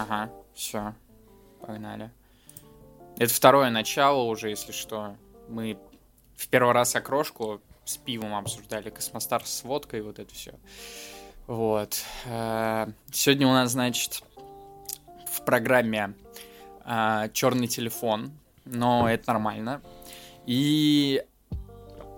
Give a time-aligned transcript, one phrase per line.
[0.00, 0.94] Ага, все,
[1.60, 2.10] погнали.
[3.18, 5.14] Это второе начало уже, если что.
[5.46, 5.76] Мы
[6.36, 10.54] в первый раз окрошку с пивом обсуждали, Космостар с водкой, вот это все.
[11.46, 12.02] Вот.
[12.24, 14.22] Э, сегодня у нас, значит,
[15.30, 16.14] в программе
[16.86, 18.32] э, черный телефон,
[18.64, 19.82] но это нормально.
[20.46, 21.22] И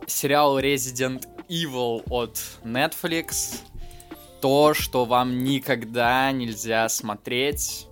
[0.07, 3.59] сериал Resident Evil от Netflix.
[4.43, 7.87] То, что вам никогда нельзя смотреть,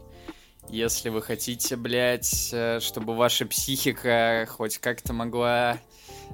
[0.68, 5.78] если вы хотите, блядь, э, чтобы ваша психика хоть как-то могла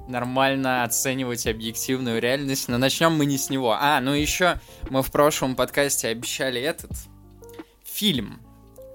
[0.07, 2.67] нормально оценивать объективную реальность.
[2.67, 3.77] Но начнем мы не с него.
[3.79, 6.91] А, ну еще мы в прошлом подкасте обещали этот
[7.83, 8.41] фильм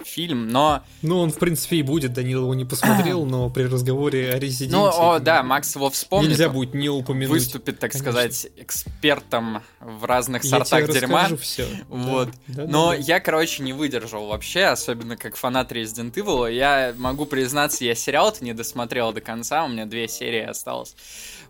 [0.05, 0.83] фильм, но...
[1.03, 4.77] Ну, он, в принципе, и будет, Данил его не посмотрел, но при разговоре о Резиденте...
[4.77, 6.31] Ну, о, да, Макс его вспомнит.
[6.31, 7.31] Нельзя будет не упомянуть.
[7.31, 8.13] Выступит, так Конечно.
[8.13, 11.29] сказать, экспертом в разных сортах я дерьма.
[11.41, 11.67] все.
[11.89, 12.29] Вот.
[12.47, 13.03] Да, да, но да, да.
[13.03, 16.53] я, короче, не выдержал вообще, особенно как фанат Resident Evil.
[16.53, 20.97] Я могу признаться, я сериал-то не досмотрел до конца, у меня две серии осталось.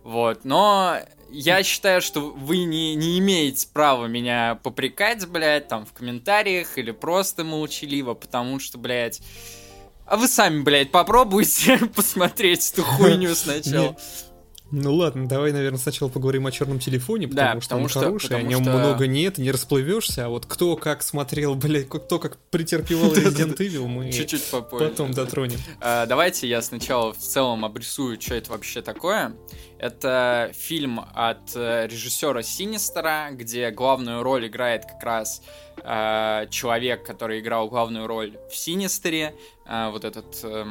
[0.05, 0.99] Вот, но
[1.31, 6.91] я считаю, что вы не, не имеете права меня попрекать, блядь, там, в комментариях или
[6.91, 9.21] просто молчаливо, потому что, блядь,
[10.07, 13.97] а вы сами, блядь, попробуйте посмотреть эту хуйню сначала.
[14.75, 18.01] Ну ладно, давай, наверное, сначала поговорим о черном телефоне, потому, да, что потому он что,
[18.01, 18.73] хороший, о нем что...
[18.73, 23.87] много нет, не расплывешься, а вот кто как смотрел, блядь, кто как претерпевал Resident Evil,
[23.87, 24.89] мы чуть-чуть попозже.
[24.89, 25.59] потом дотронем.
[25.83, 29.35] А, давайте я сначала в целом обрисую, что это вообще такое.
[29.79, 35.43] Это фильм от э, режиссера Синистера, где главную роль играет как раз
[35.85, 39.35] э, человек, который играл главную роль в Синистере,
[39.67, 40.65] э, вот этот э,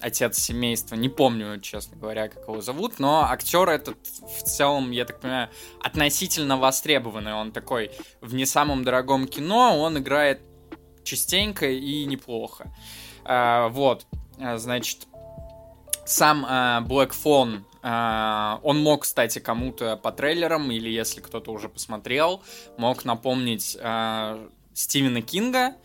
[0.00, 3.96] отец семейства, не помню, честно говоря, как его зовут, но актер этот
[4.38, 5.48] в целом, я так понимаю,
[5.82, 7.34] относительно востребованный.
[7.34, 10.40] Он такой в не самом дорогом кино, он играет
[11.04, 12.72] частенько и неплохо.
[13.24, 14.06] Э, вот,
[14.38, 15.06] э, значит,
[16.04, 16.48] сам э,
[16.86, 22.42] Black Phone Uh, он мог, кстати, кому-то по трейлерам, или если кто-то уже посмотрел,
[22.76, 25.76] мог напомнить uh, Стивена Кинга.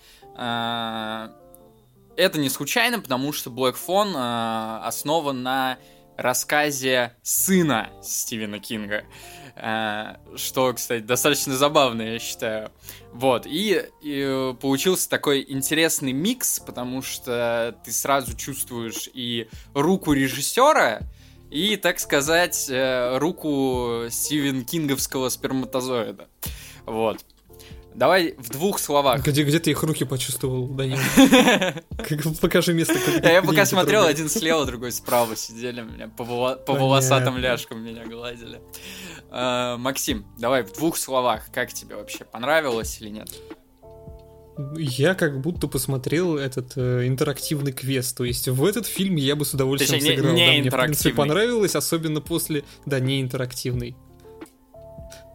[2.18, 5.78] Это не случайно, потому что Black Phone основан на
[6.18, 9.04] рассказе сына Стивена Кинга.
[10.36, 12.72] Что, кстати, достаточно забавно, я считаю.
[13.12, 21.02] Вот, и, и получился такой интересный микс, потому что ты сразу чувствуешь и руку режиссера,
[21.50, 26.28] и, так сказать, э, руку Стивен Кинговского сперматозоида.
[26.86, 27.24] Вот.
[27.96, 29.26] Давай в двух словах.
[29.26, 30.98] Где, где ты их руки почувствовал, Данил?
[32.42, 32.96] Покажи место.
[33.24, 36.24] Я пока смотрел, один слева, другой справа сидели, меня по
[36.74, 38.60] волосатым ляжкам меня гладили.
[39.32, 43.30] А, Максим, давай в двух словах, как тебе вообще, понравилось или нет?
[44.78, 48.16] Я как будто посмотрел этот э, интерактивный квест.
[48.16, 50.34] То есть в этот фильм я бы с удовольствием Точнее, сыграл.
[50.34, 52.64] Не, не да, мне, в принципе, понравилось, особенно после...
[52.86, 53.98] Да, не интерактивный.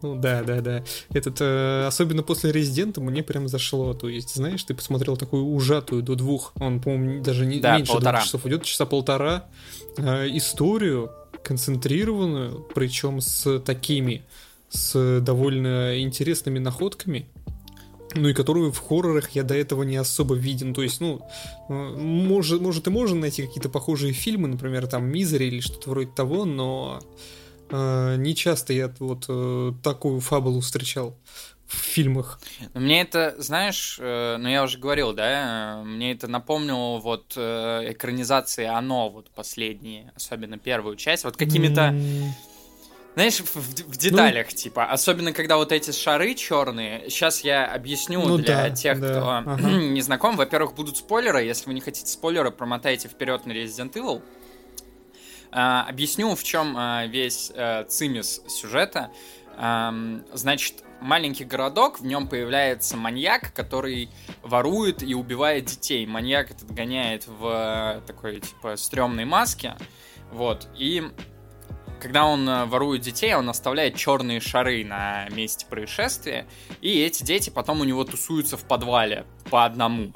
[0.03, 0.85] Ну да, да, да.
[1.13, 3.93] Этот, э, особенно после Резидента мне прям зашло.
[3.95, 7.93] То есть, знаешь, ты посмотрел такую ужатую до двух, он, по-моему, даже не да, меньше
[7.93, 8.13] полтора.
[8.19, 9.47] двух часов идет, часа полтора,
[9.97, 11.13] э, историю
[11.43, 14.23] концентрированную, причем с такими,
[14.69, 17.27] с довольно интересными находками
[18.15, 20.75] ну и которую в хоррорах я до этого не особо виден.
[20.75, 21.21] То есть, ну,
[21.69, 26.11] э, может, может и можно найти какие-то похожие фильмы, например, там «Мизери» или что-то вроде
[26.11, 27.01] того, но
[27.73, 31.17] не часто я вот э, такую фабулу встречал
[31.67, 32.41] в фильмах.
[32.75, 38.65] Мне это, знаешь, э, ну я уже говорил, да, мне это напомнило вот э, экранизации
[38.65, 41.93] «Оно», вот последние, особенно первую часть, вот какими-то...
[41.95, 42.31] Mm
[43.15, 47.11] знаешь, в, в деталях, ну, типа, особенно когда вот эти шары черные.
[47.11, 49.71] Сейчас я объясню ну, для да, тех, да, кто ага.
[49.71, 50.37] не знаком.
[50.37, 51.43] Во-первых, будут спойлеры.
[51.43, 54.23] Если вы не хотите спойлеры, промотайте вперед на Resident Evil.
[55.53, 59.11] А, объясню, в чем а, весь а, цимис сюжета.
[60.33, 64.09] Значит, маленький городок, в нем появляется маньяк, который
[64.43, 66.07] ворует и убивает детей.
[66.07, 69.77] Маньяк этот гоняет в такой, типа, стрёмной маске.
[70.33, 70.67] Вот.
[70.79, 71.11] И
[72.01, 76.47] когда он э, ворует детей, он оставляет черные шары на месте происшествия,
[76.81, 80.13] и эти дети потом у него тусуются в подвале по одному.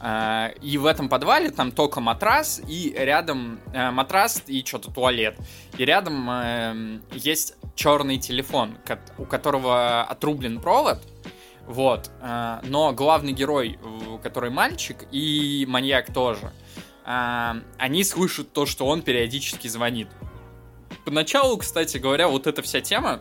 [0.00, 5.36] Э, и в этом подвале там только матрас, и рядом э, матрас и что-то туалет.
[5.76, 8.78] И рядом есть черный телефон,
[9.18, 10.98] у которого отрублен провод.
[11.66, 12.10] Вот.
[12.22, 13.78] Но главный герой,
[14.22, 16.50] который мальчик, и маньяк тоже,
[17.04, 20.08] они слышат то, что он периодически звонит.
[21.04, 23.20] Поначалу, кстати говоря, вот эта вся тема,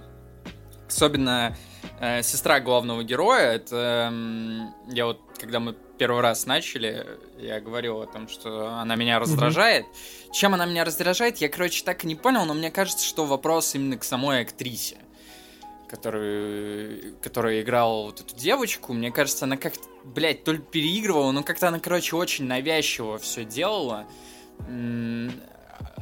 [0.88, 1.56] особенно
[2.00, 7.06] э, сестра главного героя, это э, я вот, когда мы первый раз начали,
[7.38, 9.86] я говорил о том, что она меня раздражает.
[9.86, 10.32] Mm-hmm.
[10.34, 13.76] Чем она меня раздражает, я, короче, так и не понял, но мне кажется, что вопрос
[13.76, 14.98] именно к самой актрисе,
[15.90, 18.94] которую, которая играла вот эту девочку.
[18.94, 23.46] Мне кажется, она как-то, блядь, то ли переигрывала, но как-то она, короче, очень навязчиво все
[23.46, 24.06] делала.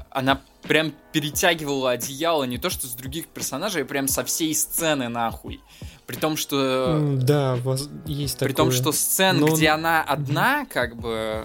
[0.09, 5.09] Она прям перетягивала одеяло не то что с других персонажей, а прям со всей сцены
[5.09, 5.61] нахуй.
[6.07, 7.15] При том, что...
[7.17, 7.57] Да,
[8.05, 8.49] есть такое.
[8.49, 9.47] При том, что сцен, Но...
[9.47, 11.43] где она одна, как бы,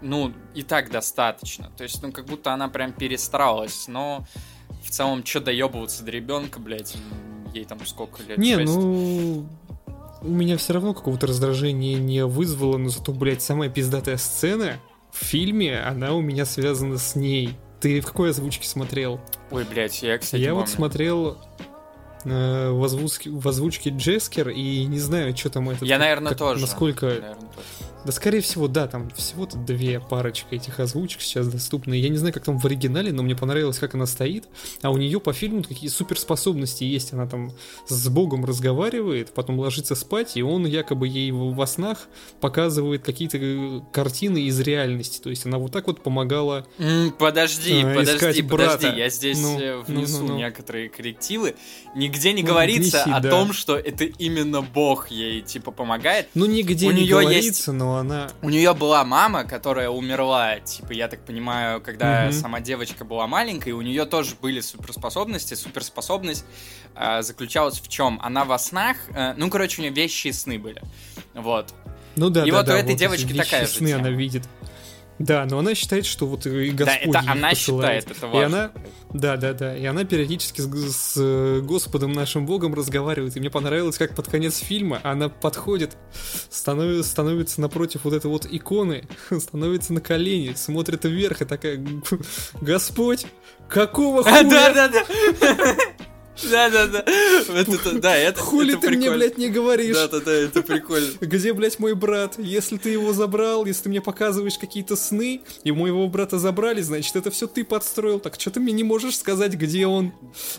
[0.00, 1.70] ну, и так достаточно.
[1.76, 3.88] То есть, ну, как будто она прям перестаралась.
[3.88, 4.24] Но
[4.84, 6.96] в целом, что доебываться до ребенка, блядь,
[7.52, 8.38] ей там сколько лет?
[8.38, 8.72] Не, 6?
[8.72, 9.46] ну...
[10.22, 14.74] У меня все равно какого-то раздражения не вызвало, но зато, блядь, самая пиздатая сцена
[15.10, 17.56] в фильме, она у меня связана с ней.
[17.80, 19.18] Ты в какой озвучке смотрел?
[19.50, 20.60] Ой, блядь, я, кстати, Я помню.
[20.66, 21.38] вот смотрел
[22.24, 25.84] э, в, озвучке, в озвучке Джескер, и не знаю, что там это.
[25.84, 26.62] Я, наверное, как, тоже.
[26.62, 27.06] Насколько...
[27.06, 27.66] наверное, тоже.
[28.04, 31.94] Да, скорее всего, да, там всего-то две парочки этих озвучек сейчас доступны.
[31.94, 34.48] Я не знаю, как там в оригинале, но мне понравилось, как она стоит.
[34.82, 37.12] А у нее по фильму какие суперспособности есть.
[37.12, 37.52] Она там
[37.86, 42.08] с Богом разговаривает, потом ложится спать, и он якобы ей во снах
[42.40, 45.20] показывает какие-то э, картины из реальности.
[45.20, 46.66] То есть она вот так вот помогала.
[47.18, 48.86] Подожди, э, подожди, подожди.
[48.96, 50.38] Я здесь ну, э, внесу ну, ну, ну.
[50.38, 51.54] некоторые коррективы.
[51.94, 53.30] Нигде не ну, говорится внеси, о да.
[53.30, 56.28] том, что это именно Бог ей типа помогает.
[56.34, 57.68] Ну нигде у не нее говорится, есть...
[57.68, 58.30] но она...
[58.42, 62.32] У нее была мама, которая умерла, типа, я так понимаю, когда угу.
[62.32, 65.54] сама девочка была маленькой, у нее тоже были суперспособности.
[65.54, 66.44] Суперспособность
[66.94, 68.20] э, заключалась в чем?
[68.22, 70.82] Она во снах, э, ну, короче, у нее вещи и сны были.
[71.34, 71.74] Вот.
[72.16, 74.00] Ну да, И да, вот да, у этой вот девочки такая же сны тема.
[74.00, 74.48] она видит.
[75.20, 78.04] Да, но она считает, что вот и Господь Да, это она посылает.
[78.04, 78.40] считает, это важно.
[78.40, 78.70] И она,
[79.12, 83.36] да, да, да, и она периодически с, с Господом нашим Богом разговаривает.
[83.36, 85.98] И мне понравилось, как под конец фильма она подходит,
[86.48, 89.04] становится, становится напротив вот этой вот иконы,
[89.38, 91.84] становится на колени, смотрит вверх и такая,
[92.62, 93.26] Господь,
[93.68, 94.42] какого хуя?
[94.42, 95.76] Да, да, да.
[96.48, 97.04] Да-да-да.
[98.00, 99.96] Да, это Хули ты мне, блядь, не говоришь?
[99.96, 101.10] Да-да-да, это прикольно.
[101.20, 102.38] Где, блядь, мой брат?
[102.38, 107.16] Если ты его забрал, если ты мне показываешь какие-то сны, и моего брата забрали, значит,
[107.16, 108.20] это все ты подстроил.
[108.20, 110.12] Так что ты мне не можешь сказать, где он?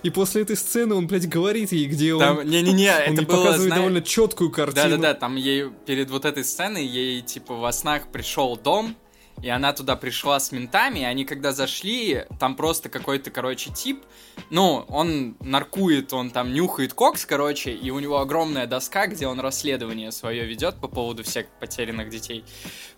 [0.03, 2.47] И после этой сцены он, блядь, говорит ей, где он.
[2.47, 4.97] Не-не-не, это было, показывает довольно четкую картину.
[4.97, 8.95] Да-да-да, там ей перед вот этой сценой, ей, типа, во снах пришел дом,
[9.41, 14.03] и она туда пришла с ментами, и они когда зашли, там просто какой-то, короче, тип,
[14.49, 19.39] ну, он наркует, он там нюхает кокс, короче, и у него огромная доска, где он
[19.39, 22.45] расследование свое ведет по поводу всех потерянных детей,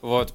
[0.01, 0.34] вот.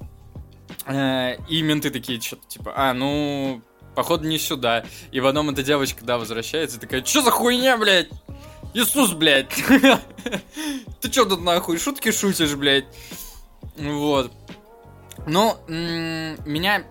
[0.87, 3.62] Э, и менты такие, что-то типа, а, ну,
[3.94, 4.84] походу не сюда.
[5.10, 8.08] И потом эта девочка, да, возвращается, такая, что за хуйня, блядь?
[8.75, 9.50] Иисус, блядь!
[11.00, 12.84] Ты чё тут нахуй шутки шутишь, блядь?
[13.76, 14.32] Вот.
[15.26, 16.85] Ну, меня,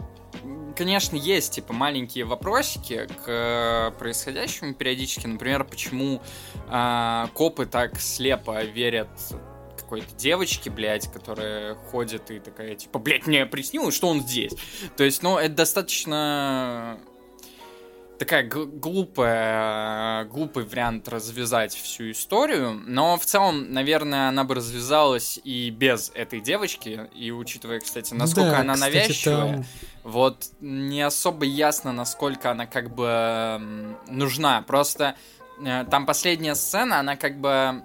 [0.75, 5.27] конечно, есть, типа, маленькие вопросики к э, происходящему периодически.
[5.27, 6.21] Например, почему
[6.69, 9.09] э, копы так слепо верят
[9.77, 14.53] какой-то девочке, блядь, которая ходит и такая, типа, блядь, мне приснилось, что он здесь.
[14.97, 16.99] То есть, ну, это достаточно
[18.17, 25.69] такая глупая, глупый вариант развязать всю историю, но в целом, наверное, она бы развязалась и
[25.69, 29.65] без этой девочки, и учитывая, кстати, насколько да, она кстати, навязчивая, там...
[30.03, 34.61] вот не особо ясно, насколько она как бы нужна.
[34.63, 35.15] Просто
[35.63, 37.83] э, там последняя сцена, она как бы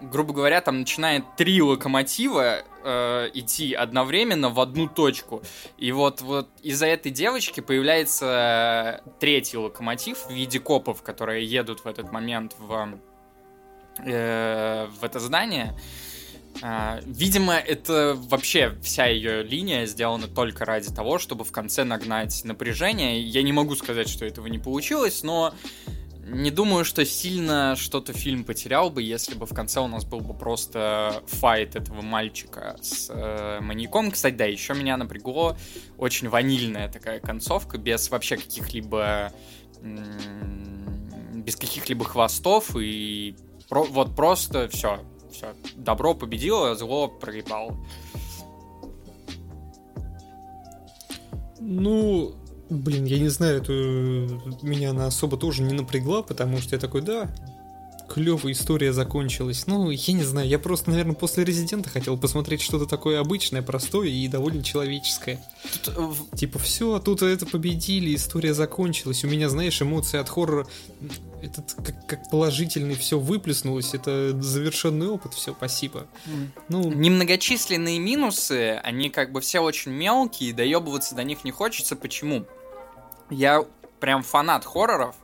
[0.00, 5.42] грубо говоря, там начинает три локомотива э, идти одновременно в одну точку.
[5.76, 11.86] И вот, вот из-за этой девочки появляется третий локомотив в виде копов, которые едут в
[11.86, 13.00] этот момент в,
[14.04, 15.74] э, в это здание.
[16.60, 22.42] Uh, видимо, это вообще вся ее линия сделана только ради того, чтобы в конце нагнать
[22.42, 23.20] напряжение.
[23.22, 25.54] Я не могу сказать, что этого не получилось, но
[26.28, 30.20] не думаю, что сильно что-то фильм потерял бы, если бы в конце у нас был
[30.20, 34.10] бы просто файт этого мальчика с э, маньяком.
[34.10, 35.56] Кстати, да, еще меня напрягло
[35.96, 39.32] очень ванильная такая концовка, без вообще каких-либо...
[39.82, 43.36] без каких-либо хвостов и
[43.68, 45.00] про, вот просто все,
[45.32, 45.54] все.
[45.76, 47.76] Добро победило, зло проебало.
[51.60, 52.34] Ну,
[52.70, 53.72] Блин, я не знаю, это
[54.62, 57.30] меня она особо тоже не напрягла, потому что я такой, да,
[58.08, 59.66] клевая история закончилась.
[59.66, 64.08] Ну, я не знаю, я просто, наверное, после Резидента хотел посмотреть что-то такое обычное, простое
[64.08, 65.40] и довольно человеческое.
[65.84, 65.94] Тут...
[65.96, 69.24] Э, типа, все, а тут это победили, история закончилась.
[69.24, 70.66] У меня, знаешь, эмоции от хоррора
[71.42, 76.06] этот как, как положительный все выплеснулось, это завершенный опыт, все, спасибо.
[76.26, 76.48] Mm.
[76.68, 76.92] Ну...
[76.92, 81.94] Немногочисленные минусы, они как бы все очень мелкие, доебываться до них не хочется.
[81.94, 82.44] Почему?
[83.30, 83.64] Я
[84.00, 85.14] прям фанат хорроров,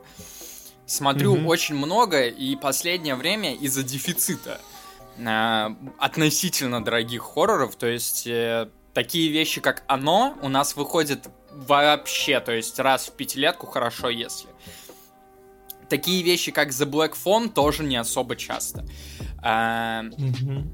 [0.86, 1.46] смотрю mm-hmm.
[1.46, 4.60] очень много, и последнее время из-за дефицита
[5.16, 12.40] э, относительно дорогих хорроров, то есть э, такие вещи, как «Оно» у нас выходит вообще,
[12.40, 14.48] то есть раз в пятилетку хорошо, если
[15.88, 18.84] такие вещи, как The Black Phone, тоже не особо часто.
[19.46, 20.04] А,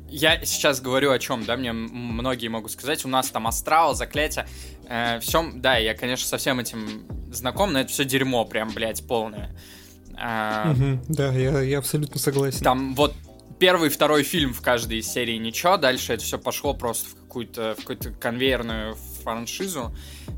[0.08, 4.46] Я сейчас говорю о чем, да, мне многие могут сказать, у нас там астрал, заклятие,
[4.88, 9.04] э, все, да, я, конечно, со всем этим знаком, но это все дерьмо прям, блядь,
[9.04, 9.56] полное.
[10.16, 10.72] А,
[11.08, 12.62] да, я, я абсолютно согласен.
[12.62, 13.12] Там вот
[13.58, 17.74] первый второй фильм в каждой из серий ничего, дальше это все пошло просто в какую-то
[17.76, 19.92] в какую-то конвейерную франшизу,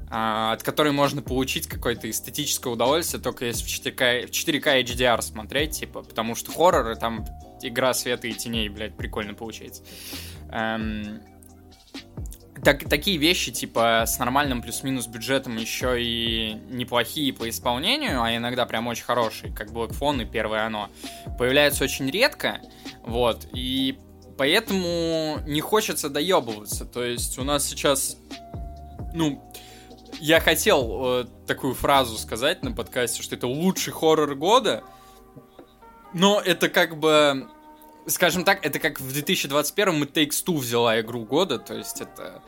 [0.09, 5.21] а, от которой можно получить какое-то эстетическое удовольствие, только если в 4К, в 4К HDR
[5.21, 7.27] смотреть, типа, потому что хорроры, там
[7.65, 9.83] игра света и теней, блядь, прикольно получается.
[10.51, 11.21] Эм,
[12.65, 18.67] так, такие вещи, типа, с нормальным плюс-минус бюджетом еще и неплохие по исполнению, а иногда
[18.67, 20.89] прям очень хорошие, как Black Phone и первое оно,
[21.39, 22.61] появляются очень редко,
[23.03, 23.99] вот, и
[24.39, 26.85] поэтому не хочется доебываться.
[26.85, 28.17] То есть у нас сейчас,
[29.13, 29.43] ну,
[30.21, 34.85] я хотел э, такую фразу сказать на подкасте, что это лучший хоррор года,
[36.15, 37.49] но это как бы,
[38.07, 42.43] скажем так, это как в 2021 и Takes Two взяла игру года, то есть это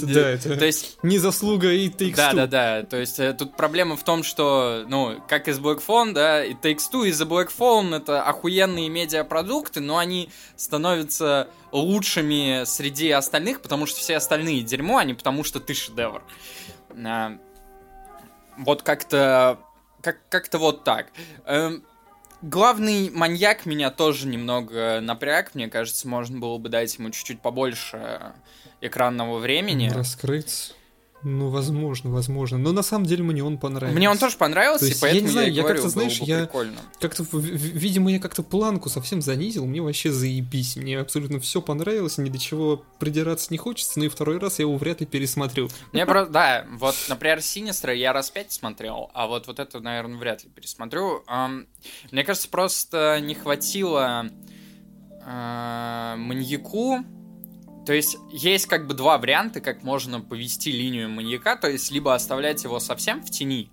[0.00, 2.82] да, это то есть, не заслуга и Takes Да, да, да.
[2.82, 6.54] То есть э, тут проблема в том, что, ну, как из Black Phone, да, и
[6.54, 13.60] Takes Two, и The Black Phone это охуенные медиапродукты, но они становятся лучшими среди остальных,
[13.62, 16.22] потому что все остальные дерьмо, а не потому что ты шедевр.
[17.04, 17.38] А,
[18.56, 19.58] вот как-то
[20.02, 21.08] как- как-то вот так.
[22.40, 25.54] Главный маньяк меня тоже немного напряг.
[25.54, 28.32] Мне кажется, можно было бы дать ему чуть-чуть побольше
[28.80, 29.90] экранного времени.
[29.90, 30.74] Раскрыть.
[31.22, 32.58] Ну, возможно, возможно.
[32.58, 33.96] Но на самом деле мне он понравился.
[33.96, 36.46] Мне он тоже понравился, есть, и поэтому я не знаю, я, я как-то, знаешь, я
[37.00, 40.76] как-то, видимо, я как-то планку совсем занизил, мне вообще заебись.
[40.76, 44.64] Мне абсолютно все понравилось, ни до чего придираться не хочется, но и второй раз я
[44.64, 45.68] его вряд ли пересмотрю.
[45.92, 50.18] Мне просто, да, вот, например, Синистра я раз пять смотрел, а вот, вот это, наверное,
[50.18, 51.24] вряд ли пересмотрю.
[52.12, 54.30] Мне кажется, просто не хватило
[55.24, 57.04] а, маньяку
[57.88, 62.14] то есть есть как бы два варианта, как можно повести линию маньяка, то есть либо
[62.14, 63.70] оставлять его совсем в тени,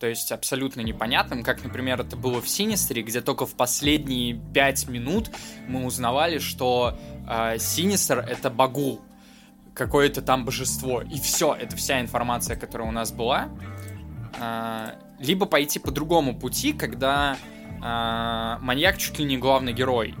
[0.00, 4.88] то есть абсолютно непонятным, как, например, это было в Синистере, где только в последние пять
[4.88, 5.30] минут
[5.68, 6.98] мы узнавали, что
[7.30, 9.00] э, Синистер— это Багул,
[9.74, 13.48] какое-то там божество, и все, это вся информация, которая у нас была.
[14.40, 17.36] Э, либо пойти по другому пути, когда
[17.80, 20.16] э, маньяк чуть ли не главный герой,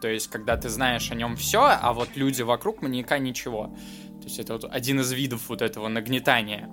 [0.00, 3.76] то есть, когда ты знаешь о нем все, а вот люди вокруг маньяка ничего.
[4.20, 6.68] То есть, это вот один из видов вот этого нагнетания.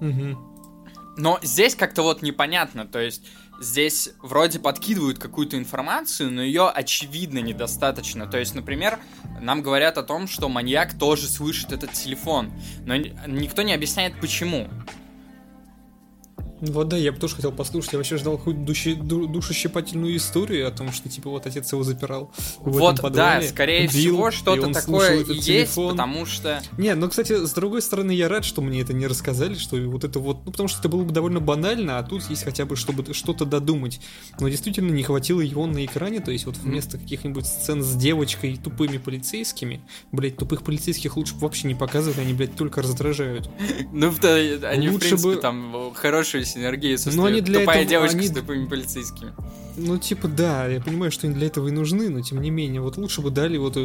[0.00, 0.56] Угу.
[1.18, 3.22] Но здесь как-то вот непонятно, то есть
[3.60, 8.26] здесь вроде подкидывают какую-то информацию, но ее очевидно недостаточно.
[8.26, 8.98] То есть, например,
[9.40, 12.52] нам говорят о том, что маньяк тоже слышит этот телефон,
[12.84, 14.68] но никто не объясняет почему.
[16.60, 17.92] Вот да, я бы тоже хотел послушать.
[17.92, 21.82] Я вообще ждал хоть души, ду, душещипательную историю о том, что типа вот отец его
[21.82, 23.42] запирал в вот, этом подвале.
[23.42, 25.90] Да, скорее бил, всего что-то такое есть, телефон.
[25.92, 26.62] потому что.
[26.78, 30.04] Не, ну кстати, с другой стороны, я рад, что мне это не рассказали, что вот
[30.04, 32.76] это вот, ну потому что это было бы довольно банально, а тут есть хотя бы
[32.76, 34.00] чтобы что-то додумать.
[34.40, 38.54] Но действительно не хватило его на экране, то есть вот вместо каких-нибудь сцен с девочкой
[38.54, 43.50] и тупыми полицейскими, блять, тупых полицейских лучше вообще не показывать, они, блядь, только раздражают.
[43.92, 44.12] Ну,
[44.62, 47.16] они, в принципе, там хорошие синергию создают.
[47.16, 48.28] Но они для Тупая этого, девочка они...
[48.28, 49.32] с тупыми полицейскими.
[49.76, 52.80] Ну, типа, да, я понимаю, что они для этого и нужны, но тем не менее,
[52.80, 53.80] вот лучше бы дали вот э,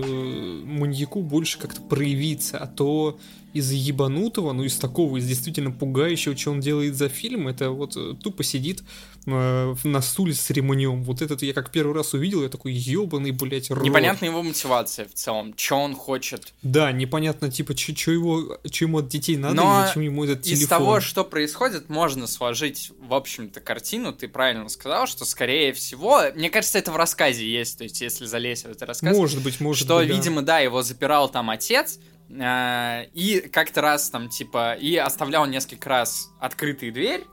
[0.66, 3.20] маньяку больше как-то проявиться, а то
[3.54, 7.96] из ебанутого, ну из такого, из действительно пугающего, что он делает за фильм, это вот
[7.96, 8.84] э, тупо сидит
[9.26, 11.04] э, на стуле с ремнем.
[11.04, 13.84] Вот этот я как первый раз увидел, я такой ебаный, блядь, рот.
[13.84, 16.54] Непонятна его мотивация в целом, что он хочет.
[16.62, 20.44] Да, непонятно, типа, что его, что ему от детей надо, Но и зачем ему этот
[20.44, 20.64] телефон.
[20.64, 24.14] из того, что происходит, можно сложить, в общем-то, картину.
[24.14, 28.26] Ты правильно сказал, что, скорее всего, мне кажется, это в рассказе есть, то есть, если
[28.26, 29.16] залезть в этот рассказ.
[29.16, 32.00] Может быть, может что, быть, Что, видимо, да, его запирал там отец,
[32.34, 37.26] и как-то раз там, типа, и оставлял несколько раз открытую дверь,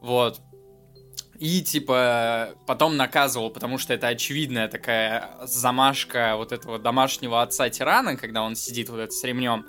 [0.00, 0.40] вот.
[1.38, 8.42] и, типа, потом наказывал, потому что это очевидная такая замашка вот этого домашнего отца-тирана, когда
[8.42, 9.66] он сидит вот это с ремнем.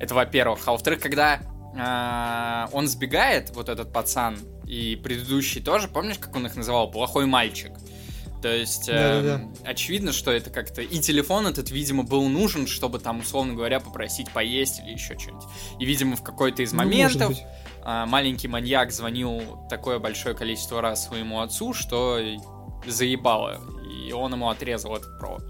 [0.00, 0.66] Это во-первых.
[0.66, 1.40] А во-вторых, когда
[1.76, 6.90] э, он сбегает, вот этот пацан, и предыдущий тоже, помнишь, как он их называл?
[6.90, 7.72] Плохой мальчик.
[8.44, 10.82] То есть, э, очевидно, что это как-то...
[10.82, 15.44] И телефон этот, видимо, был нужен, чтобы там, условно говоря, попросить поесть или еще что-нибудь.
[15.80, 21.06] И, видимо, в какой-то из ну, моментов э, маленький маньяк звонил такое большое количество раз
[21.06, 22.20] своему отцу, что
[22.86, 23.62] заебало.
[24.06, 25.42] И он ему отрезал этот провод.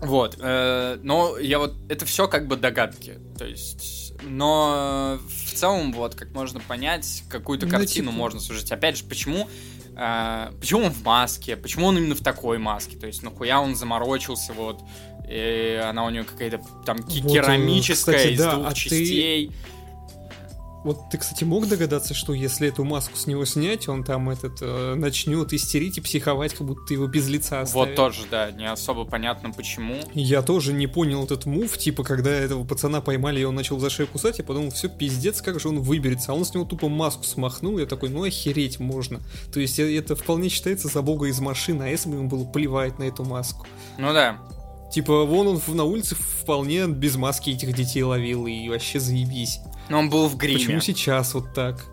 [0.00, 0.36] Вот.
[0.38, 1.74] Э, но я вот...
[1.88, 3.18] Это все как бы догадки.
[3.36, 4.12] То есть...
[4.22, 8.16] Но в целом, вот, как можно понять, какую-то ну, картину типа...
[8.16, 8.70] можно служить.
[8.70, 9.48] Опять же, почему
[9.96, 13.74] а, почему он в маске, почему он именно в такой маске, то есть нахуя он
[13.74, 14.80] заморочился, вот,
[15.28, 19.46] и она у него какая-то там вот, э, керамическая кстати, из да, двух а частей.
[19.48, 19.54] Ты
[20.86, 24.58] вот ты, кстати, мог догадаться, что если эту маску с него снять, он там этот
[24.60, 27.86] э, начнет истерить и психовать, как будто его без лица оставил.
[27.86, 29.96] Вот тоже, да, не особо понятно почему.
[30.14, 33.90] Я тоже не понял этот мув, типа, когда этого пацана поймали, и он начал за
[33.90, 36.30] шею кусать, я подумал, все, пиздец, как же он выберется.
[36.30, 39.20] А он с него тупо маску смахнул, я такой, ну охереть можно.
[39.52, 42.44] То есть э, это вполне считается за бога из машины, а если бы ему было
[42.44, 43.66] плевать на эту маску.
[43.98, 44.38] Ну да.
[44.92, 49.58] Типа, вон он на улице вполне без маски этих детей ловил, и вообще заебись.
[49.88, 50.58] Но он был в гриме.
[50.58, 51.86] Почему сейчас вот так?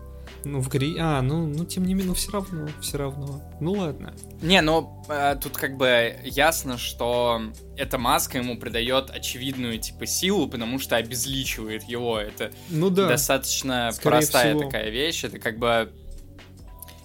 [0.44, 0.96] Ну, в гри...
[0.98, 3.42] А, ну, ну, тем не менее, ну, все равно, все равно.
[3.60, 4.14] Ну, ладно.
[4.42, 7.40] Не, ну, э, тут как бы ясно, что
[7.76, 12.18] эта маска ему придает очевидную, типа, силу, потому что обезличивает его.
[12.18, 13.08] Это ну, да.
[13.08, 14.64] достаточно Скорее простая всего.
[14.64, 15.24] такая вещь.
[15.24, 15.92] Это как бы...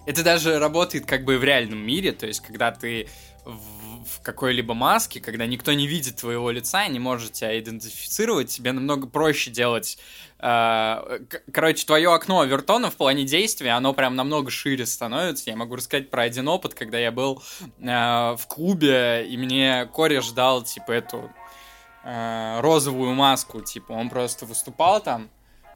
[0.06, 3.08] Это даже работает как бы в реальном мире, то есть, когда ты
[3.46, 3.79] в
[4.22, 9.08] какой-либо маске, когда никто не видит твоего лица и не может тебя идентифицировать, тебе намного
[9.08, 9.98] проще делать
[10.42, 11.20] Э,
[11.52, 15.50] короче, твое окно Вертона в плане действия, оно прям намного шире становится.
[15.50, 17.44] Я могу рассказать про один опыт, когда я был
[17.80, 21.30] э, в клубе, и мне кореш дал, типа, эту
[22.04, 25.30] э, розовую маску, типа, он просто выступал там,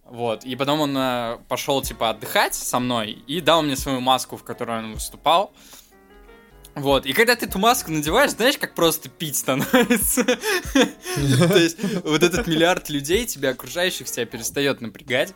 [0.05, 4.43] вот, и потом он пошел, типа, отдыхать со мной и дал мне свою маску, в
[4.43, 5.53] которой он выступал.
[6.75, 10.23] Вот, и когда ты эту маску надеваешь, знаешь, как просто пить становится.
[10.73, 15.33] То есть вот этот миллиард людей, тебя окружающих, тебя перестает напрягать.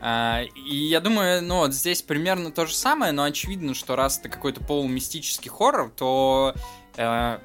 [0.00, 4.18] А, и я думаю, ну вот здесь примерно то же самое, но очевидно, что раз
[4.18, 6.54] это какой-то полумистический хоррор, то
[6.96, 7.38] э,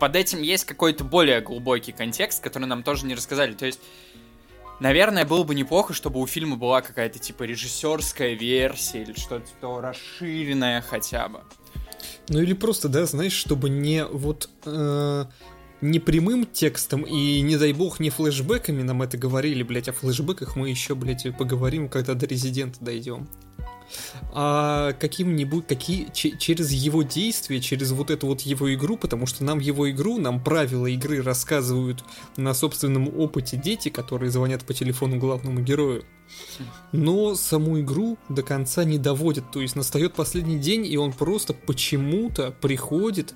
[0.00, 3.52] под этим есть какой-то более глубокий контекст, который нам тоже не рассказали.
[3.52, 3.78] То есть,
[4.80, 10.80] наверное, было бы неплохо, чтобы у фильма была какая-то типа режиссерская версия или что-то расширенное
[10.80, 11.44] хотя бы.
[12.28, 15.24] Ну или просто, да, знаешь, чтобы не вот э,
[15.80, 20.56] не прямым текстом и, не дай бог, не флешбэками нам это говорили, блять, о флешбэках
[20.56, 23.28] мы еще, блять, поговорим, когда до резидента дойдем
[24.32, 29.58] а каким-нибудь, какие, через его действия, через вот эту вот его игру, потому что нам
[29.58, 32.04] его игру, нам правила игры рассказывают
[32.36, 36.04] на собственном опыте дети, которые звонят по телефону главному герою.
[36.92, 41.54] Но саму игру до конца не доводят, то есть настает последний день, и он просто
[41.54, 43.34] почему-то приходит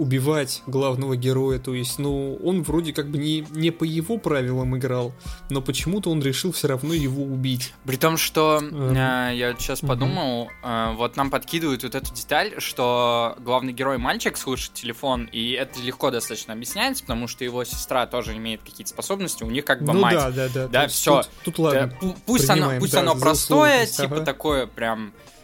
[0.00, 4.74] убивать главного героя, то есть, ну, он вроде как бы не, не по его правилам
[4.78, 5.12] играл,
[5.50, 7.74] но почему-то он решил все равно его убить.
[7.84, 13.36] При том, что э, я сейчас подумал, э, вот нам подкидывают вот эту деталь, что
[13.40, 18.34] главный герой мальчик слушает телефон, и это легко достаточно объясняется, потому что его сестра тоже
[18.38, 20.14] имеет какие-то способности, у них как бы ну, мать.
[20.14, 20.68] Да, да, да.
[20.68, 21.22] Да, все.
[21.22, 21.92] Тут, тут ладно.
[22.00, 24.24] Да, пусть оно, пусть да, оно простое, типа ага.
[24.24, 25.39] такое прям Э,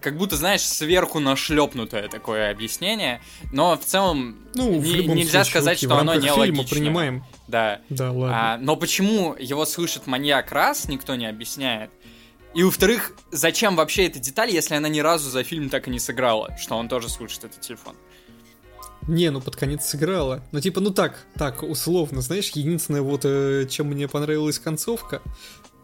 [0.00, 3.20] как будто, знаешь, сверху нашлепнутое такое объяснение,
[3.52, 6.64] но в целом ну, в не, нельзя случае, сказать, что оно не логично.
[6.64, 7.24] принимаем.
[7.46, 7.80] Да.
[7.88, 8.54] Да, ладно.
[8.54, 11.90] А, но почему его слышит маньяк раз, никто не объясняет.
[12.54, 15.98] И во-вторых, зачем вообще эта деталь, если она ни разу за фильм так и не
[15.98, 17.94] сыграла, что он тоже слышит этот телефон?
[19.06, 20.42] Не, ну под конец сыграла.
[20.52, 25.22] Ну типа, ну так, так, условно, знаешь, единственное вот, э, чем мне понравилась концовка,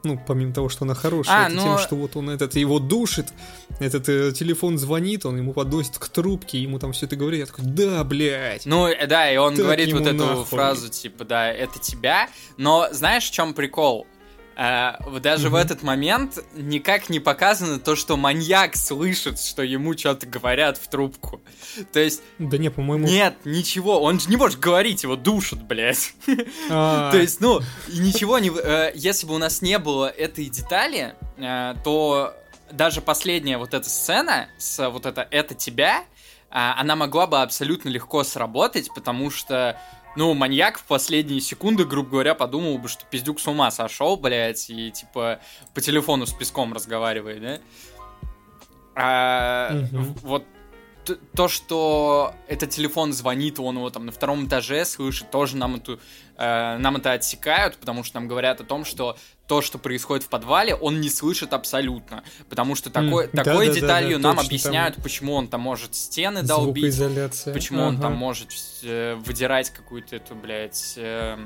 [0.04, 1.62] ну, помимо того, что она хорошая, а, это но...
[1.62, 3.32] тем, что вот он этот его душит,
[3.80, 7.46] этот э, телефон звонит, он ему подносит к трубке, ему там все это говорит, я
[7.46, 8.66] такой, да, блядь.
[8.66, 10.44] Ну, э, да, и он говорит вот эту нахуй.
[10.44, 14.06] фразу, типа, да, это тебя, но знаешь, в чем прикол?
[14.56, 15.50] Uh, даже mm-hmm.
[15.50, 20.88] в этот момент никак не показано то, что маньяк слышит, что ему что-то говорят в
[20.88, 21.42] трубку.
[21.92, 22.22] То есть...
[22.38, 23.06] Да не, по-моему...
[23.06, 26.14] Нет, ничего, он же не может говорить, его душат, блядь.
[26.70, 27.10] А.
[27.12, 28.50] То есть, ну, ничего не...
[28.50, 32.32] Э, если бы у нас не было этой детали, э, то
[32.70, 36.04] даже последняя вот эта сцена с вот это «это тебя»,
[36.50, 39.76] а, она могла бы абсолютно легко сработать, потому что
[40.16, 44.70] ну, маньяк в последние секунды, грубо говоря, подумал бы, что пиздюк с ума сошел, блядь,
[44.70, 45.40] и, типа,
[45.74, 47.58] по телефону с песком разговаривает, да?
[48.96, 50.04] А, угу.
[50.22, 50.44] Вот
[51.34, 56.00] то, что этот телефон звонит, он его там на втором этаже слышит, тоже нам, эту,
[56.36, 60.28] э, нам это отсекают, потому что нам говорят о том, что то, что происходит в
[60.28, 62.24] подвале, он не слышит абсолютно.
[62.48, 65.02] Потому что такой, mm, такой да, деталью да, да, нам объясняют, там...
[65.02, 66.96] почему он там может стены долбить,
[67.52, 67.88] почему ага.
[67.88, 68.50] он там может
[68.82, 70.94] э, выдирать какую-то эту, блядь...
[70.96, 71.38] Э,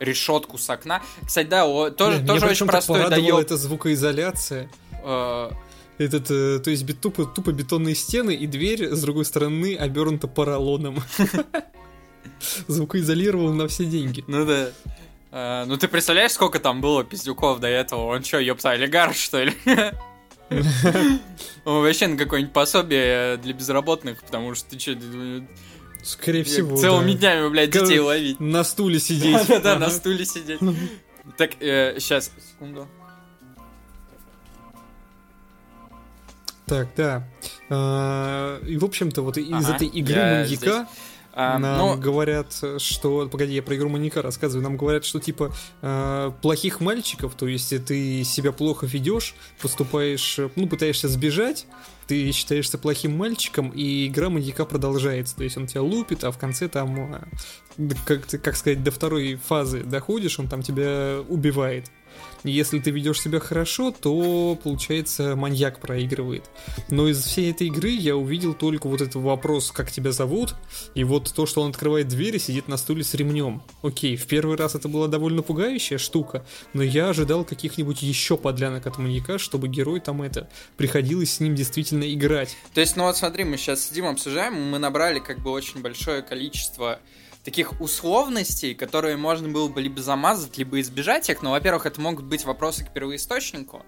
[0.00, 1.02] решетку с окна.
[1.26, 3.36] Кстати, да, о, тоже, не, тоже очень простой доеб.
[3.36, 4.70] это звукоизоляция.
[5.04, 5.50] Э,
[6.00, 11.02] этот, э, то есть тупо, тупо бетонные стены и дверь с другой стороны обернута поролоном.
[12.68, 14.24] Звукоизолировал на все деньги.
[14.26, 14.70] Ну да.
[15.30, 18.06] А, ну ты представляешь, сколько там было пиздюков до этого?
[18.06, 19.52] Он что, ёпта, олигарх, что ли?
[21.64, 24.96] Он вообще на какое-нибудь пособие для безработных, потому что ты что,
[26.02, 28.40] Скорее всего, Целыми днями, блядь, детей ловить.
[28.40, 29.46] На стуле сидеть.
[29.46, 30.60] Да-да, на стуле сидеть.
[31.36, 32.88] Так, сейчас, э, секунду.
[36.70, 37.28] Так, да.
[37.68, 40.88] А, и, в общем-то, вот из ага, этой игры маньяка
[41.32, 41.96] а, нам но...
[41.96, 43.28] говорят, что...
[43.28, 44.62] Погоди, я про игру маньяка рассказываю.
[44.62, 45.52] Нам говорят, что, типа,
[45.82, 51.66] э, плохих мальчиков, то есть ты себя плохо ведешь, поступаешь, ну, пытаешься сбежать,
[52.06, 55.34] ты считаешься плохим мальчиком, и игра маньяка продолжается.
[55.34, 57.20] То есть он тебя лупит, а в конце там,
[58.04, 61.90] как, как сказать, до второй фазы доходишь, он там тебя убивает.
[62.44, 66.44] Если ты ведешь себя хорошо, то, получается, маньяк проигрывает.
[66.88, 70.54] Но из всей этой игры я увидел только вот этот вопрос, как тебя зовут,
[70.94, 73.62] и вот то, что он открывает дверь и сидит на стуле с ремнем.
[73.82, 78.86] Окей, в первый раз это была довольно пугающая штука, но я ожидал каких-нибудь еще подлянок
[78.86, 82.56] от маньяка, чтобы герой там это приходилось с ним действительно играть.
[82.74, 86.22] То есть, ну вот смотри, мы сейчас сидим, обсуждаем, мы набрали как бы очень большое
[86.22, 87.00] количество
[87.44, 91.42] таких условностей, которые можно было бы либо замазать, либо избежать их.
[91.42, 93.84] Но, во-первых, это могут быть вопросы к первоисточнику,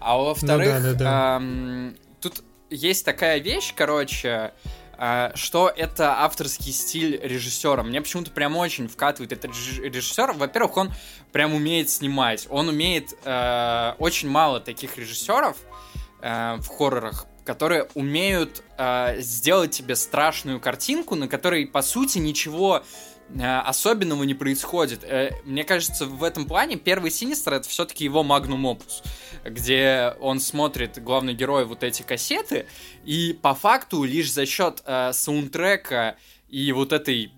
[0.00, 1.36] а во-вторых, ну, да, да, да.
[1.36, 4.54] Эм, тут есть такая вещь, короче,
[4.98, 7.82] э, что это авторский стиль режиссера.
[7.82, 10.32] Мне почему-то прям очень вкатывает этот режиссер.
[10.32, 10.92] Во-первых, он
[11.32, 12.46] прям умеет снимать.
[12.50, 15.58] Он умеет э, очень мало таких режиссеров
[16.22, 22.82] э, в хоррорах которые умеют э, сделать тебе страшную картинку, на которой, по сути, ничего
[23.28, 25.04] э, особенного не происходит.
[25.04, 29.02] Э, мне кажется, в этом плане первый Синистер это все-таки его магнум опус,
[29.44, 32.66] где он смотрит, главный герой, вот эти кассеты,
[33.04, 36.16] и по факту лишь за счет э, саундтрека
[36.48, 37.32] и вот этой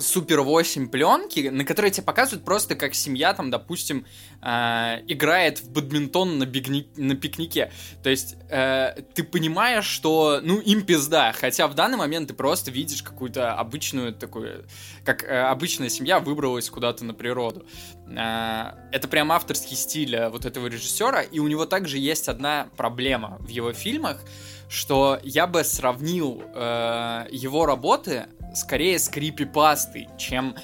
[0.00, 4.06] Супер 8 пленки, на которые тебе показывают просто, как семья там, допустим,
[4.42, 6.88] э, играет в бадминтон на, бигни...
[6.96, 7.72] на пикнике.
[8.02, 12.70] То есть э, ты понимаешь, что, ну, им пизда, хотя в данный момент ты просто
[12.70, 14.66] видишь какую-то обычную такую,
[15.04, 17.66] как э, обычная семья выбралась куда-то на природу.
[18.08, 22.68] Э, это прям авторский стиль э, вот этого режиссера, и у него также есть одна
[22.76, 24.24] проблема в его фильмах,
[24.70, 30.54] что я бы сравнил э, его работы скорее с крипипастой, чем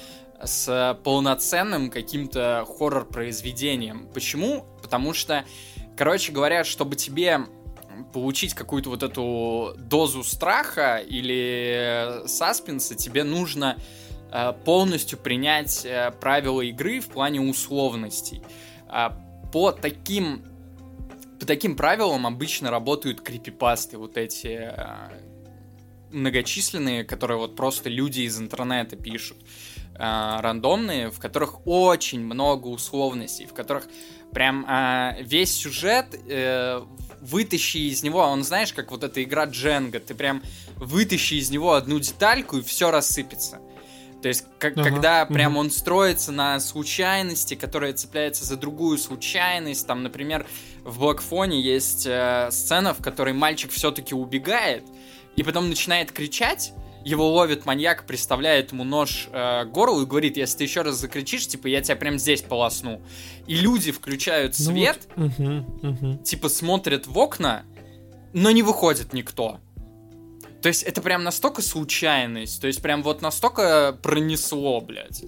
[0.41, 4.07] с полноценным каким-то хоррор-произведением.
[4.13, 4.65] Почему?
[4.81, 5.43] Потому что,
[5.97, 7.41] короче говоря, чтобы тебе
[8.13, 13.77] получить какую-то вот эту дозу страха или саспенса, тебе нужно
[14.31, 18.41] э, полностью принять э, правила игры в плане условностей.
[18.89, 19.09] Э,
[19.51, 20.43] по таким
[21.39, 24.71] по таким правилам обычно работают крипипасты, вот эти
[26.11, 29.37] многочисленные, которые вот просто люди из интернета пишут,
[29.93, 33.87] э, рандомные, в которых очень много условностей, в которых
[34.31, 36.81] прям э, весь сюжет э,
[37.21, 40.41] вытащи из него, он знаешь, как вот эта игра Дженга, ты прям
[40.75, 43.59] вытащи из него одну детальку и все рассыпется.
[44.21, 45.33] То есть, как, ага, когда угу.
[45.33, 49.85] прям он строится на случайности, которая цепляется за другую случайность.
[49.85, 50.47] Там, например,
[50.83, 54.83] в Блэкфоне есть э, сцена, в которой мальчик все-таки убегает,
[55.35, 56.73] и потом начинает кричать,
[57.05, 60.95] его ловит маньяк, приставляет ему нож э, к горлу и говорит, если ты еще раз
[60.95, 63.01] закричишь, типа, я тебя прям здесь полосну.
[63.45, 65.39] И люди включают свет, ну вот.
[65.39, 66.17] угу, угу.
[66.23, 67.63] типа, смотрят в окна,
[68.33, 69.59] но не выходит никто.
[70.67, 75.23] То есть это прям настолько случайность, то есть прям вот настолько пронесло, блядь.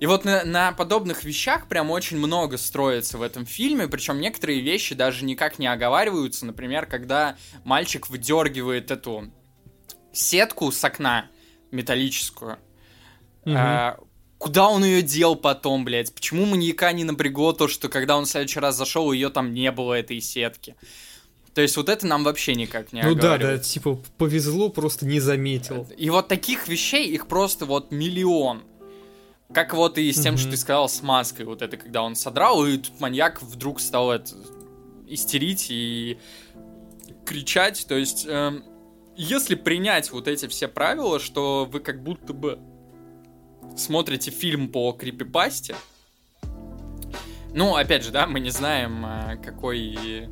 [0.00, 4.60] И вот на, на подобных вещах прям очень много строится в этом фильме, причем некоторые
[4.60, 6.44] вещи даже никак не оговариваются.
[6.44, 9.32] Например, когда мальчик выдергивает эту
[10.12, 11.30] сетку с окна
[11.70, 12.58] металлическую.
[13.46, 13.54] Угу.
[13.56, 13.98] А,
[14.36, 16.14] куда он ее дел потом, блядь?
[16.14, 19.72] Почему маньяка не напрягло то, что когда он в следующий раз зашел, ее там не
[19.72, 20.76] было, этой сетки?
[21.54, 25.20] То есть вот это нам вообще никак не Ну да, да, типа повезло, просто не
[25.20, 25.86] заметил.
[25.96, 28.62] И вот таких вещей, их просто вот миллион.
[29.52, 30.38] Как вот и с тем, mm-hmm.
[30.38, 34.10] что ты сказал, с маской, вот это, когда он содрал, и тут маньяк вдруг стал
[34.10, 34.34] это,
[35.06, 36.18] истерить и
[37.24, 38.24] кричать, то есть...
[38.26, 38.62] Э,
[39.16, 42.58] если принять вот эти все правила, что вы как будто бы
[43.76, 45.74] смотрите фильм по крипипасте,
[47.54, 50.28] ну, опять же, да, мы не знаем, э, какой...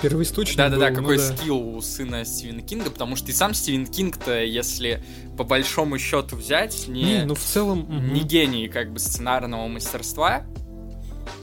[0.00, 1.36] Первоисточник Да-да-да, какой ну, да.
[1.36, 5.02] скилл у сына Стивена Кинга, потому что и сам Стивен Кинг-то, если
[5.36, 8.28] по большому счету взять, не, не ну в целом не угу.
[8.28, 10.44] гений как бы сценарного мастерства,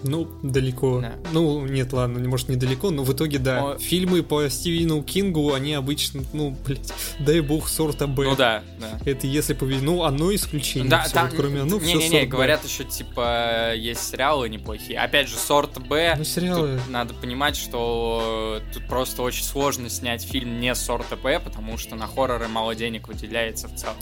[0.03, 1.01] ну, далеко.
[1.01, 1.13] Да.
[1.31, 3.61] Ну, нет, ладно, может, недалеко, но в итоге, да.
[3.61, 3.77] Но...
[3.77, 8.23] Фильмы по Стивену Кингу, они обычно, ну, блядь, дай бог, сорта Б.
[8.25, 8.99] Ну да, да.
[9.05, 9.83] Это если повезет.
[9.83, 10.89] Ну, одно исключение.
[10.89, 11.27] Да, все, там...
[11.27, 14.99] вот, кроме ну, Не-не-не, говорят еще, типа, есть сериалы неплохие.
[14.99, 16.15] Опять же, сорт Б.
[16.17, 16.77] Ну, сериалы...
[16.77, 21.95] Тут надо понимать, что тут просто очень сложно снять фильм не сорта Б, потому что
[21.95, 23.97] на хорроры мало денег выделяется в целом.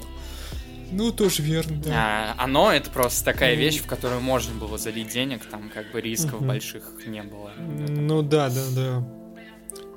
[0.92, 1.92] Ну, тоже верно, да.
[2.38, 6.02] А, оно это просто такая вещь, в которую можно было залить денег, там как бы
[6.02, 6.48] рисков mm-hmm.
[6.48, 7.52] больших не было.
[7.58, 9.17] Ну да, да, да.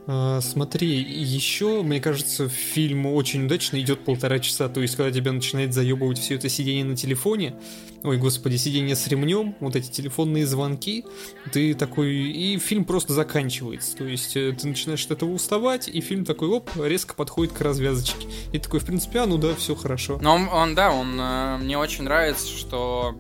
[0.07, 4.69] А, смотри, еще, мне кажется, фильм очень удачно идет полтора часа.
[4.69, 7.55] То есть, когда тебя начинает заебывать все это сидение на телефоне,
[8.03, 11.05] ой, господи, сидение с ремнем, вот эти телефонные звонки,
[11.53, 13.97] ты такой, и фильм просто заканчивается.
[13.97, 17.61] То есть, э, ты начинаешь от этого уставать, и фильм такой, оп, резко подходит к
[17.61, 18.27] развязочке.
[18.53, 20.19] И такой, в принципе, а ну да, все хорошо.
[20.23, 23.15] Но он, он да, он, э, мне очень нравится, что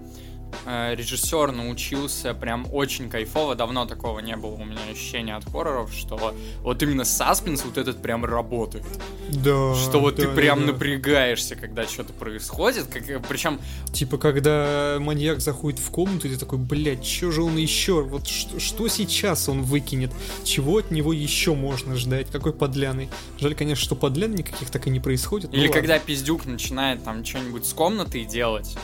[0.66, 3.54] режиссер научился прям очень кайфово.
[3.54, 8.02] Давно такого не было у меня ощущения от хорроров, что вот именно саспенс вот этот
[8.02, 8.84] прям работает.
[9.28, 9.74] Да.
[9.74, 10.72] Что вот да, ты прям да.
[10.72, 12.86] напрягаешься, когда что-то происходит.
[12.86, 13.60] Как, причем...
[13.92, 18.02] Типа, когда маньяк заходит в комнату, и ты такой, блядь, что же он еще?
[18.02, 20.12] Вот что, что сейчас он выкинет?
[20.44, 22.28] Чего от него еще можно ждать?
[22.30, 23.08] Какой подляный?
[23.38, 25.52] Жаль, конечно, что подлян никаких так и не происходит.
[25.54, 28.76] Или когда пиздюк начинает там что-нибудь с комнатой делать,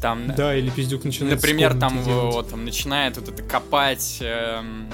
[0.00, 4.88] там, да, или пиздюк начинает Например, там, вот, там начинает вот это копать эм,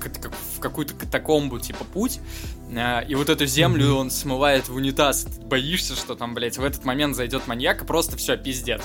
[0.00, 2.20] в какую-то катакомбу, типа, путь,
[2.70, 4.00] э, и вот эту землю mm-hmm.
[4.00, 5.24] он смывает в унитаз.
[5.24, 8.82] Ты боишься, что там, блядь, в этот момент зайдет маньяк, и просто все, пиздец.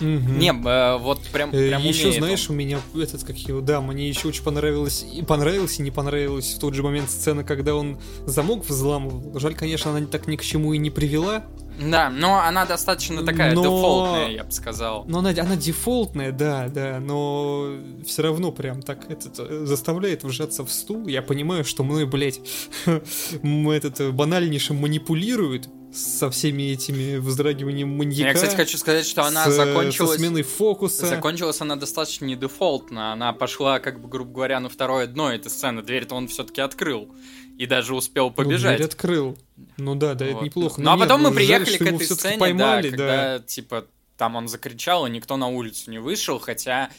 [0.00, 0.38] Mm-hmm.
[0.38, 2.56] Не, э, вот прям, э, прям Еще, знаешь, он.
[2.56, 6.54] у меня этот, как его, да, мне еще очень понравилось, и понравилось, и не понравилось
[6.54, 9.38] в тот же момент сцена, когда он замок взламывал.
[9.38, 11.44] Жаль, конечно, она так ни к чему и не привела,
[11.78, 13.62] да, но она достаточно такая но...
[13.62, 15.04] дефолтная, я бы сказал.
[15.06, 20.64] Но она, она дефолтная, да, да, но все равно прям так этот, э, заставляет вжаться
[20.64, 21.06] в стул.
[21.08, 22.40] Я понимаю, что мной, блядь,
[22.86, 28.28] этот э, банальнейшим манипулируют со всеми этими вздрагиваниями маньяка.
[28.28, 30.12] Я, кстати, хочу сказать, что она с, закончилась...
[30.12, 31.06] Со сменой фокуса.
[31.06, 33.12] Закончилась она достаточно не дефолтно.
[33.12, 35.82] Она пошла, как бы, грубо говоря, на второе дно этой сцены.
[35.82, 37.14] Дверь-то он все-таки открыл
[37.58, 38.80] и даже успел ну, побежать.
[38.80, 39.38] Ну, открыл.
[39.76, 40.36] Ну да, да, вот.
[40.36, 40.80] это неплохо.
[40.80, 43.44] Ну а потом мы приехали жаль, к этой сцене, поймали, да, когда, да.
[43.44, 46.90] типа, там он закричал, и никто на улицу не вышел, хотя,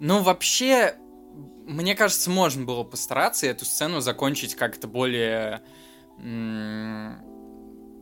[0.00, 0.96] ну, вообще,
[1.66, 5.62] мне кажется, можно было постараться эту сцену закончить как-то более...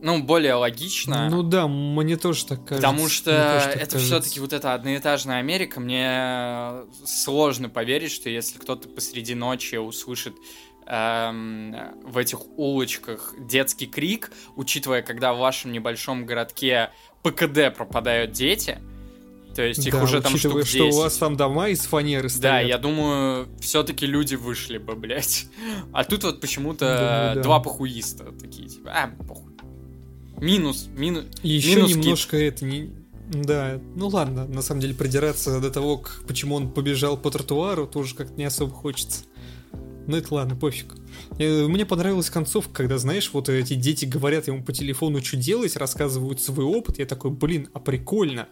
[0.03, 1.29] Ну, более логично.
[1.29, 2.75] Ну да, мне тоже так кажется.
[2.75, 5.79] Потому что это все-таки вот эта одноэтажная Америка.
[5.79, 10.35] Мне сложно поверить, что если кто-то посреди ночи услышит
[10.87, 16.89] эм, в этих улочках детский крик, учитывая, когда в вашем небольшом городке
[17.21, 18.79] ПКД пропадают дети,
[19.55, 20.67] то есть их да, уже там штук 10.
[20.67, 22.41] что у вас там дома из фанеры стоят.
[22.41, 25.45] Да, я думаю, все-таки люди вышли бы, блядь.
[25.93, 27.63] А тут вот почему-то да, два да.
[27.63, 29.52] похуиста такие, типа, а, похуй.
[30.43, 32.53] Минус, минус, Еще минус немножко кит.
[32.55, 32.89] это не...
[33.31, 37.87] Да, ну ладно, на самом деле придираться до того, к, почему он побежал по тротуару,
[37.87, 39.23] тоже как-то не особо хочется.
[40.05, 40.95] Ну это ладно, пофиг.
[41.39, 45.77] Э, мне понравилась концовка, когда, знаешь, вот эти дети говорят ему по телефону, что делать,
[45.77, 46.99] рассказывают свой опыт.
[46.99, 48.49] Я такой, блин, а прикольно.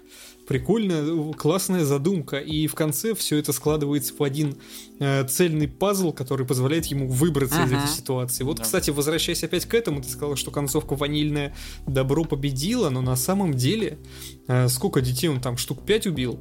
[0.48, 2.38] Прикольно, классная задумка.
[2.38, 4.58] И в конце все это складывается в один
[5.00, 7.66] э, цельный пазл, который позволяет ему выбраться uh-huh.
[7.66, 8.44] из этой ситуации.
[8.44, 8.64] Вот, да.
[8.64, 11.56] кстати, возвращаясь опять к этому, ты сказал, что концовка ванильная
[11.88, 14.00] добро победила, но на самом деле,
[14.48, 16.40] э, сколько детей он там, штук 5 убил?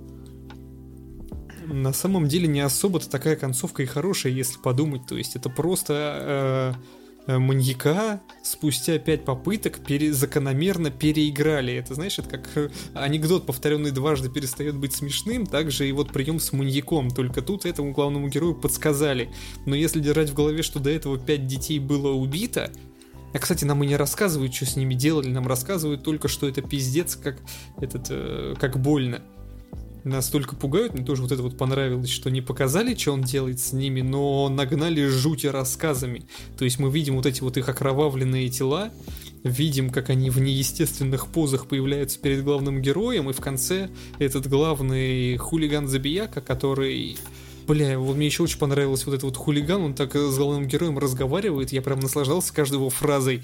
[1.72, 5.06] на самом деле не особо-то такая концовка и хорошая, если подумать.
[5.06, 11.74] То есть это просто э, маньяка спустя пять попыток пере, закономерно переиграли.
[11.74, 16.40] Это, знаешь, это как э, анекдот, повторенный дважды, перестает быть смешным, также и вот прием
[16.40, 17.11] с маньяком.
[17.11, 19.30] Только тут этому главному герою подсказали.
[19.66, 22.70] Но если держать в голове, что до этого пять детей было убито,
[23.33, 26.62] а, кстати, нам и не рассказывают, что с ними делали, нам рассказывают только, что это
[26.62, 27.38] пиздец, как,
[27.80, 29.22] этот, э, как больно
[30.04, 30.94] настолько пугают.
[30.94, 34.48] Мне тоже вот это вот понравилось, что не показали, что он делает с ними, но
[34.48, 36.24] нагнали жути рассказами.
[36.58, 38.90] То есть мы видим вот эти вот их окровавленные тела,
[39.42, 45.36] видим, как они в неестественных позах появляются перед главным героем, и в конце этот главный
[45.36, 47.16] хулиган-забияка, который
[47.66, 50.98] бля, вот мне еще очень понравилось вот этот вот хулиган, он так с главным героем
[50.98, 53.42] разговаривает, я прям наслаждался каждой его фразой.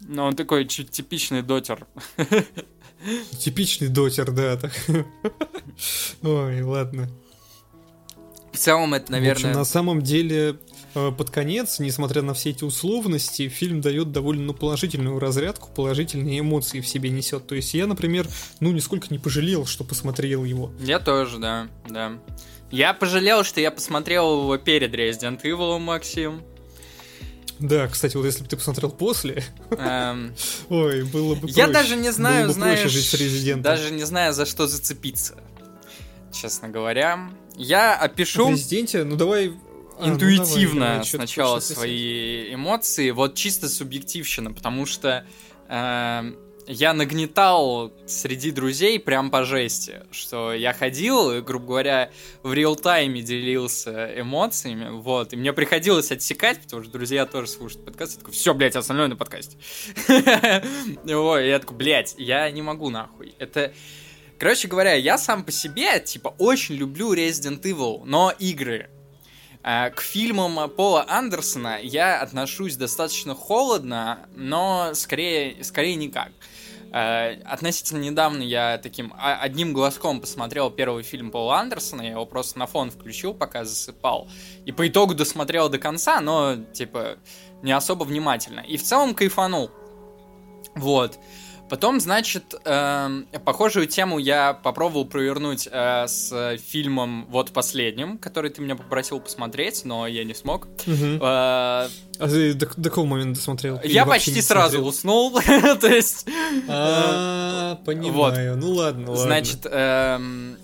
[0.00, 1.86] Ну, он такой чуть типичный дотер.
[3.38, 4.56] Типичный дотер, да.
[4.56, 4.72] Так.
[6.22, 7.08] Ой, ладно.
[8.52, 9.34] В целом это, наверное...
[9.34, 10.56] В общем, на самом деле,
[10.94, 16.38] э, под конец, несмотря на все эти условности, фильм дает довольно ну, положительную разрядку, положительные
[16.38, 17.48] эмоции в себе несет.
[17.48, 18.28] То есть я, например,
[18.60, 20.72] ну, нисколько не пожалел, что посмотрел его.
[20.78, 22.12] Я тоже, да, да.
[22.70, 26.42] Я пожалел, что я посмотрел его перед Resident Evil, Максим.
[27.64, 30.34] Да, кстати, вот если бы ты посмотрел после, эм...
[30.68, 31.54] ой, было бы проще.
[31.56, 33.62] Я даже не знаю, было бы знаешь, жить с Резидентом.
[33.62, 35.36] даже не знаю, за что зацепиться,
[36.30, 37.30] честно говоря.
[37.56, 38.48] Я опишу...
[38.48, 39.52] В Резиденте, ну давай...
[39.98, 45.24] Интуитивно а, ну, давай, давай, сначала свои эмоции, вот чисто субъективщина, потому что
[45.68, 46.32] э,
[46.66, 52.10] я нагнетал среди друзей прям по жести, что я ходил грубо говоря,
[52.42, 58.14] в реал-тайме делился эмоциями, вот, и мне приходилось отсекать, потому что друзья тоже слушают подкаст,
[58.14, 59.56] я такой, все, блядь, остальное на подкасте.
[61.06, 63.72] Ой, я такой, блядь, я не могу нахуй, это...
[64.38, 68.90] Короче говоря, я сам по себе, типа, очень люблю Resident Evil, но игры.
[69.66, 76.32] А, к фильмам Пола Андерсона я отношусь достаточно холодно, но скорее, скорее никак.
[76.96, 82.56] А, относительно недавно я таким одним глазком посмотрел первый фильм Пола Андерсона, я его просто
[82.60, 84.28] на фон включил, пока засыпал.
[84.64, 87.18] И по итогу досмотрел до конца, но, типа,
[87.62, 88.60] не особо внимательно.
[88.60, 89.72] И в целом кайфанул.
[90.76, 91.18] Вот.
[91.70, 98.60] Потом, значит, э, похожую тему я попробовал провернуть э, с фильмом вот последним, который ты
[98.60, 100.66] меня попросил посмотреть, но я не смог.
[100.86, 101.16] Угу.
[101.16, 103.80] Э, а ты до, до какого момента досмотрел?
[103.82, 105.32] Я почти сразу уснул,
[105.80, 106.26] то есть...
[106.68, 109.16] А, понимаю, ну ладно, ладно.
[109.16, 110.58] Значит, эм,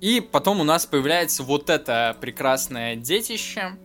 [0.00, 3.76] и потом у нас появляется вот это прекрасное детище.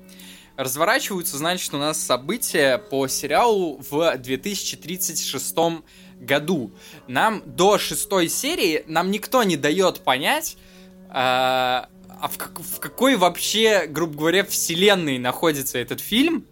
[0.58, 5.56] Разворачиваются, значит, у нас события по сериалу в 2036
[6.22, 6.72] году.
[7.08, 10.58] Нам до шестой серии нам никто не дает понять,
[11.10, 16.46] а, а в, как, в какой вообще, грубо говоря, вселенной находится этот фильм,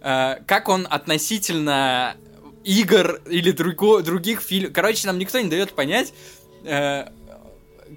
[0.00, 2.16] а, как он относительно
[2.64, 4.72] игр или друго, других фильмов.
[4.72, 6.14] Короче, нам никто не дает понять,
[6.64, 7.12] а,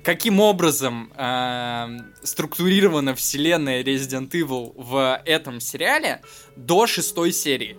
[0.04, 1.88] каким образом э,
[2.24, 6.22] структурирована вселенная Resident Evil в этом сериале
[6.56, 7.78] до шестой серии.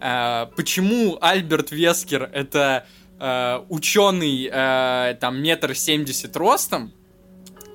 [0.00, 2.86] Э, почему Альберт Вескер это
[3.18, 6.92] э, ученый э, там метр семьдесят ростом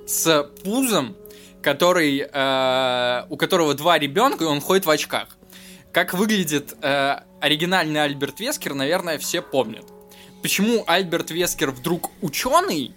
[0.06, 1.16] с пузом,
[1.62, 5.38] который у которого два ребенка и он ходит в очках.
[5.92, 9.84] Как выглядит э, оригинальный Альберт Вескер, наверное, все помнят.
[10.42, 12.94] Почему Альберт Вескер вдруг ученый,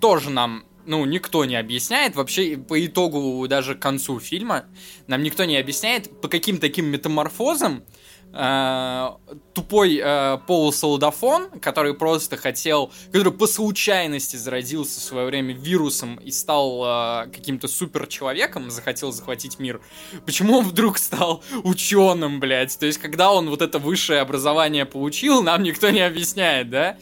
[0.00, 2.16] тоже нам ну, никто не объясняет.
[2.16, 4.64] Вообще, по итогу, даже к концу фильма,
[5.06, 7.99] нам никто не объясняет, по каким таким метаморфозам э,
[8.32, 16.30] тупой э, полусолдафон, который просто хотел, который по случайности зародился в свое время вирусом и
[16.30, 19.80] стал э, каким-то супер человеком, захотел захватить мир.
[20.24, 22.78] Почему он вдруг стал ученым, блядь?
[22.78, 26.96] То есть, когда он вот это высшее образование получил, нам никто не объясняет, да?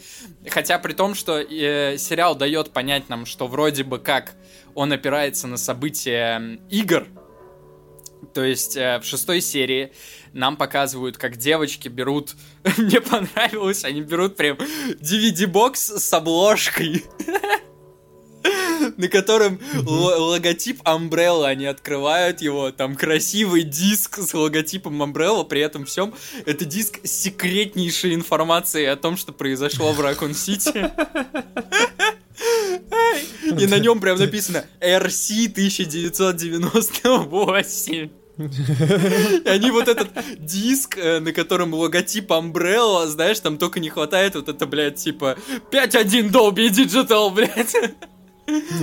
[0.49, 4.33] Хотя при том, что э, сериал дает понять нам, что вроде бы как
[4.73, 7.07] он опирается на события игр,
[8.33, 9.91] то есть э, в шестой серии
[10.33, 12.35] нам показывают, как девочки берут...
[12.77, 17.05] Мне понравилось, они берут прям DVD-бокс с обложкой.
[18.97, 25.85] на котором логотип Umbrella, они открывают его, там красивый диск с логотипом Umbrella, при этом
[25.85, 26.13] всем
[26.45, 30.89] это диск с секретнейшей информацией о том, что произошло в Ракун Сити.
[33.59, 38.09] И на нем прям написано RC 1998.
[38.39, 44.35] И они вот этот диск, э, на котором логотип Umbrella, знаешь, там только не хватает
[44.35, 45.35] вот это, блядь, типа
[45.71, 47.75] 5.1 Dolby Digital, блядь.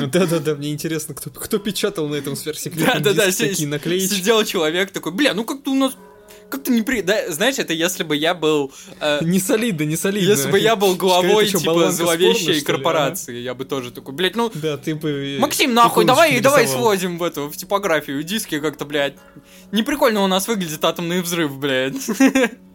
[0.06, 4.14] Да-да-да, мне интересно, кто, кто печатал на этом сверхсекретном да, да, да, такие наклеечки.
[4.14, 5.94] Сидел человек такой, бля, ну как-то у нас
[6.48, 7.02] как-то не при...
[7.02, 8.72] Да, знаешь, это если бы я был...
[9.00, 10.30] Э, не солидно, не солидно.
[10.30, 13.40] Если бы я был главой, что, типа, зловещей корпорации, а?
[13.40, 14.50] я бы тоже такой, блядь, ну...
[14.54, 15.38] Да, ты бы...
[15.40, 19.14] Максим, нахуй, давай, давай сводим в эту, в типографию, диски как-то, блядь.
[19.72, 21.96] Не прикольно у нас выглядит атомный взрыв, блядь.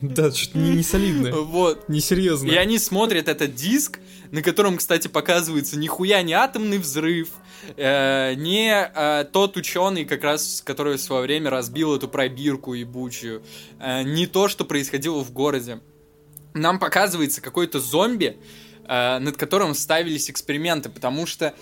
[0.00, 1.32] Да, что-то не, не солидно.
[1.32, 1.88] Вот.
[1.88, 2.50] Несерьезно.
[2.50, 3.98] И они смотрят этот диск,
[4.30, 7.30] на котором, кстати, показывается нихуя не атомный взрыв,
[7.76, 13.42] э, не э, тот ученый, как раз, который в свое время разбил эту пробирку ебучую,
[13.80, 15.80] э, не то, что происходило в городе.
[16.54, 18.36] Нам показывается какой-то зомби,
[18.86, 21.54] э, над которым ставились эксперименты, потому что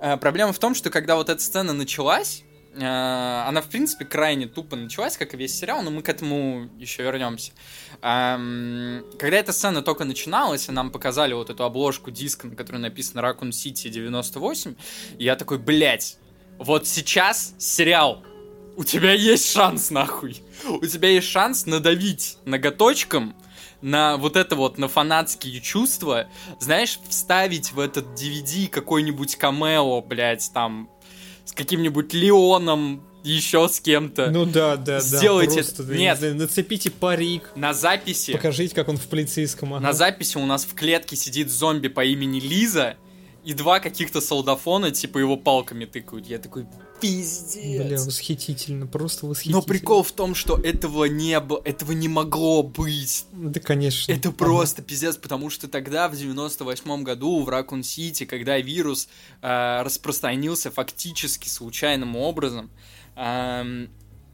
[0.00, 2.42] э, проблема в том, что когда вот эта сцена началась,
[2.76, 7.02] она, в принципе, крайне тупо началась, как и весь сериал, но мы к этому еще
[7.02, 7.52] вернемся.
[8.00, 12.78] Эм, когда эта сцена только начиналась, и нам показали вот эту обложку диска, на которой
[12.78, 14.76] написано Raccoon City 98,
[15.18, 16.16] я такой, блядь,
[16.58, 18.22] вот сейчас сериал
[18.76, 20.42] у тебя есть шанс, нахуй.
[20.66, 23.34] У тебя есть шанс надавить ноготочком
[23.82, 26.28] на вот это вот, на фанатские чувства,
[26.60, 30.88] знаешь, вставить в этот DVD какой-нибудь камео, блядь, там,
[31.50, 34.30] с каким-нибудь Леоном, еще с кем-то.
[34.30, 35.56] Ну да, да, Сделайте...
[35.56, 35.74] да.
[35.74, 36.18] Просто, Нет.
[36.18, 37.50] Знаю, нацепите парик.
[37.56, 38.32] На записи...
[38.32, 39.74] Покажите, как он в полицейском.
[39.74, 39.82] Ага.
[39.82, 42.94] На записи у нас в клетке сидит зомби по имени Лиза,
[43.44, 46.26] и два каких-то солдафона, типа, его палками тыкают.
[46.26, 46.66] Я такой,
[47.00, 47.86] пиздец.
[47.86, 49.60] Бля, восхитительно, просто восхитительно.
[49.60, 53.26] Но прикол в том, что этого не было, этого не могло быть.
[53.32, 54.12] Да, конечно.
[54.12, 59.08] Это просто пиздец, потому что тогда, в 98 году, в Ракун Сити, когда вирус
[59.42, 62.70] э, распространился фактически случайным образом,
[63.16, 63.86] э,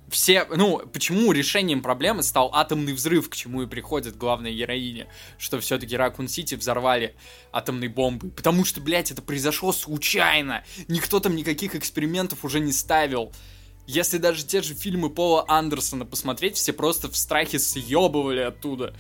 [0.09, 5.61] все, ну, почему решением проблемы стал атомный взрыв, к чему и приходит главная героиня, что
[5.61, 7.14] все-таки Ракун Сити взорвали
[7.52, 13.32] атомной бомбой, потому что, блядь, это произошло случайно, никто там никаких экспериментов уже не ставил.
[13.86, 18.94] Если даже те же фильмы Пола Андерсона посмотреть, все просто в страхе съебывали оттуда.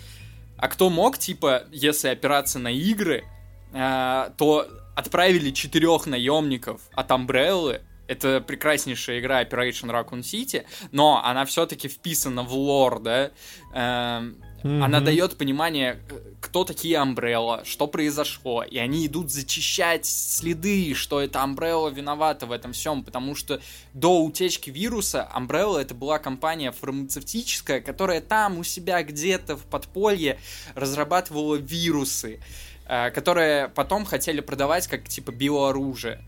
[0.56, 3.24] А кто мог, типа, если опираться на игры,
[3.72, 11.44] э, то отправили четырех наемников от Амбреллы, это прекраснейшая игра Operation Raccoon City, но она
[11.44, 13.30] все-таки вписана в лор, да.
[13.72, 14.82] Эм, mm-hmm.
[14.82, 16.00] Она дает понимание,
[16.40, 22.52] кто такие Umbrella, что произошло, и они идут зачищать следы, что это Umbrella виновата в
[22.52, 23.60] этом всем, потому что
[23.92, 30.38] до утечки вируса Umbrella это была компания фармацевтическая, которая там у себя где-то в подполье
[30.74, 32.40] разрабатывала вирусы,
[32.86, 36.22] э, которые потом хотели продавать как типа биооружие.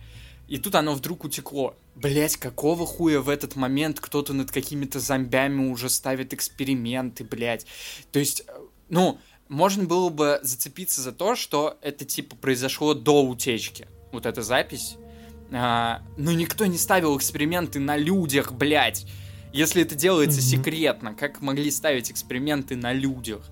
[0.48, 1.76] И тут оно вдруг утекло.
[1.94, 7.66] Блять, какого хуя в этот момент кто-то над какими-то зомбями уже ставит эксперименты, блять.
[8.12, 8.52] То есть, э,
[8.88, 9.18] ну,
[9.48, 13.88] можно было бы зацепиться за то, что это типа произошло до утечки.
[14.10, 14.96] Вот эта запись.
[15.52, 19.06] А, но никто не ставил эксперименты на людях, блять.
[19.52, 20.62] Если это делается mm-hmm.
[20.62, 23.50] секретно, как могли ставить эксперименты на людях?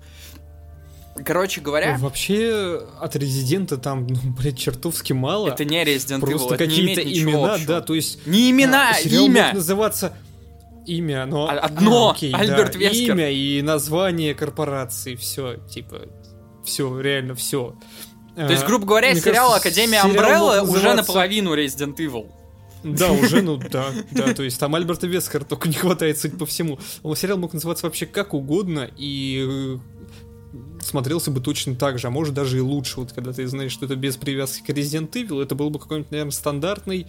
[1.25, 1.97] Короче говоря...
[1.97, 5.49] Вообще от Резидента там, ну, блядь, чертовски мало.
[5.49, 7.67] Это не Resident Просто какие-то имена, общего.
[7.67, 8.25] да, то есть...
[8.27, 9.45] Не имена, а, имя!
[9.45, 10.17] Мог называться
[10.85, 11.47] имя, но...
[11.47, 13.13] А, одно, а, окей, Альберт да, Вескер.
[13.13, 16.03] Имя и название корпорации, все, типа,
[16.63, 17.75] все, реально все.
[18.35, 20.77] То есть, грубо говоря, Мне сериал кажется, Академия Амбрелла называться...
[20.77, 22.29] уже наполовину Resident Evil.
[22.83, 26.45] Да, уже, ну да, да, то есть там Альберта Вескера только не хватает, судя по
[26.45, 26.77] всему.
[27.15, 29.79] Сериал мог называться вообще как угодно, и
[30.87, 33.85] смотрелся бы точно так же, а может даже и лучше, вот когда ты знаешь, что
[33.85, 37.07] это без привязки к Resident Evil, это был бы какой-нибудь, наверное, стандартный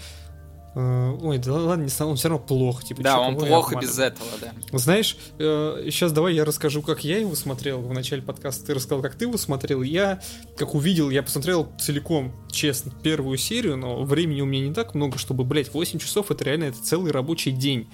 [0.74, 3.02] э, Ой, да ладно, не он все равно плохо, типа.
[3.02, 4.52] Да, он плохо без этого, да.
[4.78, 7.80] Знаешь, сейчас э, давай я расскажу, как я его смотрел.
[7.80, 9.82] В начале подкаста ты рассказал, как ты его смотрел.
[9.82, 10.20] Я,
[10.56, 15.18] как увидел, я посмотрел целиком, честно, первую серию, но времени у меня не так много,
[15.18, 17.88] чтобы, блядь, 8 часов это реально это целый рабочий день.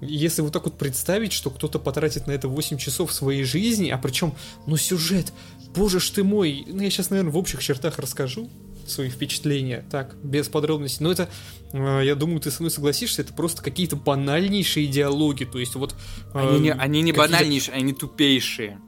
[0.00, 3.98] Если вот так вот представить, что кто-то потратит на это 8 часов своей жизни, а
[3.98, 4.34] причем,
[4.66, 5.32] ну сюжет,
[5.74, 8.50] боже ж ты мой, ну я сейчас, наверное, в общих чертах расскажу
[8.86, 11.28] свои впечатления, так, без подробностей, но это,
[11.72, 15.94] э, я думаю, ты со мной согласишься, это просто какие-то банальнейшие диалоги, то есть вот...
[16.34, 18.78] Э, они не, они не банальнейшие, они тупейшие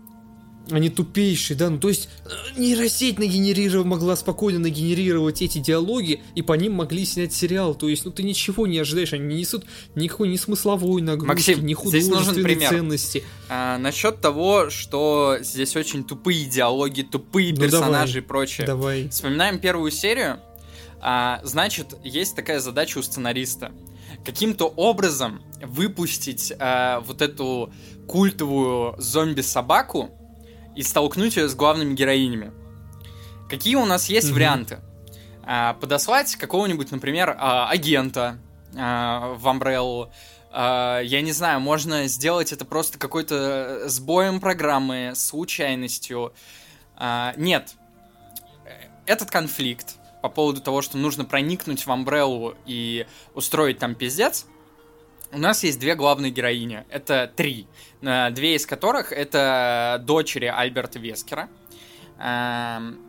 [0.71, 6.43] они тупейшие, да, ну то есть э, нейросеть нагенерировала, могла спокойно нагенерировать эти диалоги, и
[6.43, 9.65] по ним могли снять сериал, то есть, ну ты ничего не ожидаешь, они не несут
[9.95, 12.71] никакой ни смысловой нагрузки, Максим, ни художественной здесь нужен пример.
[12.71, 13.25] ценности.
[13.49, 18.67] А, насчет того, что здесь очень тупые диалоги, тупые ну, персонажи давай, и прочее.
[18.67, 19.09] Давай.
[19.09, 20.41] Вспоминаем первую серию,
[21.01, 23.73] а, значит, есть такая задача у сценариста.
[24.25, 27.73] Каким-то образом выпустить а, вот эту
[28.07, 30.11] культовую зомби-собаку,
[30.79, 32.53] и столкнуть ее с главными героинями.
[33.51, 34.33] Какие у нас есть mm-hmm.
[34.33, 34.79] варианты?
[35.43, 38.39] А, подослать какого-нибудь, например, а, агента
[38.77, 40.09] а, в Umbrella.
[40.51, 46.33] Я не знаю, можно сделать это просто какой-то сбоем программы, случайностью.
[47.37, 47.75] Нет.
[49.05, 54.47] Этот конфликт по поводу того, что нужно проникнуть в Umbrella и устроить там пиздец,
[55.33, 56.85] у нас есть две главные героини.
[56.89, 57.67] Это три.
[58.03, 61.49] Э, две из которых это дочери Альберта Вескера.
[62.19, 63.01] Эм,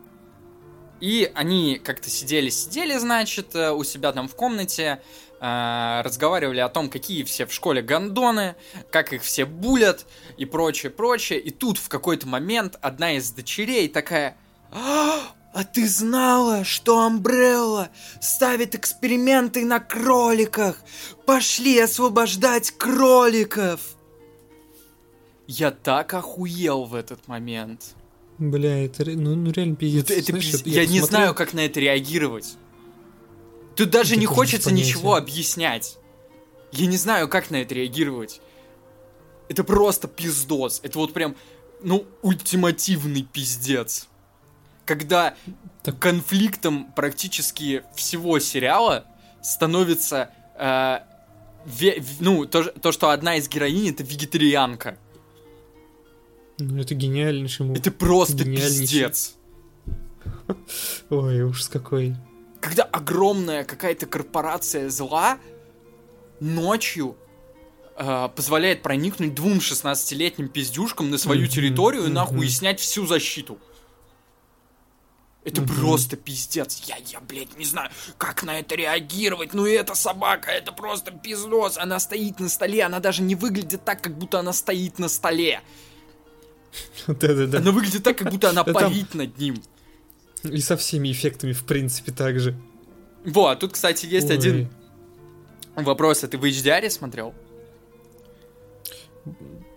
[1.00, 5.00] и они как-то сидели-сидели, значит, э, у себя там в комнате,
[5.40, 8.56] э, разговаривали о том, какие все в школе гондоны,
[8.90, 11.40] как их все булят и прочее, прочее.
[11.40, 14.36] И тут в какой-то момент одна из дочерей такая...
[14.72, 15.20] «А,
[15.52, 17.88] А ты знала, что Амбрелла
[18.20, 20.76] ставит эксперименты на кроликах?
[21.26, 23.80] Пошли освобождать кроликов!
[25.52, 27.94] Я так охуел в этот момент.
[28.38, 30.04] Бля, это ну, ну реально пиздец.
[30.04, 30.66] Это, это Знаешь, пиздец.
[30.66, 32.56] Я, я не знаю, как на это реагировать.
[33.74, 35.98] Тут даже это не хочется ничего объяснять.
[36.72, 38.40] Я не знаю, как на это реагировать.
[39.48, 40.80] Это просто пиздос.
[40.84, 41.34] Это вот прям,
[41.82, 44.08] ну, ультимативный пиздец
[44.90, 45.36] когда
[45.84, 46.00] так...
[46.00, 49.04] конфликтом практически всего сериала
[49.40, 50.98] становится э,
[51.64, 54.98] ве, ну то, то, что одна из героинь это вегетарианка.
[56.60, 59.34] Ну это гениальнейший Это просто пиздец.
[61.10, 62.16] Ой, ужас какой.
[62.60, 65.38] Когда огромная какая-то корпорация зла
[66.40, 67.16] ночью
[67.96, 73.58] э, позволяет проникнуть двум 16-летним пиздюшкам на свою территорию и нахуй и снять всю защиту.
[75.42, 75.80] Это mm-hmm.
[75.80, 76.82] просто пиздец.
[76.84, 79.54] Я, я, блядь, не знаю, как на это реагировать.
[79.54, 81.78] Ну, эта собака, это просто пиздос.
[81.78, 85.62] Она стоит на столе, она даже не выглядит так, как будто она стоит на столе.
[87.06, 87.58] Да-да-да.
[87.58, 89.62] Она выглядит так, как будто она парит над ним.
[90.44, 92.54] И со всеми эффектами, в принципе, так же.
[93.24, 94.68] Вот, тут, кстати, есть один
[95.76, 96.24] вопрос.
[96.24, 97.34] А ты в HDR смотрел?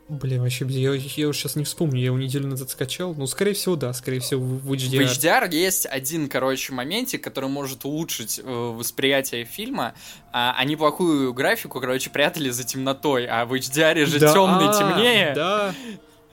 [0.09, 3.15] Бля, вообще, я, я уже сейчас не вспомню, я его неделю назад скачал.
[3.15, 5.07] Ну, скорее всего, да, скорее всего, в HDR.
[5.07, 9.93] В HDR есть один, короче, моментик, который может улучшить э, восприятие фильма.
[10.31, 14.73] А, они плохую графику, короче, прятали за темнотой, а в HDR же да, темный а,
[14.73, 15.33] темнее.
[15.35, 15.75] Да,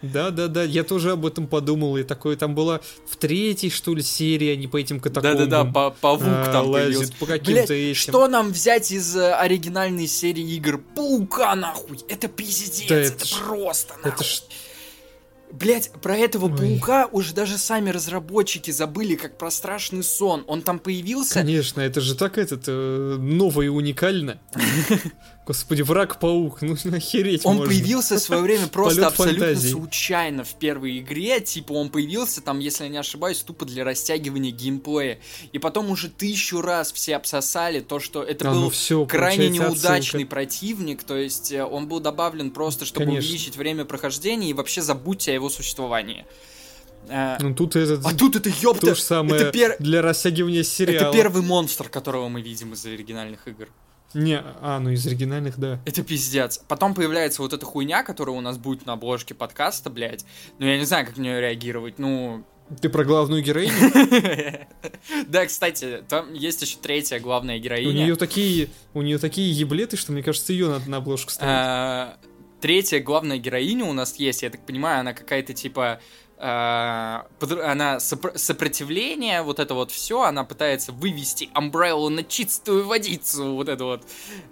[0.03, 1.97] да, да, да, я тоже об этом подумал.
[1.97, 5.49] И такое там было в третьей, что ли, серии, они по этим катакомбам.
[5.49, 7.13] Да, да, да, паук а, там лазит появился.
[7.19, 7.95] по каким-то этим.
[7.95, 10.79] Что нам взять из э, оригинальной серии игр?
[10.79, 11.99] Паука, нахуй!
[12.09, 14.13] Это пиздец, да это, это просто, нахуй.
[14.13, 14.43] Это ж...
[15.53, 16.57] Блять, про этого Ой.
[16.57, 20.45] паука уже даже сами разработчики забыли, как про страшный сон.
[20.47, 21.35] Он там появился.
[21.35, 24.41] Конечно, это же так этот э, ново и уникально.
[25.51, 27.73] Господи, враг-паук, ну охереть Он можно.
[27.73, 29.73] появился в свое время просто абсолютно фантазии.
[29.73, 31.41] случайно в первой игре.
[31.41, 35.19] Типа он появился там, если я не ошибаюсь, тупо для растягивания геймплея.
[35.53, 39.49] И потом уже тысячу раз все обсосали то, что это а, был ну все, крайне
[39.49, 40.27] неудачный отсылка.
[40.31, 41.03] противник.
[41.03, 43.29] То есть э, он был добавлен просто, чтобы Конечно.
[43.29, 46.27] увеличить время прохождения и вообще забудьте о его существовании.
[47.09, 48.07] Э, ну тут этот...
[48.07, 48.87] А тут это ёпта!
[48.87, 49.75] То же самое это пер...
[49.81, 51.09] для растягивания сериала.
[51.09, 53.67] Это первый монстр, которого мы видим из оригинальных игр.
[54.15, 55.81] Не, а, ну из оригинальных, да.
[55.85, 56.59] Это пиздец.
[56.69, 60.25] Потом появляется вот эта хуйня, которая у нас будет на обложке подкаста, блядь.
[60.59, 61.99] Ну, я не знаю, как на нее реагировать.
[61.99, 62.45] Ну,
[62.81, 63.73] ты про главную героиню?
[65.27, 67.91] Да, кстати, там есть еще третья главная героиня.
[67.91, 71.53] У нее такие, у нее такие еблеты, что мне кажется, ее надо на обложку ставить.
[71.53, 72.17] А,
[72.61, 76.01] третья главная героиня у нас есть, я так понимаю, она какая-то типа
[76.41, 83.85] она сопротивление, вот это вот все, она пытается вывести Umbrella на чистую водицу, вот это
[83.85, 84.03] вот.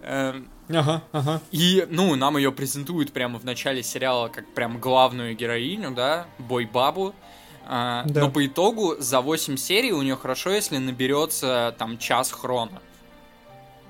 [0.02, 0.48] Эм.
[0.68, 1.40] Ага, ага.
[1.50, 7.14] И, ну, нам ее презентуют прямо в начале сериала как прям главную героиню, да, бой-бабу.
[7.64, 8.22] А, да.
[8.22, 12.82] Но по итогу за 8 серий у нее хорошо, если наберется там час хрона.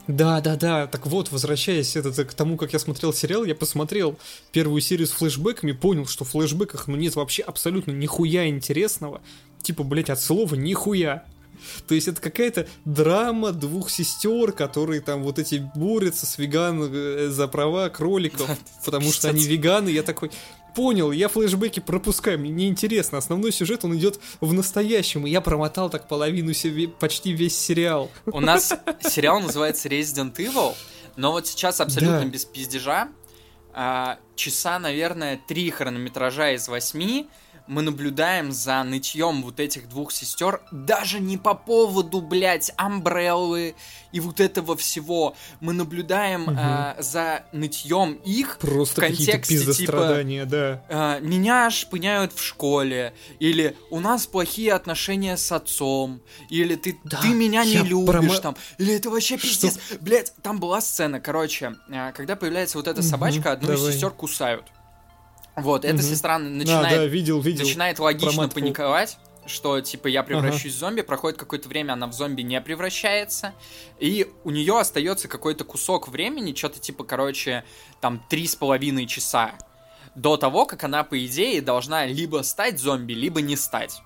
[0.09, 0.87] Да, да, да.
[0.87, 4.19] Так вот, возвращаясь это, к тому, как я смотрел сериал, я посмотрел
[4.53, 9.21] первую серию с флешбэками, понял, что в флешбэках ну нет вообще абсолютно нихуя интересного.
[9.63, 11.25] Типа, блять, от слова нихуя.
[11.87, 17.29] То есть это какая-то драма двух сестер, которые там вот эти борются с веган э,
[17.29, 18.49] за права кроликов,
[18.85, 19.91] потому что они веганы.
[19.91, 20.31] Я такой,
[20.79, 23.19] понял, я флешбеки пропускаю, мне неинтересно.
[23.19, 28.13] Основной сюжет, он идет в настоящем, и я промотал так половину себе, почти весь сериал.
[28.27, 30.77] У нас сериал называется Resident Evil,
[31.17, 32.27] но вот сейчас абсолютно да.
[32.27, 33.09] без пиздежа.
[33.75, 37.27] А, часа, наверное, три хронометража из восьми
[37.69, 43.75] мы наблюдаем за нытьем вот этих двух сестер даже не по поводу, блядь, Амбреллы
[44.11, 45.37] и вот этого всего.
[45.61, 46.57] Мы наблюдаем угу.
[46.59, 50.83] э, за нытьем их Просто в контексте типа да.
[50.89, 57.21] э, меня шпыняют в школе, или у нас плохие отношения с отцом, или ты, да,
[57.21, 58.35] ты меня не любишь промо...
[58.37, 59.79] там, или это вообще пиздец.
[59.79, 59.99] Что?
[60.01, 63.91] Блядь, там была сцена, короче, э, когда появляется вот эта собачка, одну давай.
[63.91, 64.65] из сестер кусают.
[65.63, 66.03] Вот, эта угу.
[66.03, 67.65] сестра начинает, а, да, видел, видел.
[67.65, 70.77] начинает логично паниковать, что типа я превращусь ага.
[70.77, 73.55] в зомби, проходит какое-то время, она в зомби не превращается,
[73.99, 77.65] и у нее остается какой-то кусок времени, что-то типа, короче,
[78.01, 79.55] там три с половиной часа
[80.15, 84.03] до того, как она, по идее, должна либо стать зомби, либо не стать.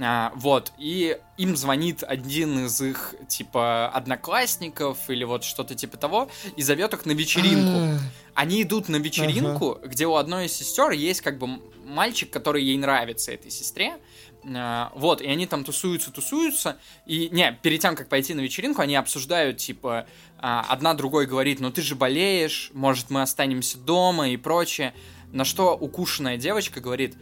[0.00, 6.30] А, вот, и им звонит один из их, типа, одноклассников или вот что-то типа того,
[6.56, 7.78] и зовет их на вечеринку.
[7.78, 7.98] А.
[8.34, 12.78] Они идут на вечеринку, где у одной из сестер есть как бы мальчик, который ей
[12.78, 13.98] нравится, этой сестре,
[14.44, 18.82] Э, вот, и они там тусуются, тусуются, и, не, перед тем, как пойти на вечеринку,
[18.82, 20.06] они обсуждают, типа,
[20.38, 24.92] одна другой говорит, ну ты же болеешь, может мы останемся дома и прочее,
[25.30, 27.14] на что укушенная девочка говорит,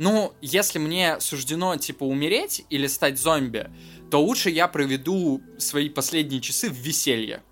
[0.00, 3.70] ну, если мне суждено, типа, умереть или стать зомби,
[4.10, 7.42] то лучше я проведу свои последние часы в веселье.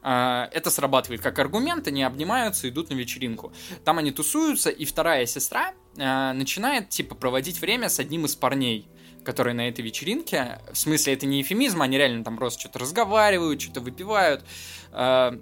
[0.00, 3.52] А, это срабатывает как аргумент, они обнимаются, идут на вечеринку.
[3.84, 8.86] Там они тусуются, и вторая сестра а, начинает, типа, проводить время с одним из парней,
[9.24, 10.60] которые на этой вечеринке.
[10.72, 14.44] В смысле, это не эфемизм, они реально там просто что-то разговаривают, что-то выпивают.
[14.92, 15.36] А,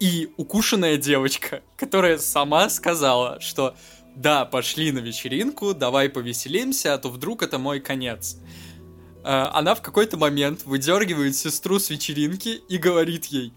[0.00, 3.76] и укушенная девочка, которая сама сказала, что
[4.16, 8.36] да, пошли на вечеринку, давай повеселимся, а то вдруг это мой конец.
[9.24, 13.52] Э, она в какой-то момент выдергивает сестру с вечеринки и говорит ей,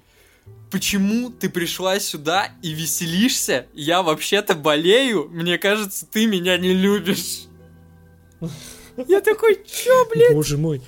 [0.72, 3.68] почему ты пришла сюда и веселишься?
[3.74, 7.46] Я вообще-то болею, мне кажется, ты меня не любишь.
[9.08, 10.34] Я такой, чё, блядь?
[10.34, 10.82] Боже мой.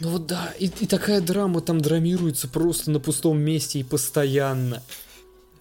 [0.00, 4.82] Ну вот да, и, и такая драма там драмируется просто на пустом месте и постоянно.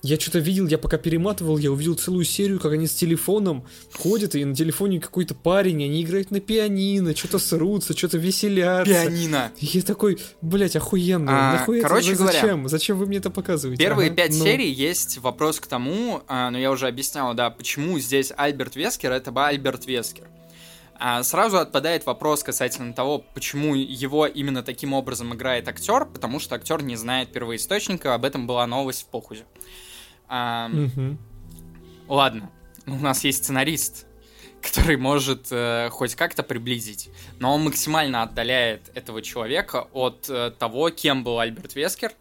[0.04, 4.36] Я что-то видел, я пока перематывал, я увидел целую серию, как они с телефоном ходят,
[4.36, 8.91] и на телефоне какой-то парень, они играют на пианино, что-то срутся, что-то веселятся.
[8.91, 9.54] Пианино.
[9.60, 11.32] И я такой, блять, охуенно.
[11.32, 12.68] А, нахуй короче это, говоря, зачем?
[12.68, 13.82] Зачем вы мне это показываете?
[13.82, 14.43] Первые ага, пять но...
[14.43, 19.14] серий есть вопрос к тому, а, но я уже объяснял, да, почему здесь Альберт Вескер,
[19.14, 20.28] это бы Альберт Вескер.
[20.95, 26.56] А сразу отпадает вопрос касательно того, почему его именно таким образом играет актер, потому что
[26.56, 29.45] актер не знает первоисточника, об этом была новость в Похузе.
[30.36, 31.16] А, угу.
[32.08, 32.50] Ладно,
[32.88, 34.08] у нас есть сценарист,
[34.64, 40.90] который может э, хоть как-то приблизить, но он максимально отдаляет этого человека от э, того,
[40.90, 42.14] кем был Альберт Вескер.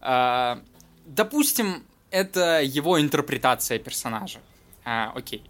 [0.00, 0.56] Э,
[1.06, 4.40] допустим, это его интерпретация персонажа.
[4.84, 5.44] Э, окей.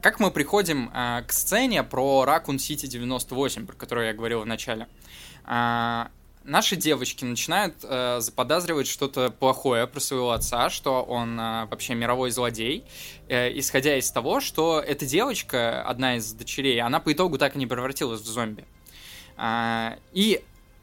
[0.00, 4.46] Как мы приходим э, к сцене про Raccoon City 98, про которую я говорил в
[4.46, 4.86] начале?
[5.44, 6.06] Э,
[6.44, 12.30] наши девочки начинают э, заподозривать что-то плохое про своего отца, что он э, вообще мировой
[12.30, 12.84] злодей,
[13.28, 17.58] э, исходя из того, что эта девочка, одна из дочерей, она по итогу так и
[17.58, 18.64] не превратилась в зомби.
[19.36, 20.42] Э, и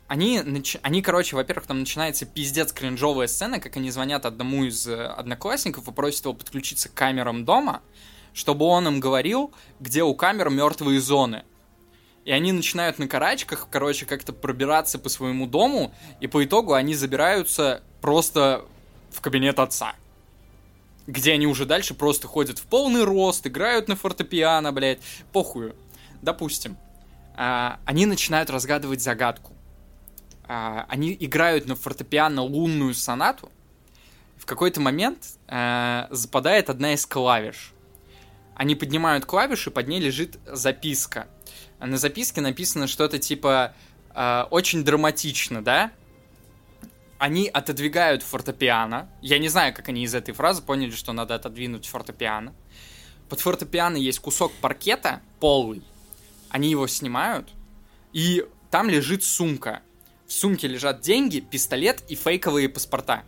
[0.10, 0.41] они,
[0.82, 5.88] они, короче, во-первых, там начинается пиздец кринжовая сцена, как они звонят одному из э, одноклассников
[5.88, 7.84] и просят его подключиться к камерам дома,
[8.34, 11.43] чтобы он им говорил, где у камер мертвые зоны.
[12.26, 16.93] И они начинают на карачках, короче, как-то пробираться по своему дому, и по итогу они
[16.93, 18.65] забираются просто
[19.11, 19.95] в кабинет отца.
[21.07, 24.99] Где они уже дальше просто ходят в полный рост, играют на фортепиано, блядь,
[25.32, 25.76] похую.
[26.22, 26.78] Допустим.
[27.36, 29.53] А, они начинают разгадывать загадку.
[30.43, 33.49] А, они играют на фортепиано лунную сонату.
[34.38, 37.74] В какой-то момент а, западает одна из клавиш.
[38.55, 41.28] Они поднимают клавиши, под ней лежит записка–
[41.86, 43.73] на записке написано что-то типа
[44.13, 45.91] э, очень драматично, да?
[47.17, 49.09] Они отодвигают фортепиано.
[49.21, 52.53] Я не знаю, как они из этой фразы поняли, что надо отодвинуть фортепиано.
[53.27, 55.84] Под фортепиано есть кусок паркета полый.
[56.49, 57.49] Они его снимают,
[58.13, 59.82] и там лежит сумка.
[60.27, 63.23] В сумке лежат деньги, пистолет и фейковые паспорта.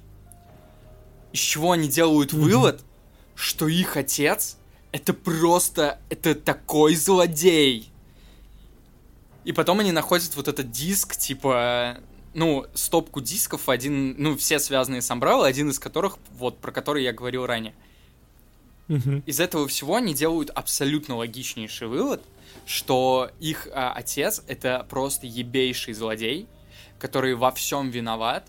[1.33, 2.83] Из чего они делают вывод,
[3.35, 4.57] что их отец
[4.91, 7.90] это просто, это такой злодей.
[9.43, 11.97] И потом они находят вот этот диск, типа,
[12.33, 17.03] ну, стопку дисков, один, ну, все связанные с Umbrella, один из которых, вот, про который
[17.03, 17.73] я говорил ранее.
[18.87, 19.23] Угу.
[19.25, 22.21] Из этого всего они делают абсолютно логичнейший вывод,
[22.65, 26.47] что их а, отец это просто ебейший злодей,
[26.99, 28.47] который во всем виноват,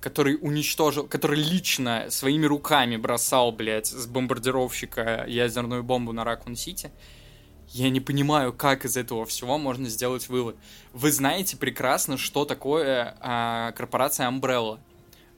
[0.00, 6.90] который уничтожил, который лично своими руками бросал, блядь, с бомбардировщика ядерную бомбу на Ракун-Сити.
[7.72, 10.56] Я не понимаю, как из этого всего можно сделать вывод.
[10.92, 14.80] Вы знаете прекрасно, что такое а, корпорация Umbrella.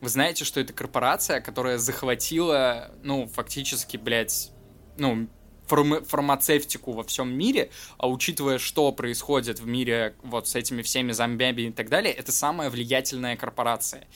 [0.01, 4.51] Вы знаете, что это корпорация, которая захватила, ну, фактически, блядь,
[4.97, 5.29] ну,
[5.67, 11.13] фарма фармацевтику во всем мире, а учитывая, что происходит в мире вот с этими всеми
[11.13, 14.09] зомбями и так далее, это самая влиятельная корпорация.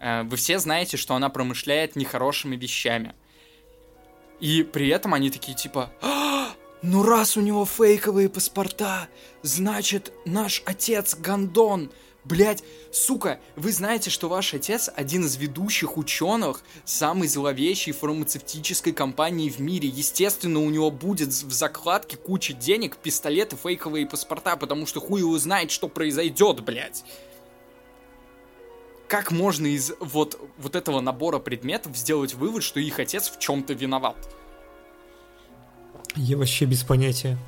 [0.00, 3.14] Э, вы все знаете, что она промышляет нехорошими вещами.
[4.40, 5.92] И при этом они такие типа...
[6.02, 6.52] «А,
[6.82, 9.08] ну раз у него фейковые паспорта,
[9.42, 11.90] значит наш отец Гандон.
[12.24, 12.62] Блять,
[12.92, 19.60] сука, вы знаете, что ваш отец один из ведущих ученых самой зловещей фармацевтической компании в
[19.60, 19.88] мире.
[19.88, 25.38] Естественно, у него будет в закладке куча денег, пистолеты, фейковые паспорта, потому что хуй его
[25.38, 27.02] знает, что произойдет, блять.
[29.08, 33.72] Как можно из вот, вот этого набора предметов сделать вывод, что их отец в чем-то
[33.72, 34.37] виноват?
[36.16, 37.38] Я вообще без понятия.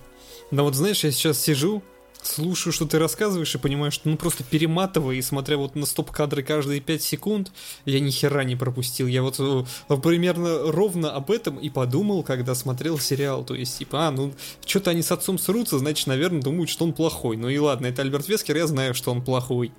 [0.51, 1.83] Но вот знаешь, я сейчас сижу,
[2.23, 6.43] слушаю, что ты рассказываешь, и понимаю, что ну просто перематывая и смотря вот на стоп-кадры
[6.43, 7.53] каждые 5 секунд,
[7.85, 9.07] я ни хера не пропустил.
[9.07, 9.65] Я вот э,
[10.03, 13.45] примерно ровно об этом и подумал, когда смотрел сериал.
[13.45, 14.33] То есть, типа, а, ну,
[14.65, 17.37] что-то они с отцом срутся, значит, наверное, думают, что он плохой.
[17.37, 19.73] Ну и ладно, это Альберт Вескер, я знаю, что он плохой.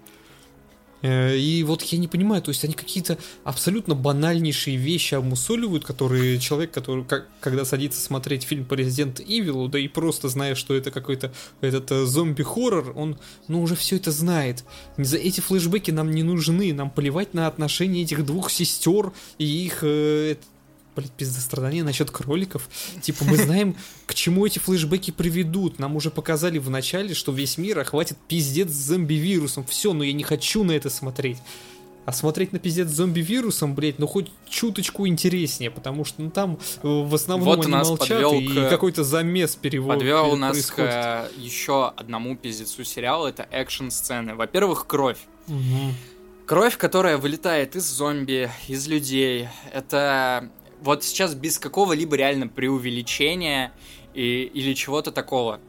[1.02, 6.39] Э, и вот я не понимаю, то есть они какие-то абсолютно банальнейшие вещи обмусоливают, которые
[6.39, 10.76] человек, который как, когда садится смотреть фильм по Resident Evil, да и просто зная, что
[10.76, 14.64] это какой-то этот э, зомби-хоррор, он, ну, уже все это знает.
[14.97, 19.80] За эти флешбеки нам не нужны, нам плевать на отношения этих двух сестер и их
[19.84, 20.36] э,
[20.96, 22.70] блядь, пиздострадание насчет кроликов.
[23.02, 23.76] Типа, мы знаем,
[24.06, 25.80] к чему эти флешбеки приведут.
[25.80, 29.66] Нам уже показали в начале, что весь мир охватит пиздец с зомби-вирусом.
[29.66, 31.38] Все, но я не хочу на это смотреть.
[32.04, 36.58] А смотреть на пиздец с зомби-вирусом, блядь, ну хоть чуточку интереснее, потому что ну, там
[36.82, 38.70] э, в основном вот они молчат, и к...
[38.70, 40.89] какой-то замес перевод Подвел нас происходит.
[40.89, 44.34] к еще одному пиздецу сериала, это экшн-сцены.
[44.34, 45.20] Во-первых, кровь.
[45.48, 45.94] Угу.
[46.48, 49.48] Кровь, которая вылетает из зомби, из людей.
[49.72, 50.50] Это
[50.82, 53.72] вот сейчас без какого-либо реально преувеличения
[54.14, 55.62] и, или чего-то такого.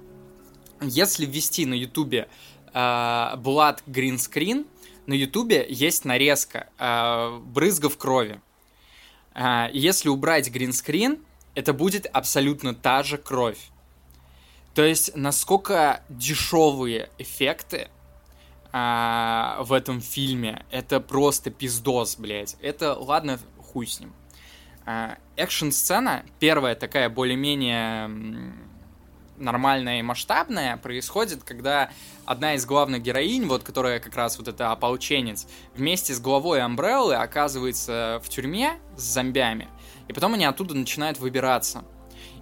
[0.81, 2.29] Если ввести на ютубе
[2.73, 4.67] э, Blood Green Screen,
[5.07, 8.41] на ютубе есть нарезка э, брызгов крови.
[9.35, 11.19] Э, если убрать гринскрин,
[11.55, 13.59] это будет абсолютно та же кровь.
[14.75, 17.89] То есть, насколько дешевые эффекты
[18.73, 22.57] э, в этом фильме, это просто пиздос, блядь.
[22.63, 24.13] Это, ладно, хуй с ним.
[24.85, 28.11] А, экшн-сцена, первая такая более-менее
[29.39, 31.91] нормальная и масштабная, происходит, когда
[32.25, 37.17] одна из главных героинь, вот которая как раз вот эта ополченец, вместе с главой Амбреллы
[37.17, 39.69] оказывается в тюрьме с зомбями,
[40.09, 41.85] и потом они оттуда начинают выбираться.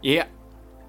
[0.03, 0.25] И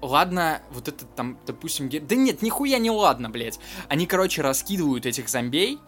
[0.00, 2.00] ладно, вот это там, допустим, ге...
[2.00, 3.58] да нет, нихуя не ладно, блядь.
[3.88, 5.78] Они, короче, раскидывают этих зомбей,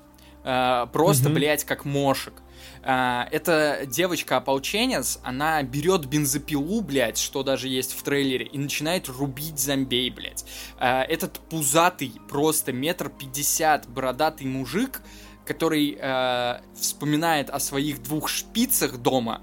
[0.44, 1.34] э, просто, mm-hmm.
[1.34, 2.34] блядь, как мошек.
[2.87, 9.59] А, эта девочка-ополченец, она берет бензопилу, блядь, что даже есть в трейлере, и начинает рубить
[9.59, 10.45] зомбей, блядь.
[10.78, 15.01] А, этот пузатый, просто метр пятьдесят, бородатый мужик,
[15.47, 19.43] который э, вспоминает о своих двух шпицах дома,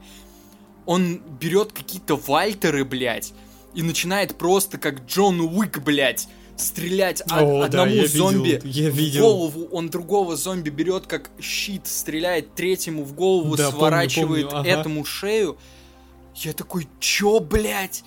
[0.88, 3.34] он берет какие-то вальтеры, блядь,
[3.76, 6.28] и начинает просто как Джон Уик, блядь,
[6.58, 9.22] стрелять О, одному да, зомби видел, я видел.
[9.22, 14.50] в голову, он другого зомби берет как щит, стреляет третьему в голову, да, сворачивает помню,
[14.50, 14.72] помню.
[14.72, 14.82] Ага.
[14.82, 15.58] этому шею.
[16.36, 18.04] Я такой, чё, блядь?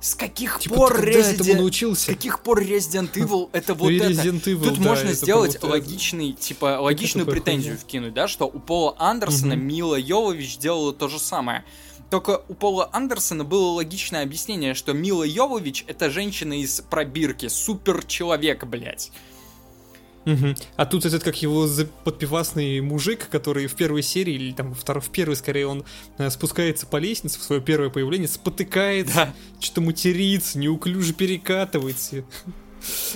[0.00, 1.56] С каких типа, пор Resident...
[1.56, 2.04] научился?
[2.04, 4.50] С каких пор Resident Evil это вот Resident это?
[4.50, 7.84] Evil, Тут да, можно это сделать логичный, типа, логичную претензию хуйня.
[7.84, 9.62] вкинуть, да, что у Пола Андерсона угу.
[9.62, 11.64] Мила Йовович делала то же самое.
[12.10, 18.04] Только у Пола Андерсона было логичное объяснение, что Мила Йовович это женщина из пробирки, супер
[18.04, 19.12] человек, блядь.
[20.26, 20.54] Угу.
[20.76, 21.66] А тут этот, как его
[22.04, 25.84] подпивасный мужик, который в первой серии, или там второй, в первой скорее, он
[26.18, 29.34] э, спускается по лестнице в свое первое появление, спотыкается, да.
[29.60, 32.24] что-то матерится, неуклюже перекатывается.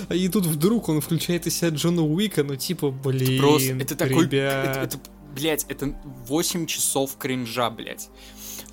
[0.09, 4.25] И тут вдруг он включает из себя Джона Уика, ну типа, блин, Просто, это такой,
[4.25, 4.77] ребят.
[4.77, 4.99] Это, это,
[5.35, 5.95] блядь, это
[6.27, 8.09] 8 часов кринжа, блядь.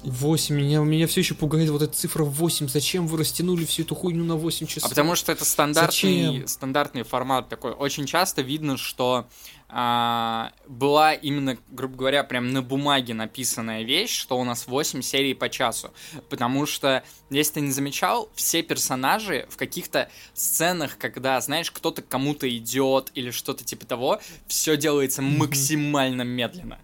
[0.05, 0.55] 8.
[0.55, 2.69] Меня, меня все еще пугает вот эта цифра 8.
[2.69, 4.85] Зачем вы растянули всю эту хуйню на 8 часов?
[4.85, 7.73] А потому что это стандартный, стандартный формат такой.
[7.73, 9.27] Очень часто видно, что
[9.69, 15.35] а, была именно, грубо говоря, прям на бумаге написанная вещь, что у нас 8 серий
[15.35, 15.93] по часу.
[16.29, 22.49] Потому что, если ты не замечал, все персонажи в каких-то сценах, когда, знаешь, кто-то кому-то
[22.55, 25.39] идет или что-то типа того, все делается mm-hmm.
[25.39, 26.79] максимально медленно.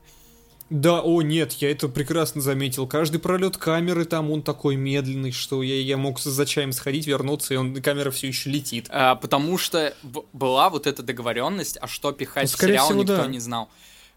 [0.70, 2.86] Да, о нет, я это прекрасно заметил.
[2.86, 7.54] Каждый пролет камеры там, он такой медленный, что я, я мог за чаем сходить, вернуться,
[7.54, 8.86] и он, камера все еще летит.
[8.90, 9.94] А, потому что
[10.32, 13.26] была вот эта договоренность, а что пихать ну, в сериал, всего, никто да.
[13.26, 13.70] не знал.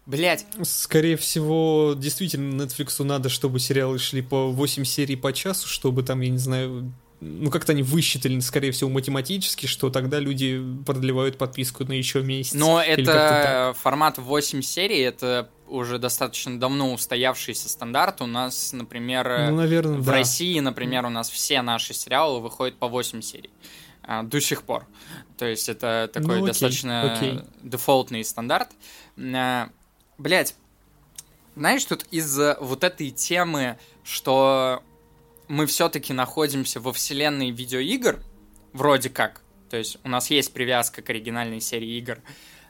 [0.04, 0.46] Блять.
[0.62, 6.20] Скорее всего, действительно, Netflix надо, чтобы сериалы шли по 8 серий по часу, чтобы там,
[6.20, 6.92] я не знаю,
[7.22, 12.54] ну как-то они высчитали, скорее всего, математически, что тогда люди продлевают подписку на еще месяц.
[12.54, 18.20] Но это формат 8 серий, это уже достаточно давно устоявшийся стандарт.
[18.20, 20.12] У нас, например, ну, наверное, в да.
[20.12, 23.50] России, например, у нас все наши сериалы выходят по 8 серий
[24.02, 24.86] а, до сих пор.
[25.38, 27.40] То есть это такой ну, окей, достаточно окей.
[27.62, 28.70] дефолтный стандарт.
[29.16, 29.68] А,
[30.18, 30.54] Блять,
[31.56, 34.82] знаешь, тут из-за вот этой темы, что
[35.52, 38.22] мы все-таки находимся во вселенной видеоигр,
[38.72, 42.20] вроде как, то есть у нас есть привязка к оригинальной серии игр,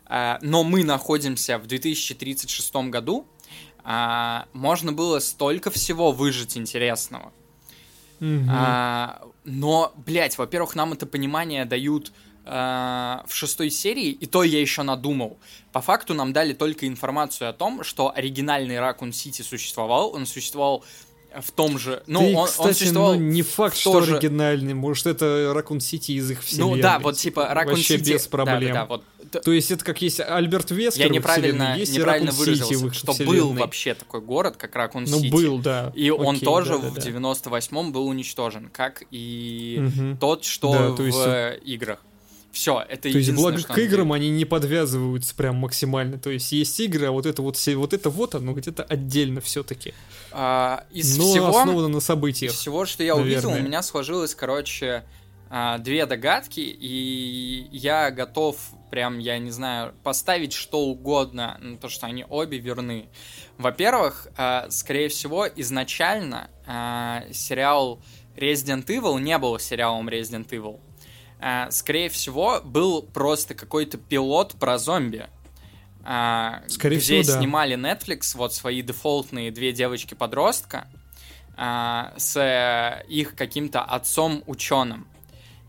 [0.06, 3.28] а, но мы находимся в 2036 году,
[3.84, 7.32] а, можно было столько всего выжить интересного.
[8.20, 8.50] Угу.
[9.44, 12.12] Но, блядь, во-первых, нам это понимание дают
[12.44, 15.38] в шестой серии, и то я еще надумал.
[15.72, 20.12] По факту нам дали только информацию о том, что оригинальный Ракун Сити существовал.
[20.12, 20.84] Он существовал
[21.40, 22.02] в том же.
[22.06, 23.14] Ну, Ты, он, кстати, он существовал.
[23.14, 24.16] Ну, не факт, что же...
[24.16, 24.74] оригинальный.
[24.74, 26.76] Может, это Ракун Сити из их вселенной.
[26.76, 28.12] Ну да, вот типа Ракун Сити.
[28.12, 28.60] без проблем.
[28.60, 29.04] Да, да, да, вот.
[29.44, 32.86] То есть это как есть Альберт Вескер Я неправильно, есть неправильно Ракун выразился, Сити в
[32.88, 33.38] их что вселенной.
[33.38, 35.32] был вообще такой город, как Ракун Ну, Сити.
[35.32, 35.90] был, да.
[35.94, 37.00] И он Окей, тоже да, да, в да.
[37.00, 40.18] 98-м был уничтожен, как и Мгм.
[40.18, 41.98] тот, что Да, в то есть- играх.
[42.52, 46.18] Все, это То есть, благо к играм они не подвязываются прям максимально.
[46.18, 49.40] То есть есть игры, а вот это вот, все- вот это вот оно где-то отдельно
[49.40, 49.94] все-таки.
[50.32, 52.52] А, из Но всего, основано на из событиях.
[52.52, 53.68] всего, что я увидел, у наверное.
[53.68, 55.04] меня сложилось, короче,
[55.54, 58.56] а, две догадки, и я готов
[58.90, 63.10] прям, я не знаю, поставить что угодно на то, что они обе верны.
[63.58, 68.00] Во-первых, а, скорее всего, изначально а, сериал
[68.34, 70.80] Resident Evil не был сериалом Resident Evil.
[71.70, 75.26] Скорее всего, был просто какой-то пилот про зомби.
[76.04, 77.40] А, Скорее где всего, да.
[77.40, 80.88] снимали Netflix вот свои дефолтные две девочки-подростка
[81.56, 85.06] а, с э, их каким-то отцом-ученым.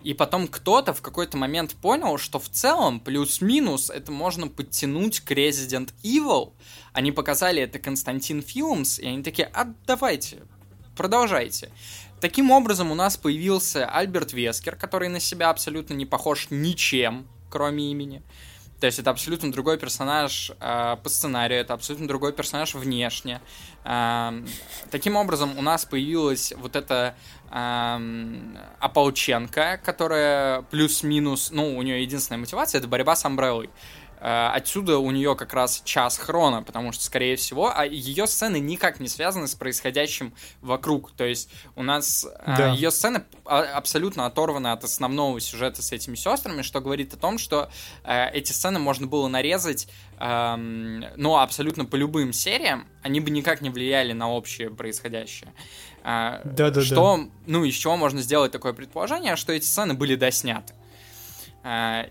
[0.03, 5.31] И потом кто-то в какой-то момент понял, что в целом плюс-минус это можно подтянуть к
[5.31, 6.51] Resident Evil.
[6.91, 10.43] Они показали это Константин Филмс, и они такие, а давайте,
[10.97, 11.71] продолжайте.
[12.19, 17.91] Таким образом у нас появился Альберт Вескер, который на себя абсолютно не похож ничем, кроме
[17.91, 18.23] имени.
[18.83, 23.39] То есть это абсолютно другой персонаж э, по сценарию, это абсолютно другой персонаж внешне.
[23.85, 24.45] Эм,
[24.91, 27.15] таким образом, у нас появилась вот эта
[27.49, 33.69] эм, ополченка, которая плюс-минус, ну, у нее единственная мотивация это борьба с Амбреллой.
[34.25, 38.57] Э, Отсюда у нее как раз час хрона, потому что, скорее всего, а ее сцены
[38.57, 41.11] никак не связаны с происходящим вокруг.
[41.11, 42.69] То есть у нас э, Да.
[42.69, 47.37] ее сцены а- абсолютно оторваны от основного сюжета с этими сестрами, что говорит о том,
[47.37, 47.69] что
[48.05, 53.59] э, эти сцены можно было нарезать, эм, ну, абсолютно по любым сериям, они бы никак
[53.59, 55.53] не влияли на общее происходящее.
[56.05, 56.81] Э, Да-да-да.
[56.81, 60.73] Что, ну, из чего можно сделать такое предположение, что эти сцены были досняты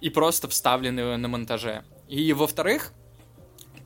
[0.00, 1.84] и просто вставлены на монтаже.
[2.12, 2.92] И, во-вторых,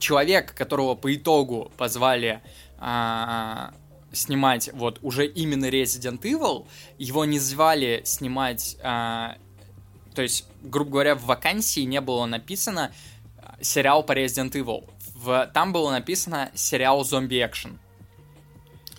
[0.01, 2.43] человек, которого по итогу позвали
[2.77, 3.73] а,
[4.11, 6.67] снимать вот уже именно Resident Evil,
[6.99, 9.37] его не звали снимать, а,
[10.17, 12.93] то есть, грубо говоря, в вакансии не было написано
[13.39, 14.91] а, сериал по Resident Evil.
[15.15, 17.79] В, там было написано сериал зомби экшен.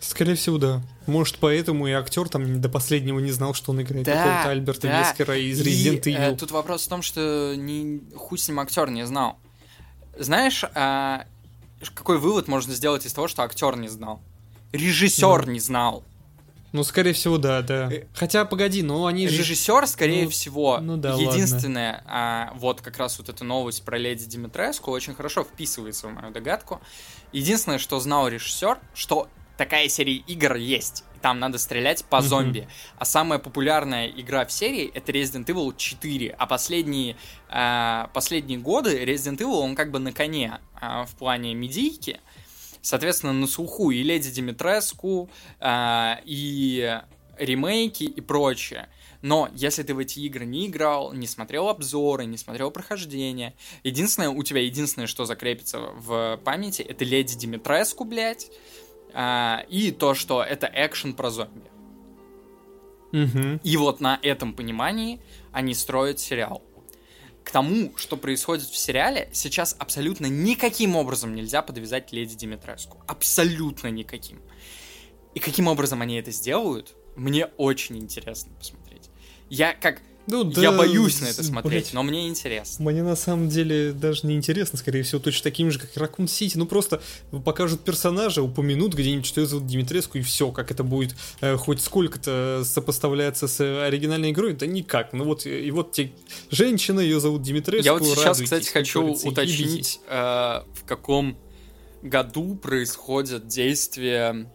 [0.07, 0.81] Скорее всего, да.
[1.05, 4.87] Может, поэтому и актер там до последнего не знал, что он играет Да, какого-то Альберта
[4.87, 5.01] да.
[5.01, 6.37] Вескера из И, Resident э, Evil.
[6.37, 9.37] тут вопрос в том, что не, хуй с ним актер не знал.
[10.17, 11.25] Знаешь, а,
[11.93, 14.21] какой вывод можно сделать из того, что актер не знал?
[14.71, 15.51] Режиссер Ну.
[15.51, 16.05] не знал.
[16.71, 17.91] Ну, скорее всего, да, да.
[17.91, 19.39] Э, Хотя, погоди, ну они же...
[19.39, 23.97] Режиссер, скорее ну, всего, ну да, единственное, а, вот как раз вот эта новость про
[23.97, 26.79] леди Димитреску очень хорошо вписывается в мою догадку.
[27.33, 29.27] Единственное, что знал режиссер, что
[29.57, 31.03] такая серия игр есть.
[31.15, 32.67] и Там надо стрелять по зомби.
[32.97, 36.35] А самая популярная игра в серии это Resident Evil 4.
[36.37, 37.17] А последние,
[37.49, 42.19] а, последние годы Resident Evil, он как бы на коне а, в плане медийки.
[42.81, 45.29] Соответственно, на слуху и Леди Димитреску,
[45.59, 47.01] а, и
[47.37, 48.87] ремейки и прочее.
[49.21, 54.29] Но если ты в эти игры не играл, не смотрел обзоры, не смотрел прохождение, единственное,
[54.29, 58.49] у тебя единственное, что закрепится в памяти, это Леди Димитреску, блядь,
[59.19, 61.71] а, и то, что это экшен про зомби.
[63.11, 63.59] Мгм.
[63.63, 65.19] И вот на этом понимании
[65.51, 66.61] они строят сериал.
[67.43, 73.01] К тому, что происходит в сериале, сейчас абсолютно никаким образом нельзя подвязать Леди Димитреску.
[73.07, 74.39] Абсолютно никаким.
[75.33, 79.09] И каким образом они это сделают, мне очень интересно посмотреть.
[79.49, 79.99] Я как...
[80.27, 81.93] Ну, я да, боюсь на это смотреть, блядь.
[81.93, 82.83] но мне интересно.
[82.83, 86.57] Мне на самом деле даже не интересно, скорее всего, точно таким же, как Ракун Сити.
[86.57, 87.01] Ну просто
[87.45, 90.51] покажут персонажа, упомянут где-нибудь, что его зовут Димитреску, и все.
[90.51, 95.13] Как это будет э, хоть сколько-то сопоставляться с э, оригинальной игрой, да никак.
[95.13, 96.11] Ну вот, и вот те...
[96.51, 97.85] женщина, ее зовут Димитреску.
[97.85, 101.37] Я вот сейчас, кстати, хочу уточнить, э, в каком
[102.01, 104.49] году происходит действие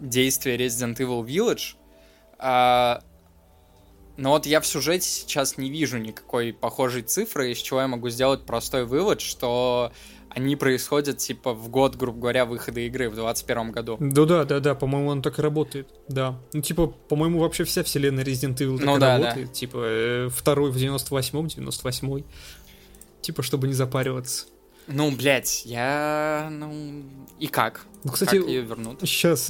[0.00, 1.74] действие Resident Evil Village.
[2.38, 3.02] А,
[4.18, 8.08] но вот я в сюжете сейчас не вижу никакой похожей цифры, из чего я могу
[8.08, 9.92] сделать простой вывод, что
[10.28, 13.96] они происходят типа в год, грубо говоря, выхода игры в 2021 году.
[14.00, 15.88] Да, да, да, да, по-моему, он так и работает.
[16.08, 16.36] Да.
[16.52, 19.52] Ну, типа, по-моему, вообще вся вселенная Resident Evil так Ну и да, работает.
[19.52, 22.24] Типа, э, второй в 98-м, 98-й.
[23.20, 24.46] Типа, чтобы не запариваться.
[24.88, 26.48] Ну, блядь, я...
[26.50, 27.04] Ну...
[27.38, 27.86] И как?
[28.02, 29.00] Ну, кстати, как ее вернут?
[29.02, 29.48] Сейчас.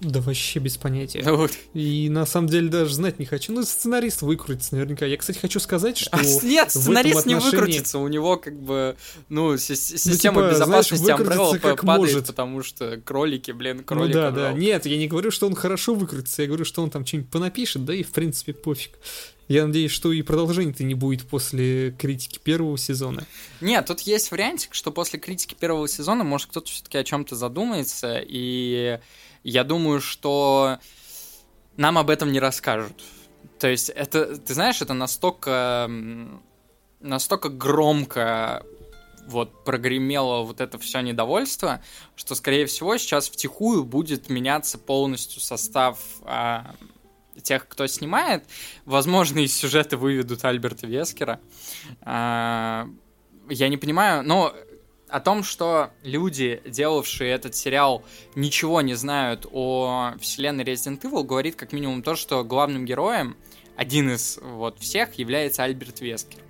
[0.00, 1.22] Да вообще без понятия.
[1.36, 1.52] Вот.
[1.74, 3.52] И на самом деле даже знать не хочу.
[3.52, 5.04] Ну, сценарист выкрутится наверняка.
[5.04, 6.10] Я, кстати, хочу сказать, что...
[6.12, 7.44] А, нет, сценарист отношении...
[7.44, 7.98] не выкрутится.
[7.98, 8.96] У него как бы,
[9.28, 12.26] ну, система ну, типа, безопасности знаешь, Umbrella как падает, может.
[12.26, 14.14] потому что кролики, блин, кролики.
[14.14, 14.52] Ну да, да.
[14.52, 16.42] Нет, я не говорю, что он хорошо выкрутится.
[16.42, 18.98] Я говорю, что он там что-нибудь понапишет, да и в принципе пофиг.
[19.48, 23.24] Я надеюсь, что и продолжения-то не будет после критики первого сезона.
[23.60, 28.20] Нет, тут есть вариантик, что после критики первого сезона, может, кто-то все-таки о чем-то задумается,
[28.26, 28.98] и
[29.50, 30.78] я думаю, что
[31.76, 33.00] нам об этом не расскажут.
[33.60, 35.88] То есть это, ты знаешь, это настолько,
[37.00, 38.66] настолько громко
[39.28, 41.80] вот прогремело вот это все недовольство,
[42.16, 46.74] что, скорее всего, сейчас втихую будет меняться полностью состав а,
[47.40, 48.44] тех, кто снимает.
[48.84, 51.40] Возможно, из сюжета выведут Альберта Вескера.
[52.02, 52.88] А,
[53.48, 54.54] я не понимаю, но
[55.08, 58.04] о том, что люди, делавшие этот сериал,
[58.34, 63.36] ничего не знают о вселенной Resident Evil, говорит как минимум то, что главным героем,
[63.76, 66.40] один из вот всех, является Альберт Вескер.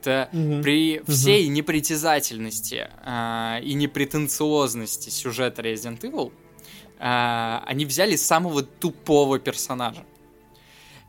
[0.00, 0.62] Это угу.
[0.62, 1.52] при всей угу.
[1.52, 6.32] непритязательности э, и непретенциозности сюжета Resident Evil,
[6.98, 10.04] э, они взяли самого тупого персонажа.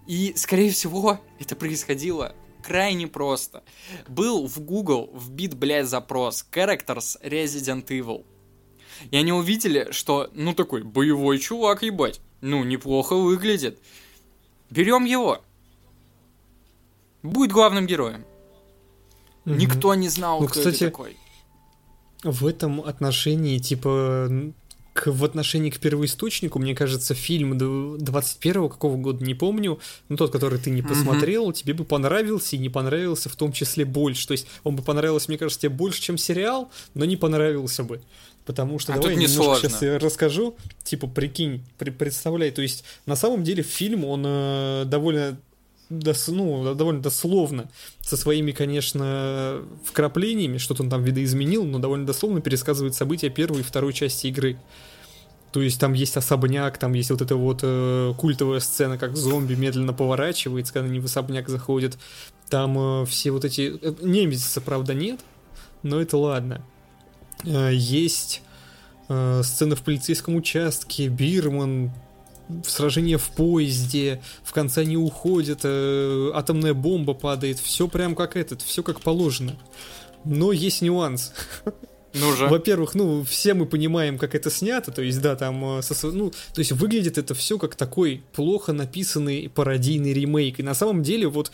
[0.07, 2.35] И, скорее всего, это происходило
[2.65, 3.63] крайне просто.
[4.07, 8.25] Был в Google вбит, блядь, запрос Characters Resident Evil.
[9.11, 12.21] И они увидели, что, ну, такой боевой чувак, ебать.
[12.41, 13.79] Ну, неплохо выглядит.
[14.69, 15.41] Берем его.
[17.21, 18.25] Будет главным героем.
[19.45, 19.55] Угу.
[19.55, 21.17] Никто не знал, ну, кто кстати, это такой.
[22.23, 24.29] В этом отношении, типа,
[24.95, 29.77] к, в отношении к первоисточнику, мне кажется, фильм 21-го какого года, не помню,
[30.07, 31.53] ну тот, который ты не посмотрел, mm-hmm.
[31.53, 34.25] тебе бы понравился и не понравился в том числе больше.
[34.25, 38.01] То есть он бы понравился, мне кажется, тебе больше, чем сериал, но не понравился бы.
[38.45, 39.69] Потому что а давай не немножко сложно.
[39.69, 40.55] сейчас я расскажу.
[40.83, 45.37] Типа, прикинь, при, представляй, то есть на самом деле фильм, он э, довольно
[45.89, 47.69] дос, ну, довольно дословно,
[48.01, 53.63] со своими, конечно, вкраплениями, что-то он там видоизменил, но довольно дословно пересказывает события первой и
[53.63, 54.57] второй части игры.
[55.55, 59.55] То есть там есть особняк, там есть вот эта вот э, культовая сцена, как зомби
[59.55, 61.97] медленно поворачивается, когда они в особняк заходят.
[62.49, 63.79] Там э, все вот эти...
[63.81, 65.21] Э, Немезиса, правда, нет,
[65.81, 66.61] но это ладно.
[67.45, 68.41] Э, есть
[69.07, 71.93] э, сцена в полицейском участке, Бирман,
[72.63, 78.61] сражение в поезде, в конце они уходят, э, атомная бомба падает, все прям как этот,
[78.61, 79.55] все как положено.
[80.23, 81.33] Но есть нюанс.
[82.15, 82.47] Ну же.
[82.47, 86.59] Во-первых, ну, все мы понимаем, как это снято, то есть, да, там, э, ну, то
[86.59, 90.59] есть выглядит это все как такой плохо написанный пародийный ремейк.
[90.59, 91.51] И на самом деле, вот,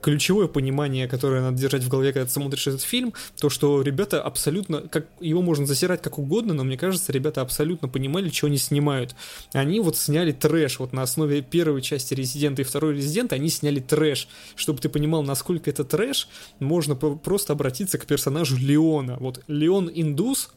[0.00, 4.22] ключевое понимание, которое надо держать в голове, когда ты смотришь этот фильм, то, что ребята
[4.22, 8.58] абсолютно, как его можно засирать как угодно, но мне кажется, ребята абсолютно понимали, что они
[8.58, 9.14] снимают.
[9.52, 13.80] Они вот сняли трэш, вот на основе первой части Резидента и второй Резидента, они сняли
[13.80, 14.28] трэш.
[14.54, 16.28] Чтобы ты понимал, насколько это трэш,
[16.60, 19.16] можно просто обратиться к персонажу Леона.
[19.18, 20.50] Вот Леон Леон Индус,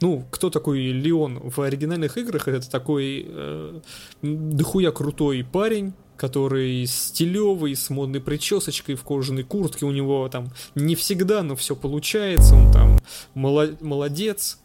[0.00, 2.48] ну, кто такой Леон в оригинальных играх?
[2.48, 3.80] Это такой э,
[4.22, 9.86] дохуя крутой парень, который стилевый, с модной причесочкой, в кожаной куртке.
[9.86, 12.54] У него там не всегда, но все получается.
[12.54, 12.98] Он там
[13.34, 14.58] молодец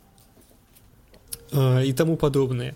[1.52, 2.76] э, и тому подобное.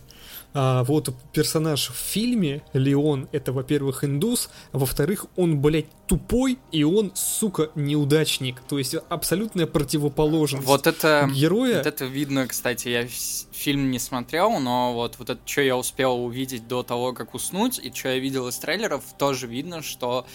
[0.53, 6.83] А вот персонаж в фильме, Леон, это, во-первых, индус, а во-вторых, он, блядь, тупой, и
[6.83, 8.61] он, сука, неудачник.
[8.67, 10.67] То есть абсолютная противоположность.
[10.67, 11.29] Вот это...
[11.33, 11.77] Героя...
[11.77, 16.23] Вот это видно, кстати, я фильм не смотрел, но вот, вот это, что я успел
[16.23, 20.25] увидеть до того, как уснуть, и что я видел из трейлеров, тоже видно, что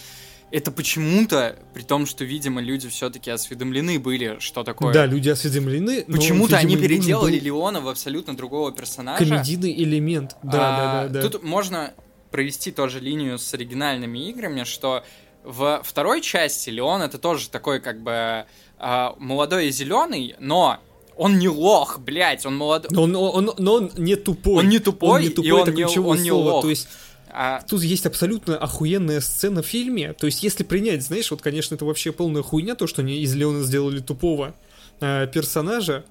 [0.51, 4.93] это почему-то, при том, что, видимо, люди все-таки осведомлены были, что такое.
[4.93, 6.05] Да, люди осведомлены.
[6.05, 7.45] Почему-то они переделали был...
[7.45, 9.23] Леона в абсолютно другого персонажа.
[9.23, 10.35] Комедийный элемент.
[10.43, 11.29] Да, а, да, да, да.
[11.29, 11.93] Тут можно
[12.31, 15.03] провести тоже линию с оригинальными играми, что
[15.43, 18.45] в второй части Леон это тоже такой как бы
[18.77, 20.79] а, молодой и зеленый, но
[21.15, 22.89] он не лох, блядь, он молодой.
[22.91, 24.63] Но он, он, но он не тупой.
[24.63, 26.61] Он не тупой, он не тупой, и он, не, он не лох.
[26.63, 26.87] То есть
[27.31, 27.61] а...
[27.67, 30.13] Тут есть абсолютно охуенная сцена в фильме.
[30.13, 33.33] То есть, если принять, знаешь, вот, конечно, это вообще полная хуйня, то, что они из
[33.35, 34.55] Леона сделали тупого
[35.01, 36.05] э, персонажа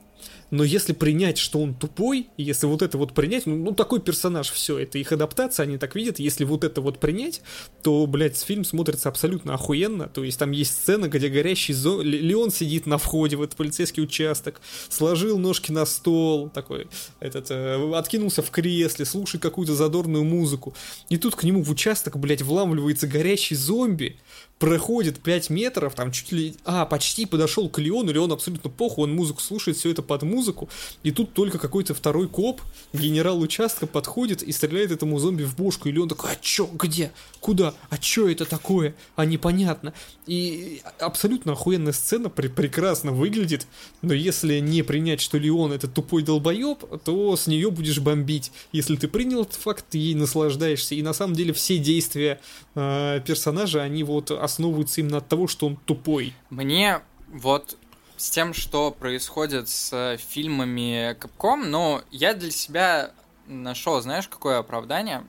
[0.50, 4.50] но если принять, что он тупой, если вот это вот принять, ну, ну такой персонаж,
[4.50, 7.42] все, это их адаптация, они так видят, если вот это вот принять,
[7.82, 12.02] то, блядь, фильм смотрится абсолютно охуенно, то есть там есть сцена, где горящий зо...
[12.02, 16.88] Леон сидит на входе в этот полицейский участок, сложил ножки на стол, такой,
[17.20, 20.74] этот, э, откинулся в кресле, слушает какую-то задорную музыку,
[21.08, 24.18] и тут к нему в участок, блядь, вламывается горящий зомби,
[24.58, 26.56] проходит 5 метров, там чуть ли...
[26.64, 30.68] А, почти подошел к Леону, Леон абсолютно похуй, он музыку слушает, все это под музыку,
[31.02, 32.60] и тут только какой-то второй коп,
[32.92, 37.12] генерал участка, подходит и стреляет этому зомби в бошку, или он такой, а чё, где,
[37.40, 39.94] куда, а чё это такое, а непонятно.
[40.26, 43.66] И абсолютно охуенная сцена, при прекрасно выглядит,
[44.02, 48.50] но если не принять, что Леон это тупой долбоеб, то с нее будешь бомбить.
[48.72, 50.94] Если ты принял этот факт, ты ей наслаждаешься.
[50.94, 52.40] И на самом деле все действия
[52.74, 56.34] э, персонажа, они вот основываются именно от того, что он тупой.
[56.50, 57.76] Мне вот
[58.16, 63.12] с тем, что происходит с фильмами Capcom, но я для себя
[63.46, 65.24] нашел, знаешь, какое оправдание?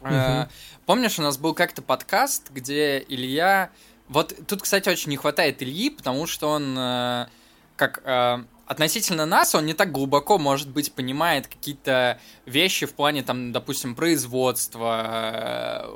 [0.00, 0.10] Угу.
[0.10, 0.48] Э,
[0.84, 3.70] помнишь, у нас был как-то подкаст, где Илья...
[4.08, 7.26] Вот тут, кстати, очень не хватает Ильи, потому что он э,
[7.76, 13.22] как э, относительно нас он не так глубоко, может быть, понимает какие-то вещи в плане,
[13.22, 15.90] там, допустим, производства, э,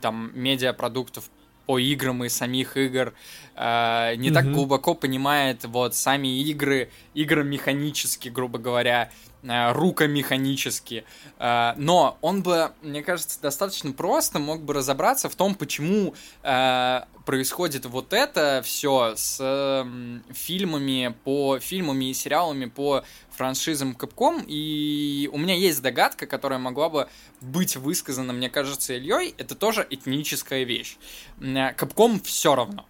[0.00, 1.30] там, медиапродуктов
[1.66, 3.12] по играм и самих игр,
[3.56, 4.32] э, не mm-hmm.
[4.32, 9.10] так глубоко понимает вот сами игры, игры механически, грубо говоря,
[9.46, 11.04] рукомеханически.
[11.38, 17.00] Э, но он бы, мне кажется, достаточно просто мог бы разобраться в том, почему э,
[17.24, 19.84] происходит вот это все с э,
[20.32, 24.44] фильмами по фильмами и сериалами по франшизам Capcom.
[24.46, 27.08] И у меня есть догадка, которая могла бы
[27.40, 29.34] быть высказана, мне кажется, Ильей.
[29.38, 30.96] Это тоже этническая вещь.
[31.38, 32.86] Capcom все равно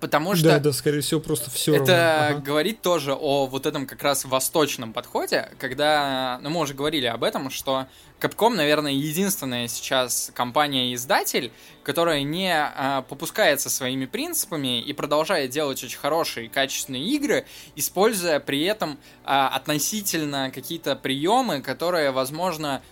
[0.00, 0.44] Потому что...
[0.44, 2.36] Да, да, скорее всего, просто все Это равно.
[2.36, 2.40] Ага.
[2.40, 7.24] говорит тоже о вот этом как раз восточном подходе, когда, ну, мы уже говорили об
[7.24, 7.86] этом, что
[8.20, 11.52] Capcom, наверное, единственная сейчас компания-издатель,
[11.84, 18.40] которая не а, попускается своими принципами и продолжает делать очень хорошие и качественные игры, используя
[18.40, 22.82] при этом а, относительно какие-то приемы, которые, возможно,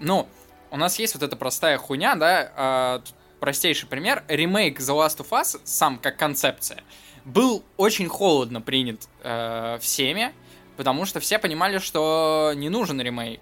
[0.00, 0.26] ну,
[0.70, 3.02] у нас есть вот эта простая хуйня, да, а,
[3.46, 4.24] простейший пример.
[4.26, 6.82] Ремейк The Last of Us, сам как концепция,
[7.24, 10.32] был очень холодно принят э, всеми,
[10.76, 13.40] потому что все понимали, что не нужен ремейк.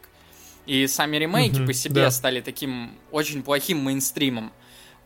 [0.67, 2.11] И сами ремейки mm-hmm, по себе да.
[2.11, 4.53] стали таким очень плохим мейнстримом.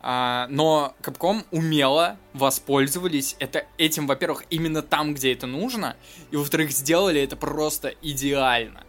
[0.01, 5.95] А, но Capcom умело воспользовались это, этим, во-первых, именно там, где это нужно,
[6.29, 8.83] и, во-вторых, сделали это просто идеально.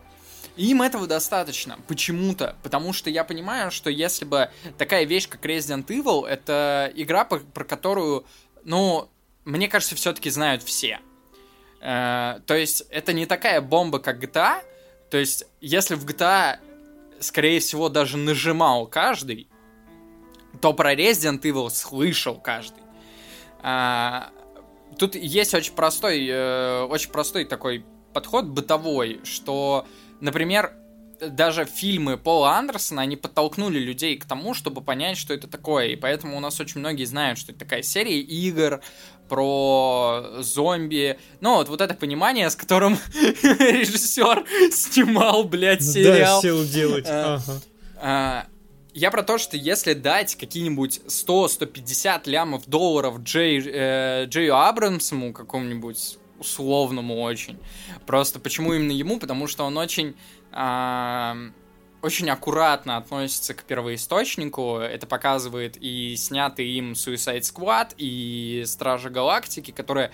[0.57, 1.78] И им этого достаточно.
[1.88, 2.57] Почему-то.
[2.62, 7.64] Потому что я понимаю, что если бы такая вещь, как Resident Evil, это игра, про,
[7.64, 8.26] которую,
[8.64, 9.09] ну,
[9.44, 11.01] мне кажется, все-таки знают все.
[11.80, 14.62] Э, то есть, это не такая бомба, как GTA.
[15.11, 16.59] То есть, если в GTA,
[17.20, 19.48] скорее всего, даже нажимал каждый,
[20.61, 22.82] то про Resident Evil слышал каждый.
[23.62, 24.24] Э,
[24.98, 29.87] тут есть очень простой, э, очень простой такой подход бытовой, что
[30.21, 30.73] Например,
[31.21, 35.89] даже фильмы Пола Андерсона, они подтолкнули людей к тому, чтобы понять, что это такое.
[35.89, 38.81] И поэтому у нас очень многие знают, что это такая серия игр
[39.29, 41.19] про зомби.
[41.41, 46.41] Ну, вот, вот это понимание, с которым режиссер снимал, блядь, сериал.
[46.41, 47.07] Да, сел делать.
[47.07, 47.39] Э,
[47.97, 48.47] а,
[48.93, 56.19] я про то, что если дать какие-нибудь 100-150 лямов долларов Джей, э, Джею Абрамсому какому-нибудь
[56.41, 57.59] условному очень.
[58.07, 59.20] Просто почему именно ему?
[59.20, 60.16] Потому что он очень...
[60.53, 61.36] А,
[62.03, 64.78] очень аккуратно относится к первоисточнику.
[64.78, 70.11] Это показывает и снятый им Suicide Squad, и Стражи Галактики, которые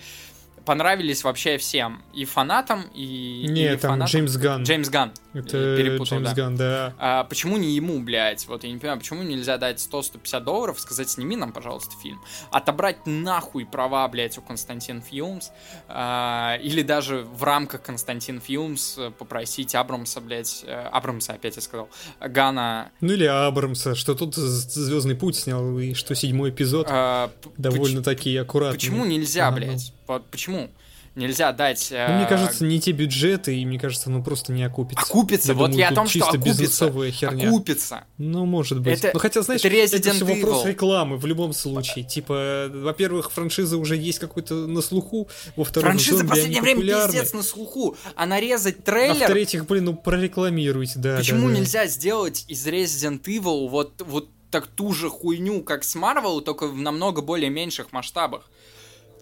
[0.67, 2.03] понравились вообще всем.
[2.13, 3.45] И фанатам, и...
[3.47, 4.07] Не, и там фанатам.
[4.07, 4.63] Джеймс Ган.
[4.63, 5.13] Джеймс Ган.
[5.33, 6.35] Это перепутал, Джеймс да.
[6.35, 6.93] Ган, да.
[6.99, 8.45] А, почему не ему, блядь?
[8.47, 12.19] Вот я не понимаю, почему нельзя дать 100-150 долларов, сказать, сними нам, пожалуйста, фильм.
[12.51, 15.51] Отобрать нахуй права, блядь, у Константин Филмс.
[15.87, 20.65] А, или даже в рамках Константин Филмс попросить Абрамса, блядь...
[20.67, 21.89] Э, Абрамса, опять я сказал.
[22.19, 22.91] Гана...
[22.99, 28.41] Ну или Абрамса, что тут Звездный путь снял, и что седьмой эпизод а, довольно такие
[28.41, 28.77] аккуратные.
[28.77, 29.93] Почему нельзя, блядь?
[30.31, 30.69] Почему?
[31.17, 31.87] Нельзя дать...
[31.89, 35.03] Ну, мне э, кажется, не те бюджеты, и мне кажется, ну просто не окупится.
[35.03, 36.91] Окупится, я вот думаю, я о том, что окупится.
[37.11, 37.47] Херня.
[37.47, 38.03] Окупится.
[38.19, 38.99] Ну, может быть.
[38.99, 40.35] Это, ну, хотя, знаешь, это, это все Evil.
[40.35, 42.05] вопрос рекламы в любом случае.
[42.05, 47.41] Типа, во-первых, франшиза уже есть какой-то на слуху, во-вторых, Франшиза в последнее время пиздец на
[47.41, 49.23] слуху, а нарезать трейлер...
[49.23, 51.17] А в-третьих, блин, ну прорекламируйте, да.
[51.17, 51.59] Почему да, да.
[51.59, 56.67] нельзя сделать из Resident Evil вот, вот так ту же хуйню, как с Marvel, только
[56.67, 58.47] в намного более меньших масштабах?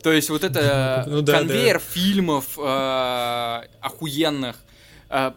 [0.06, 1.80] То есть вот это ну, да, конвейер да.
[1.80, 4.56] фильмов э, охуенных.
[5.10, 5.32] Э,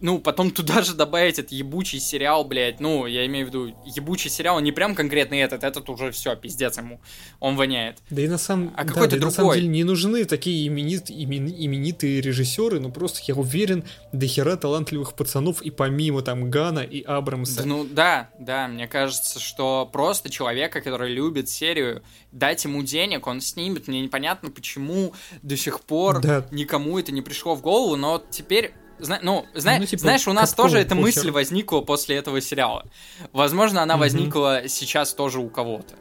[0.00, 4.30] ну, потом туда же добавить этот ебучий сериал, блядь, ну, я имею в виду, ебучий
[4.30, 7.00] сериал, не прям конкретно этот, этот уже все, пиздец ему,
[7.40, 7.98] он воняет.
[8.10, 9.24] Да и на самом, а да, какой-то да, другой.
[9.24, 14.26] на самом деле не нужны такие именит, имен, именитые режиссеры, ну, просто, я уверен, до
[14.26, 17.62] хера талантливых пацанов и помимо там Гана и Абрамса.
[17.62, 23.26] Да, ну, да, да, мне кажется, что просто человека, который любит серию, дать ему денег,
[23.26, 25.12] он снимет, мне непонятно, почему
[25.42, 26.46] до сих пор да.
[26.50, 30.32] никому это не пришло в голову, но теперь Зна ну, зна ну, типа, знаешь, у
[30.32, 32.86] нас тоже эта мысль возникла после этого сериала.
[33.32, 33.98] Возможно, она mm-hmm.
[33.98, 35.94] возникла сейчас тоже у кого-то.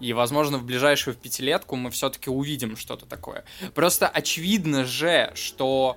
[0.00, 3.44] И, возможно, в ближайшую в пятилетку мы все-таки увидим что-то такое.
[3.74, 5.96] Просто очевидно же, что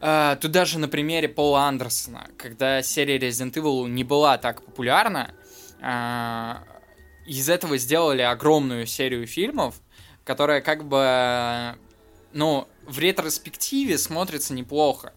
[0.00, 5.34] э, тут даже на примере Пола Андерсона, когда серия Resident Evil не была так популярна,
[5.80, 6.54] э,
[7.26, 9.76] из этого сделали огромную серию фильмов,
[10.24, 11.76] которая как бы,
[12.32, 15.12] ну, в ретроспективе смотрится неплохо.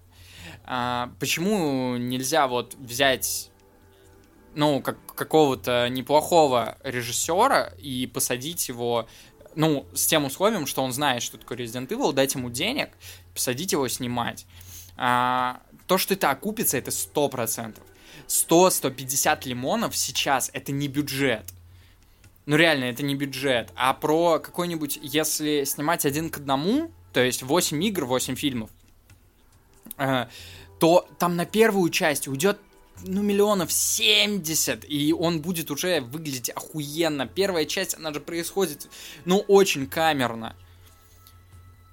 [0.71, 3.49] А, почему нельзя вот взять
[4.53, 9.07] ну, как, какого-то неплохого режиссера и посадить его,
[9.55, 12.89] ну, с тем условием, что он знает, что такое Resident Evil, дать ему денег,
[13.33, 14.45] посадить его снимать.
[14.95, 17.81] А, то, что это окупится, это 100%.
[18.27, 21.51] 100-150 лимонов сейчас это не бюджет.
[22.45, 23.71] Ну реально, это не бюджет.
[23.75, 28.69] А про какой-нибудь, если снимать один к одному, то есть 8 игр, 8 фильмов,
[29.97, 30.27] э,
[30.79, 32.59] то там на первую часть уйдет
[33.03, 37.27] ну, миллионов 70, и он будет уже выглядеть охуенно.
[37.27, 38.87] Первая часть, она же происходит,
[39.25, 40.55] ну, очень камерно.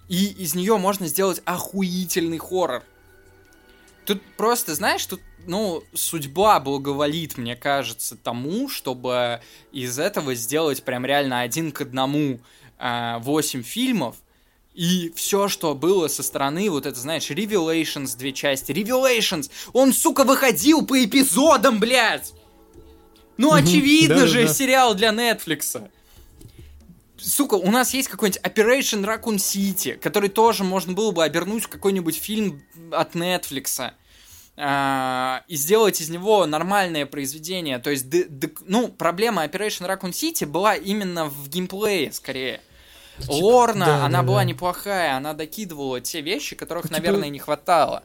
[0.08, 2.84] И из нее можно сделать охуительный хоррор.
[4.04, 9.40] Тут просто, знаешь, тут, ну, судьба благоволит, мне кажется, тому, чтобы
[9.72, 12.40] из этого сделать прям реально один к одному
[12.78, 14.16] э, 8 фильмов,
[14.76, 18.72] и все, что было со стороны, вот это, знаешь, Revelations, две части.
[18.72, 19.50] Revelations!
[19.72, 22.34] Он, сука, выходил по эпизодам, блядь!
[23.38, 25.88] Ну, очевидно же, сериал для Netflix.
[27.16, 31.68] Сука, у нас есть какой-нибудь Operation Raccoon City, который тоже можно было бы обернуть в
[31.68, 32.62] какой-нибудь фильм
[32.92, 33.92] от Netflix.
[34.58, 37.78] Uh, и сделать из него нормальное произведение.
[37.78, 38.06] То есть,
[38.66, 42.62] ну, проблема Operation Raccoon City была именно в геймплее, скорее.
[43.18, 44.44] Типа, Лорна, да, она да, была да.
[44.44, 48.02] неплохая, она докидывала те вещи, которых, ну, типа, наверное, не хватало.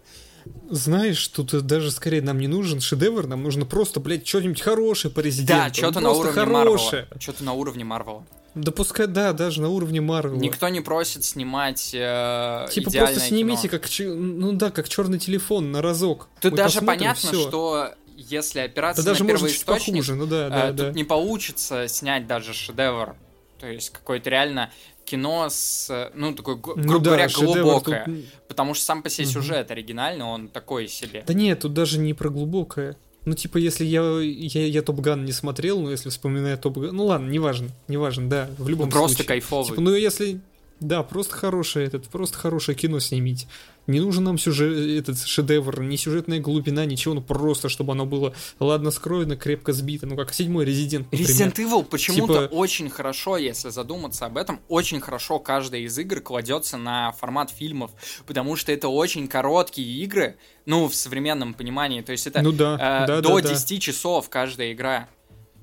[0.70, 5.20] Знаешь, тут даже скорее нам не нужен шедевр, нам нужно просто, блядь, что-нибудь хорошее по
[5.20, 5.64] резиденту.
[5.66, 7.06] Да, что-то на уровне Марвела.
[7.20, 8.24] Что-то на уровне Марвела.
[8.54, 10.38] Да пускай, да, даже на уровне Марвела.
[10.38, 13.80] Никто не просит снимать э, Типа просто снимите, кино.
[13.80, 16.28] как, ну да, как черный телефон на разок.
[16.42, 17.48] Тут Мы даже понятно, всё.
[17.48, 20.86] что если опираться да на даже первый источник, похуже, ну да, да, э, да.
[20.86, 23.16] тут не получится снять даже шедевр.
[23.60, 24.72] То есть какой-то реально
[25.06, 28.06] кино с, ну, такой, гру- ну, грубо да, говоря, глубокое.
[28.06, 28.16] Тут...
[28.48, 29.34] Потому что сам по себе угу.
[29.34, 31.24] сюжет оригинальный, он такой себе.
[31.26, 32.98] Да нет, тут даже не про глубокое.
[33.26, 36.96] Ну, типа, если я, я, я Топ Ган не смотрел, но если вспоминаю Топ Ган...
[36.96, 39.28] Ну, ладно, неважно, неважно, да, в любом ну, просто случае.
[39.28, 39.70] кайфовый.
[39.70, 40.42] Типа, ну, если...
[40.80, 43.46] Да, просто хорошее этот, просто хорошее кино снимите.
[43.88, 48.34] Не нужен нам сюжет, этот шедевр, ни сюжетная глубина, ничего, ну просто, чтобы оно было
[48.60, 52.54] ладно скроено, крепко сбито, ну как седьмой Резидент, Resident Evil почему-то типа...
[52.54, 57.92] очень хорошо, если задуматься об этом, очень хорошо каждая из игр кладется на формат фильмов,
[58.28, 63.04] потому что это очень короткие игры, ну, в современном понимании, то есть это ну, да,
[63.04, 63.80] э, да, до да, 10 да.
[63.80, 65.10] часов каждая игра.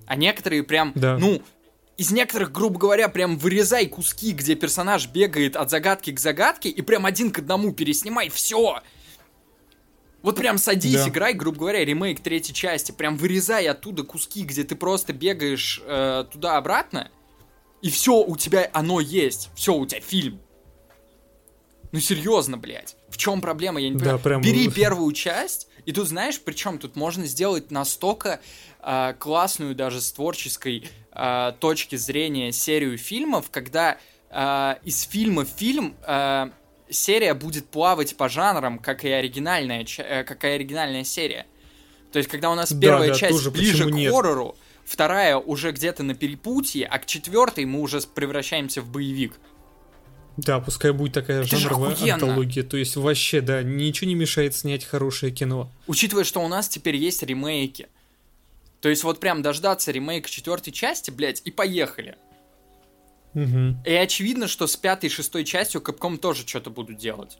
[0.07, 1.19] А некоторые прям, да.
[1.19, 1.43] ну,
[1.99, 6.81] из некоторых, грубо говоря, прям вырезай куски, где персонаж бегает от загадки к загадке, и
[6.81, 8.81] прям один к одному переснимай, все.
[10.23, 11.09] Вот прям садись, да.
[11.09, 16.25] играй, грубо говоря, ремейк третьей части, прям вырезай оттуда куски, где ты просто бегаешь э,
[16.31, 17.11] туда-обратно,
[17.83, 20.41] и все, у тебя оно есть, все, у тебя фильм.
[21.91, 22.97] Ну серьезно, блядь.
[23.09, 23.81] В чем проблема?
[23.81, 24.19] Я не понимаю.
[24.19, 24.43] Да, прям...
[24.43, 28.41] Бери первую часть, и тут знаешь, причем тут можно сделать настолько
[28.81, 30.89] э, классную даже с творческой
[31.19, 33.99] э, точки зрения серию фильмов, когда
[34.31, 36.51] э, из фильма в фильм э,
[36.89, 41.47] серия будет плавать по жанрам, как и оригинальная, э, как и оригинальная серия.
[42.13, 44.13] То есть, когда у нас первая да, да, часть тоже, ближе к нет?
[44.13, 49.35] хоррору, вторая уже где-то на перепутье, а к четвертой мы уже превращаемся в боевик.
[50.39, 52.63] Да, пускай будет такая Это жанровая антология.
[52.63, 55.73] То есть вообще, да, ничего не мешает снять хорошее кино.
[55.89, 57.89] Учитывая, что у нас теперь есть ремейки.
[58.81, 62.17] То есть вот прям дождаться ремейка четвертой части, блядь, и поехали.
[63.35, 63.83] Угу.
[63.85, 67.39] И очевидно, что с пятой и шестой частью Capcom тоже что-то будут делать.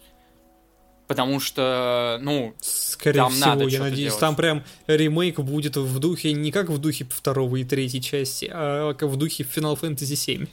[1.07, 4.21] Потому что, ну, скорее там всего, надо я надеюсь, делать.
[4.21, 8.93] там прям ремейк будет в духе, не как в духе второй и третьей части, а
[8.93, 10.49] как в духе Final Fantasy VII.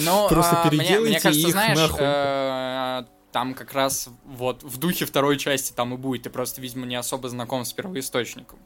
[0.00, 2.00] Ну, Просто а, переделайте мне, мне кажется, их знаешь, нахуй.
[2.00, 6.22] Э, там как раз вот в духе второй части там и будет.
[6.22, 8.60] Ты просто, видимо, не особо знаком с первоисточником.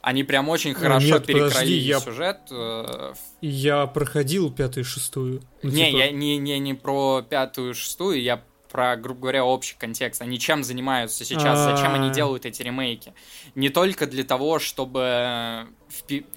[0.00, 2.00] Они прям очень хорошо Нет, перекроили подожди, я...
[2.00, 2.38] сюжет.
[2.50, 5.42] Э, я проходил пятую и шестую.
[5.62, 5.96] Ну, не, типа...
[5.96, 10.22] я не, не, не про пятую и шестую, я про, грубо говоря, общий контекст.
[10.22, 11.76] Они чем занимаются сейчас, А-а-а.
[11.76, 13.12] зачем они делают эти ремейки.
[13.54, 15.66] Не только для того, чтобы...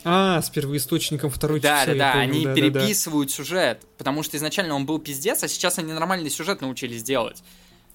[0.03, 3.43] А, с первоисточником второй Да, да, да, они да, переписывают да, да.
[3.43, 7.43] сюжет, потому что изначально он был пиздец, а сейчас они нормальный сюжет научились делать.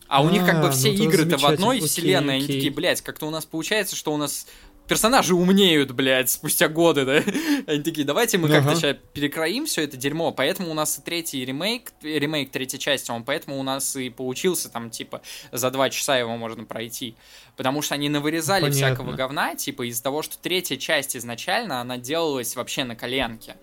[0.08, 2.44] А, а у них как бы все ну, игры-то в одной окей, вселенной, окей.
[2.44, 4.46] они такие, блядь, как-то у нас получается, что у нас
[4.86, 7.22] персонажи умнеют, блядь, спустя годы, да?
[7.66, 11.44] Они такие, давайте мы как-то сейчас перекроим все это дерьмо, поэтому у нас и третий
[11.44, 15.22] ремейк, ремейк третьей части, он поэтому у нас и получился там, типа,
[15.52, 17.16] за два часа его можно пройти.
[17.56, 18.76] Потому что они навырезали Понятно.
[18.76, 23.56] всякого говна, типа, из-за того, что третья часть изначально, она делалась вообще на коленке.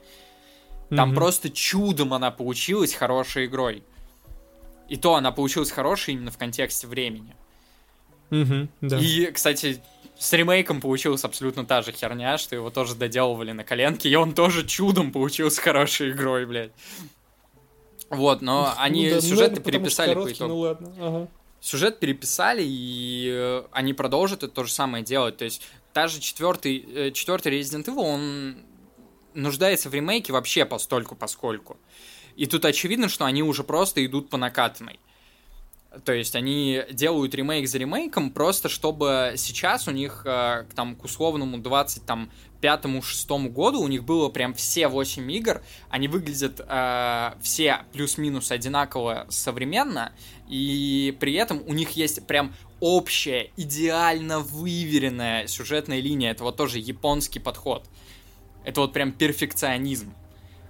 [0.90, 1.16] Там угу.
[1.16, 3.84] просто чудом она получилась хорошей игрой.
[4.90, 7.36] И то она получилась хорошей именно в контексте времени.
[8.32, 9.00] Угу, да.
[9.00, 9.82] И, кстати,
[10.18, 14.34] с ремейком получилась абсолютно та же херня, что его тоже доделывали на коленке, и он
[14.34, 16.72] тоже чудом получился хорошей игрой, блядь.
[18.10, 20.54] Вот, но ну, они да, сюжеты ну, переписали по итогу.
[20.54, 21.28] Ну ладно, ага.
[21.62, 25.38] Сюжет переписали, и э, они продолжат это то же самое делать.
[25.38, 25.64] То есть,
[25.94, 28.58] та же четвертый, э, четвертый Resident Evil, он
[29.34, 31.78] нуждается в ремейке вообще постольку поскольку.
[32.36, 35.00] И тут очевидно, что они уже просто идут по накатанной.
[36.06, 41.04] То есть они делают ремейк за ремейком, просто чтобы сейчас у них э, там к
[41.04, 46.62] условному 20 там пятому шестому году у них было прям все 8 игр, они выглядят
[46.66, 50.14] э, все плюс-минус одинаково современно,
[50.48, 56.80] и при этом у них есть прям общая, идеально выверенная сюжетная линия, это вот тоже
[56.80, 57.84] японский подход.
[58.64, 60.14] Это вот прям перфекционизм.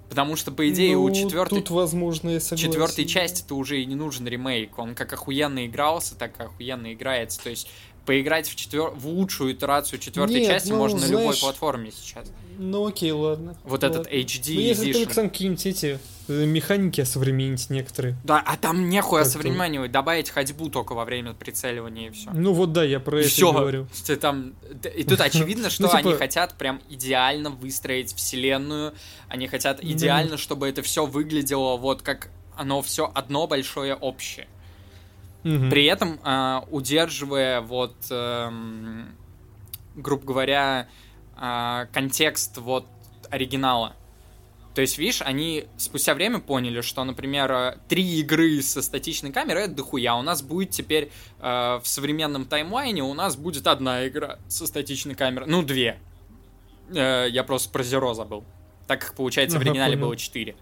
[0.09, 1.59] Потому что, по идее, ну, у четвертой...
[1.59, 2.71] Тут, возможно, я согласен.
[2.71, 4.77] Четвертой части-то уже и не нужен ремейк.
[4.77, 7.41] Он как охуенно игрался, так и охуенно играется.
[7.41, 7.67] То есть
[8.05, 8.89] поиграть в, четвер...
[8.89, 12.31] в лучшую итерацию четвертой Нет, части ну, можно знаешь, на любой платформе сейчас.
[12.57, 13.55] Ну окей, ладно.
[13.63, 14.01] Вот ладно.
[14.01, 14.93] этот HD ну, если edition.
[14.93, 18.15] только там какие-нибудь эти э, механики осовременить некоторые.
[18.23, 22.29] Да, а там нехуй осовременивать, добавить ходьбу только во время прицеливания и все.
[22.31, 23.51] Ну вот да, я про и это все.
[23.51, 23.87] говорю.
[24.21, 24.53] Там...
[24.95, 28.93] И тут очевидно, что ну, типа они хотят прям идеально выстроить вселенную,
[29.27, 34.47] они хотят идеально, чтобы это все выглядело вот как оно все одно большое общее.
[35.43, 38.51] При этом э, удерживая вот, э,
[39.95, 40.87] грубо говоря,
[41.37, 42.87] э, контекст вот
[43.29, 43.95] оригинала.
[44.73, 49.75] То есть, видишь, они спустя время поняли, что, например, три игры со статичной камерой это
[49.75, 50.15] дохуя.
[50.15, 55.13] У нас будет теперь э, в современном таймлайне у нас будет одна игра со статичной
[55.13, 55.47] камерой.
[55.47, 55.99] Ну, две.
[56.89, 58.43] Э, я просто про Zero забыл.
[58.87, 60.07] Так как, получается, ага, в оригинале понял.
[60.07, 60.55] было четыре.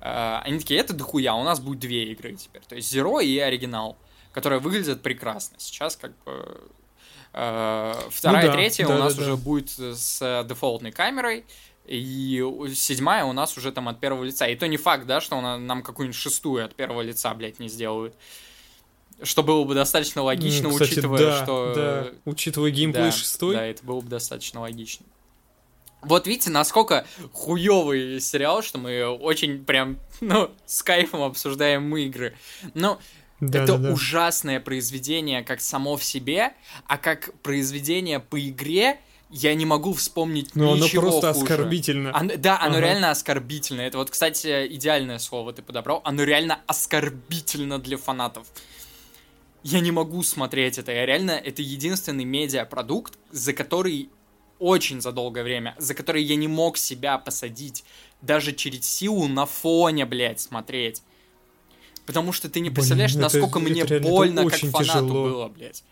[0.00, 2.62] Э, они такие, это дохуя, у нас будет две игры теперь.
[2.68, 3.96] То есть Zero и оригинал.
[3.98, 5.56] Э, которые выглядят прекрасно.
[5.58, 6.60] Сейчас как бы
[7.32, 9.36] э, вторая ну, да, третья да, у нас да, уже да.
[9.36, 11.44] будет с дефолтной камерой,
[11.86, 12.44] и
[12.74, 14.46] седьмая у нас уже там от первого лица.
[14.46, 17.68] И то не факт, да, что она, нам какую-нибудь шестую от первого лица, блядь, не
[17.68, 18.14] сделают.
[19.22, 21.72] Что было бы достаточно логично, Кстати, учитывая, да, что...
[21.74, 22.08] Да.
[22.24, 23.54] Учитывая геймплей да, шестой.
[23.54, 25.04] Да, это было бы достаточно логично.
[26.02, 32.34] Вот видите, насколько хуёвый сериал, что мы очень прям, ну, с кайфом обсуждаем мы игры.
[32.72, 32.98] Но
[33.40, 33.92] да, это да, да.
[33.92, 36.52] ужасное произведение как само в себе,
[36.86, 39.00] а как произведение по игре
[39.30, 41.44] я не могу вспомнить Но ничего оно просто хуже.
[41.44, 42.10] оскорбительно.
[42.16, 42.86] Оно, да, оно ага.
[42.86, 43.80] реально оскорбительно.
[43.82, 46.00] Это вот, кстати, идеальное слово ты подобрал.
[46.04, 48.46] Оно реально оскорбительно для фанатов.
[49.62, 50.90] Я не могу смотреть это.
[50.90, 54.10] Я реально, это единственный медиапродукт, за который
[54.58, 57.84] очень за долгое время, за который я не мог себя посадить
[58.20, 61.02] даже через силу на фоне, блядь, смотреть.
[62.06, 65.24] Потому что ты не представляешь, Блин, насколько это, мне это больно, как фанату тяжело.
[65.24, 65.84] было, блядь.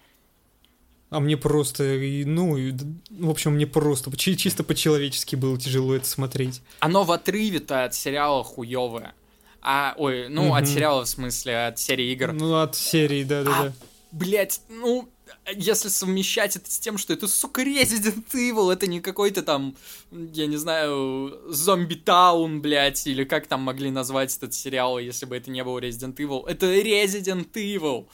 [1.10, 1.84] А мне просто,
[2.26, 2.76] ну,
[3.10, 6.60] в общем, мне просто, чисто по-человечески было тяжело это смотреть.
[6.80, 9.14] Оно в отрыве-то от сериала хуёвое.
[9.62, 10.54] А, ой, ну, угу.
[10.54, 12.32] от сериала, в смысле, от серии игр.
[12.32, 13.66] Ну, от серии, да-да-да.
[13.68, 13.72] А,
[14.12, 15.08] блять, ну,
[15.54, 19.76] если совмещать это с тем, что это, сука, Resident Evil, это не какой-то там,
[20.10, 25.36] я не знаю, Зомби Таун, блядь, или как там могли назвать этот сериал, если бы
[25.36, 26.46] это не был Resident Evil.
[26.46, 28.06] Это Resident Evil.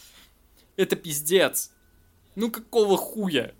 [0.76, 1.70] Это пиздец.
[2.34, 3.54] Ну какого хуя?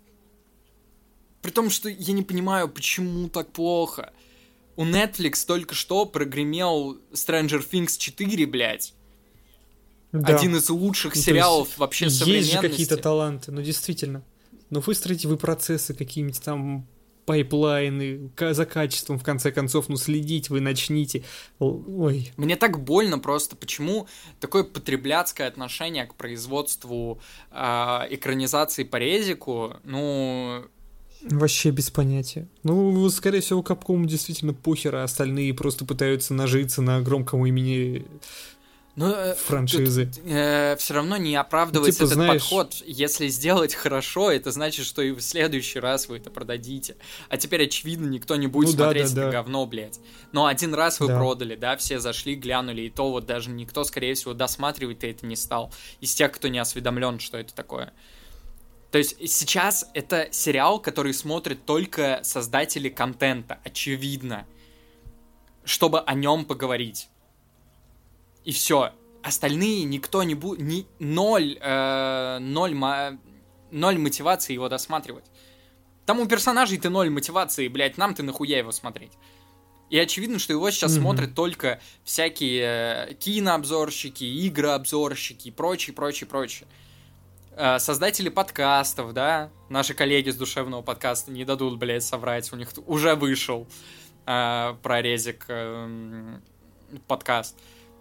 [1.41, 4.11] При том, что я не понимаю, почему так плохо.
[4.75, 8.94] У Netflix только что прогремел Stranger Things 4, блядь.
[10.21, 10.35] Да.
[10.35, 12.51] Один из лучших ну, сериалов вообще есть современности.
[12.51, 14.23] Есть же какие-то таланты, ну действительно.
[14.69, 16.87] Ну выстроите вы процессы какие-нибудь там
[17.25, 21.23] пайплайны, за качеством, в конце концов, ну, следить вы начните.
[21.59, 22.31] Ой.
[22.37, 24.07] Мне так больно просто, почему
[24.39, 27.19] такое потребляцкое отношение к производству
[27.51, 27.57] э,
[28.11, 30.65] экранизации по резику, ну...
[31.23, 32.47] Вообще без понятия.
[32.61, 38.05] Ну, скорее всего, Капкому действительно похер, а остальные просто пытаются нажиться на громком имени
[38.95, 40.05] ну, э, франшизы.
[40.05, 42.41] Тут, э, все равно не оправдывается типа, этот знаешь...
[42.43, 42.75] подход.
[42.85, 46.95] Если сделать хорошо, это значит, что и в следующий раз вы это продадите.
[47.27, 49.41] А теперь, очевидно, никто не будет ну, смотреть да, да, это да.
[49.41, 49.99] говно, блядь.
[50.31, 51.17] Но один раз вы да.
[51.17, 55.35] продали, да, все зашли, глянули, и то вот даже никто, скорее всего, досматривать это не
[55.35, 55.73] стал.
[55.99, 57.91] Из тех, кто не осведомлен, что это такое.
[58.91, 64.45] То есть сейчас это сериал, который смотрят только создатели контента, очевидно,
[65.65, 67.09] чтобы о нем поговорить.
[68.45, 68.91] И все.
[69.23, 70.59] Остальные никто не будет...
[70.59, 73.17] Ни, ноль, э, ноль, мо,
[73.71, 75.25] ноль мотивации его досматривать.
[76.05, 79.13] Там у персонажей ты ноль мотивации, блядь, нам ты нахуя его смотреть.
[79.89, 81.01] И очевидно, что его сейчас mm-hmm.
[81.01, 86.67] смотрят только всякие э, кинообзорщики, игрообзорщики и прочее, прочее, прочее.
[87.55, 92.69] Э, создатели подкастов, да, наши коллеги с душевного подкаста не дадут, блядь, соврать, у них
[92.85, 93.67] уже вышел
[94.25, 96.39] э, про резик э,
[97.07, 97.55] подкаст.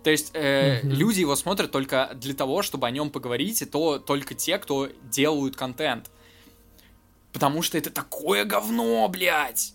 [0.04, 0.88] То есть э, mm-hmm.
[0.90, 4.90] люди его смотрят только для того, чтобы о нем поговорить, и то только те, кто
[5.10, 6.10] делают контент.
[7.32, 9.72] Потому что это такое говно, блядь.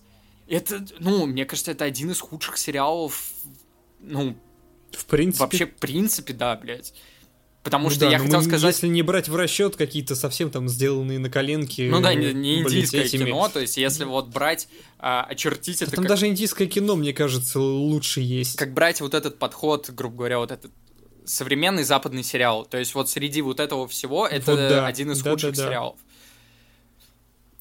[0.47, 3.31] Это, ну, мне кажется, это один из худших сериалов,
[3.99, 4.37] ну,
[4.91, 5.43] в принципе.
[5.43, 6.93] Вообще, в принципе, да, блядь.
[7.63, 8.75] Потому ну что да, я хотел сказать...
[8.75, 11.89] Если не брать в расчет какие-то совсем там сделанные на коленке...
[11.89, 13.25] Ну да, не, не индийское этими...
[13.25, 15.95] кино, то есть если вот брать, а, очертить да это...
[15.95, 16.09] Там как...
[16.09, 18.55] даже индийское кино, мне кажется, лучше есть.
[18.55, 20.71] Как брать вот этот подход, грубо говоря, вот этот
[21.25, 22.65] современный западный сериал.
[22.65, 24.87] То есть вот среди вот этого всего это вот да.
[24.87, 25.67] один из да, худших да, да.
[25.67, 25.99] сериалов.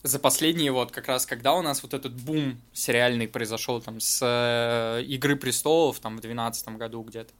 [0.04, 4.20] За последние вот как раз, когда у нас вот этот бум сериальный произошел там с
[4.22, 7.32] э, Игры престолов там в 2012 году где-то.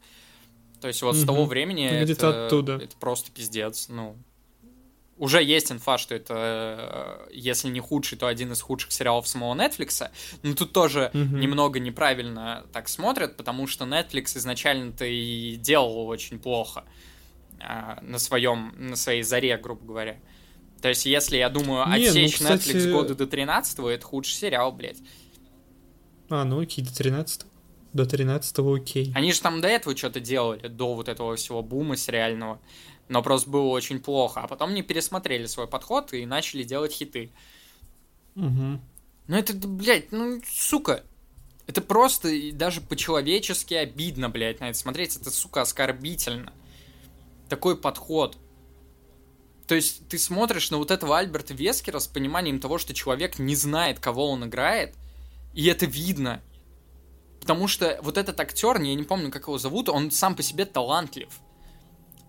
[0.80, 1.22] То есть вот угу.
[1.22, 2.76] с того времени Где-то это, оттуда.
[2.76, 3.88] это просто пиздец.
[3.88, 4.16] Ну,
[5.18, 9.54] уже есть инфа, что это, э, если не худший, то один из худших сериалов самого
[9.54, 10.08] Netflix.
[10.42, 11.36] Но тут тоже угу.
[11.36, 16.84] немного неправильно так смотрят, потому что Netflix изначально-то и делал очень плохо
[17.60, 20.16] а, на своем, на своей заре, грубо говоря.
[20.80, 22.68] То есть, если, я думаю, не, ну, отсечь ну, кстати...
[22.68, 24.98] Netflix года до 13 это худший сериал, блядь.
[26.30, 27.46] А, ну окей, до 13 -го.
[27.92, 29.12] До 13 окей.
[29.14, 32.60] Они же там до этого что-то делали, до вот этого всего бума сериального.
[33.08, 34.40] Но просто было очень плохо.
[34.40, 37.30] А потом не пересмотрели свой подход и начали делать хиты.
[38.36, 38.80] Угу.
[39.28, 41.02] Ну это, блядь, ну, сука.
[41.66, 45.16] Это просто даже по-человечески обидно, блядь, на это смотреть.
[45.16, 46.52] Это, сука, оскорбительно.
[47.48, 48.36] Такой подход.
[49.66, 53.54] То есть ты смотришь на вот этого Альберта Вескера с пониманием того, что человек не
[53.54, 54.94] знает, кого он играет,
[55.52, 56.42] и это видно.
[57.40, 60.64] Потому что вот этот актер, я не помню, как его зовут, он сам по себе
[60.64, 61.28] талантлив.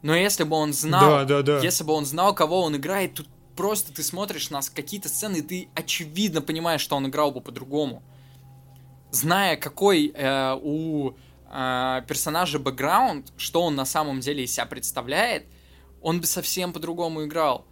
[0.02, 1.60] Но если бы он знал, да, да, да.
[1.60, 5.42] если бы он знал, кого он играет, тут просто ты смотришь на какие-то сцены, и
[5.42, 8.02] ты очевидно понимаешь, что он играл бы по-другому.
[9.12, 11.12] Зная, какой э, у
[11.52, 15.46] э, персонажа бэкграунд, что он на самом деле из себя представляет,
[16.02, 17.66] он бы совсем по-другому играл.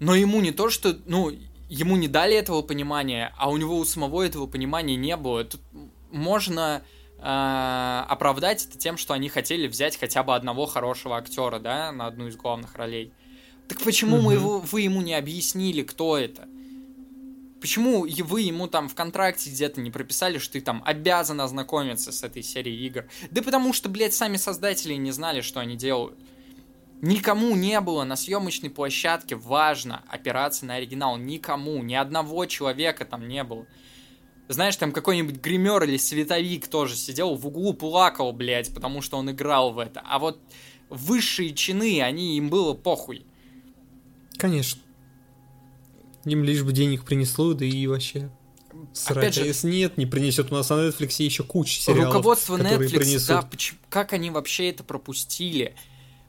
[0.00, 1.30] Но ему не то, что, ну,
[1.68, 5.44] ему не дали этого понимания, а у него у самого этого понимания не было.
[5.44, 5.60] Тут
[6.10, 6.82] можно
[7.18, 12.06] э, оправдать это тем, что они хотели взять хотя бы одного хорошего актера, да, на
[12.06, 13.12] одну из главных ролей.
[13.68, 14.24] Так почему угу.
[14.24, 16.48] мы его, вы ему не объяснили, кто это?
[17.60, 22.22] Почему вы ему там в контракте где-то не прописали, что ты там обязан ознакомиться с
[22.22, 23.06] этой серией игр?
[23.30, 26.18] Да потому что, блядь, сами создатели не знали, что они делают.
[27.00, 31.16] Никому не было на съемочной площадке важно опираться на оригинал.
[31.16, 31.82] Никому.
[31.82, 33.66] Ни одного человека там не было.
[34.48, 39.30] Знаешь, там какой-нибудь гример или световик тоже сидел в углу, плакал, блядь, потому что он
[39.30, 40.02] играл в это.
[40.04, 40.40] А вот
[40.88, 43.26] высшие чины, они им было похуй.
[44.38, 44.80] Конечно.
[46.24, 48.30] Им лишь бы денег принесло, да и вообще
[48.92, 49.18] срать.
[49.18, 52.88] Опять же, если нет, не принесет у нас на Netflix еще куча сериалов, Руководство Netflix,
[52.88, 53.28] принесут.
[53.28, 53.48] да,
[53.88, 55.74] как они вообще это пропустили?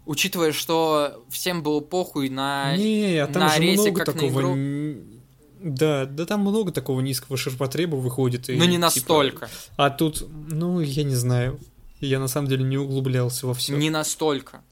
[0.06, 4.42] Учитывая, что всем было похуй на, не, а там на же рейсе, много как такого
[4.42, 5.19] на игру.
[5.62, 8.48] Да, да там много такого низкого ширпотреба выходит.
[8.48, 9.50] Но и, не типа, настолько.
[9.76, 11.60] А тут, ну, я не знаю.
[12.00, 13.76] Я на самом деле не углублялся во все.
[13.76, 14.64] Не настолько.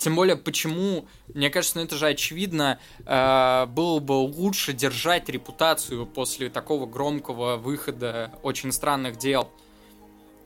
[0.00, 6.06] Тем более, почему, мне кажется, ну это же очевидно, э, было бы лучше держать репутацию
[6.06, 9.50] после такого громкого выхода очень странных дел,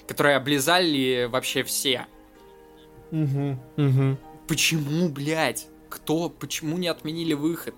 [0.09, 2.07] которые облизали вообще все.
[3.13, 4.19] Угу, угу.
[4.49, 5.69] Почему, блядь?
[5.89, 6.29] Кто?
[6.29, 7.77] Почему не отменили выход?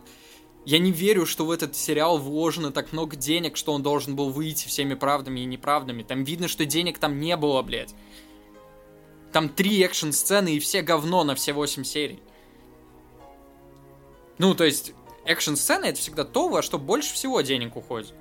[0.66, 4.30] Я не верю, что в этот сериал вложено так много денег, что он должен был
[4.30, 6.02] выйти всеми правдами и неправдами.
[6.02, 7.94] Там видно, что денег там не было, блядь.
[9.32, 12.20] Там три экшн-сцены и все говно на все восемь серий.
[14.38, 14.92] Ну, то есть,
[15.24, 18.12] экшн-сцены это всегда то, во что больше всего денег уходит.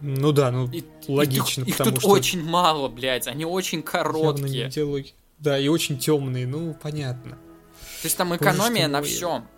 [0.00, 2.08] Ну да, ну и, логично, их, их тут что...
[2.08, 4.68] очень мало, блядь, они очень короткие.
[4.68, 5.12] Диалоги.
[5.38, 7.32] Да, и очень темные, ну понятно.
[7.32, 9.48] То есть там экономия на всем.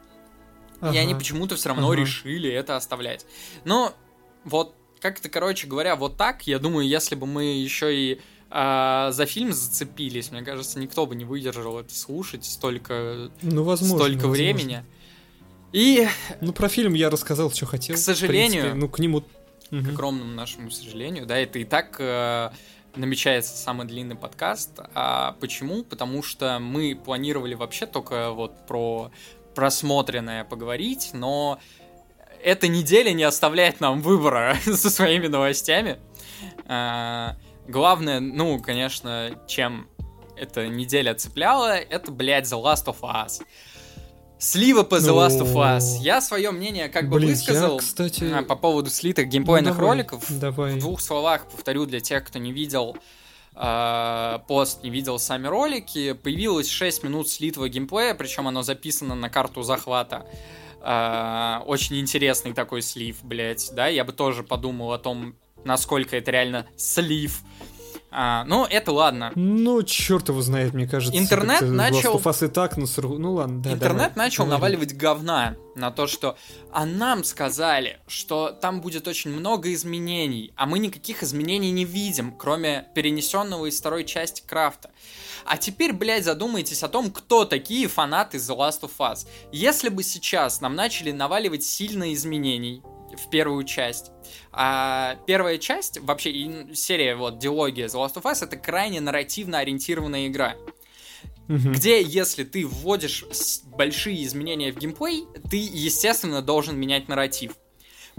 [0.82, 0.94] Ага.
[0.94, 2.00] И они почему-то все равно ага.
[2.00, 3.24] решили это оставлять.
[3.64, 3.94] Но
[4.44, 9.24] вот как-то, короче говоря, вот так, я думаю, если бы мы еще и а, за
[9.24, 14.30] фильм зацепились, мне кажется, никто бы не выдержал это слушать столько, ну, возможно, столько возможно.
[14.30, 14.84] времени.
[15.72, 16.06] И...
[16.40, 17.94] Ну, про фильм я рассказал, что хотел.
[17.94, 19.22] К сожалению, принципе, ну, к нему...
[19.70, 22.50] К огромному нашему сожалению, да, это и так э,
[22.94, 24.80] намечается самый длинный подкаст.
[24.94, 25.82] А почему?
[25.82, 29.10] Потому что мы планировали вообще только вот про
[29.54, 31.58] просмотренное поговорить, но
[32.42, 35.98] эта неделя не оставляет нам выбора со своими новостями.
[36.66, 37.36] А,
[37.68, 39.88] главное, ну, конечно, чем
[40.36, 43.42] эта неделя цепляла, это, блядь, The Last of Us.
[44.38, 46.00] Слива по The Last of Us.
[46.00, 48.24] Я свое мнение как бы высказал я, кстати...
[48.24, 50.24] А, по поводу слитых геймплейных ну, давай, роликов.
[50.28, 50.72] Давай.
[50.74, 52.96] В двух словах повторю для тех, кто не видел
[53.54, 56.12] э, пост, не видел сами ролики.
[56.12, 60.26] Появилось 6 минут слитого геймплея, причем оно записано на карту захвата.
[60.80, 66.30] Э, очень интересный такой слив, блять, да, я бы тоже подумал о том, насколько это
[66.30, 67.40] реально слив.
[68.14, 69.32] А, ну, это ладно.
[69.34, 71.18] Ну, черт его знает, мне кажется.
[71.18, 72.18] Интернет начал...
[72.18, 72.86] и так, ну,
[73.18, 74.58] ну ладно, да, Интернет давай, начал давай.
[74.58, 76.36] наваливать говна на то, что...
[76.70, 82.32] А нам сказали, что там будет очень много изменений, а мы никаких изменений не видим,
[82.36, 84.90] кроме перенесенного из второй части крафта.
[85.44, 89.26] А теперь, блядь, задумайтесь о том, кто такие фанаты The Last of Us.
[89.52, 92.82] Если бы сейчас нам начали наваливать сильно изменений
[93.16, 94.10] в первую часть,
[94.52, 99.58] а первая часть, вообще и серия вот диалогия The Last of Us, это крайне нарративно
[99.58, 100.56] ориентированная игра.
[101.48, 101.72] Угу.
[101.72, 103.24] Где, если ты вводишь
[103.64, 107.52] большие изменения в геймплей, ты, естественно, должен менять нарратив.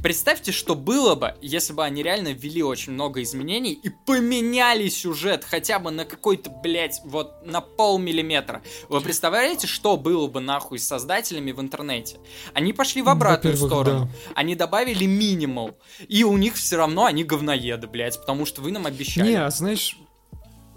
[0.03, 5.45] Представьте, что было бы, если бы они реально ввели очень много изменений и поменяли сюжет
[5.45, 8.61] хотя бы на какой-то, блядь, вот на полмиллиметра.
[8.89, 12.17] Вы представляете, что было бы нахуй с создателями в интернете?
[12.53, 14.09] Они пошли в обратную сторону.
[14.11, 14.31] Да.
[14.35, 15.77] Они добавили минимал.
[16.09, 19.30] И у них все равно они говноеды, блядь, потому что вы нам обещали.
[19.30, 19.97] Не, а знаешь,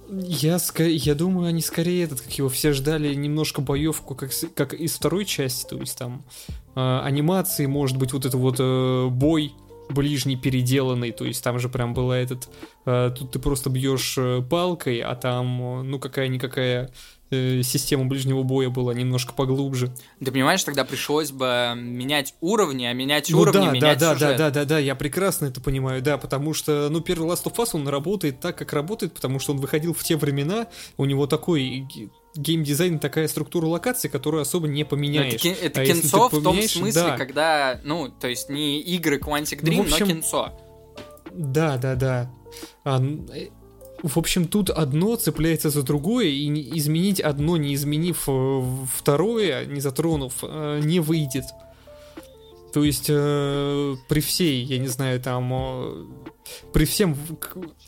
[0.09, 4.95] я, я думаю, они скорее этот, как его все ждали, немножко боевку, как, как из
[4.95, 6.23] второй части, то есть там
[6.77, 9.53] э, анимации, может быть, вот это вот э, бой
[9.89, 12.49] ближний переделанный, то есть там же прям была этот,
[12.85, 16.91] э, тут ты просто бьешь э, палкой, а там, э, ну какая-никакая
[17.31, 19.95] э, система ближнего боя была немножко поглубже.
[20.25, 24.37] Ты понимаешь, тогда пришлось бы менять уровни, а менять ну, уровни, да, менять да, сюжет.
[24.37, 27.57] да, да, да, да, я прекрасно это понимаю, да, потому что, ну, первый Last of
[27.57, 30.67] Us, он работает так, как работает, потому что он выходил в те времена,
[30.97, 31.87] у него такой
[32.37, 35.45] геймдизайн, такая структура локаций, которую особо не поменяешь.
[35.45, 37.17] Это, это а кинцо в том смысле, да.
[37.17, 40.53] когда, ну, то есть не игры Quantic Dream, ну, общем, но кинцо.
[41.33, 42.31] Да, да, да.
[42.85, 43.49] А, э,
[44.03, 48.63] в общем, тут одно цепляется за другое, и изменить одно, не изменив э,
[48.95, 51.45] второе, не затронув, э, не выйдет.
[52.73, 56.07] То есть э, при всей, я не знаю, там,
[56.73, 57.17] при всем,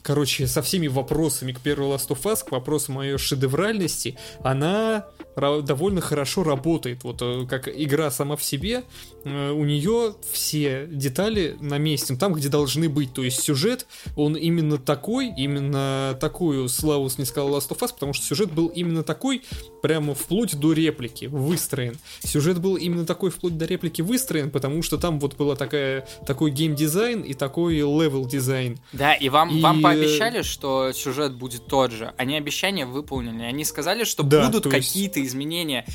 [0.03, 5.07] короче, со всеми вопросами к первой Last of Us, к вопросам ее шедевральности, она
[5.37, 7.05] довольно хорошо работает.
[7.05, 8.85] Вот э, как игра сама в себе,
[9.25, 13.13] э, у нее все детали на месте, там, где должны быть.
[13.13, 13.87] То есть сюжет,
[14.17, 19.03] он именно такой, именно такую славу снискал Last of Us, потому что сюжет был именно
[19.03, 19.43] такой,
[19.83, 21.99] прямо вплоть до реплики выстроен.
[22.21, 26.51] Сюжет был именно такой вплоть до реплики выстроен, потому что там вот была такая, такой
[26.51, 28.48] геймдизайн и такой level дизайн.
[28.93, 29.61] Да, и вам, и...
[29.61, 32.13] вам пообещали, что сюжет будет тот же.
[32.17, 33.43] Они обещания выполнили.
[33.43, 35.87] Они сказали, что да, будут какие-то изменения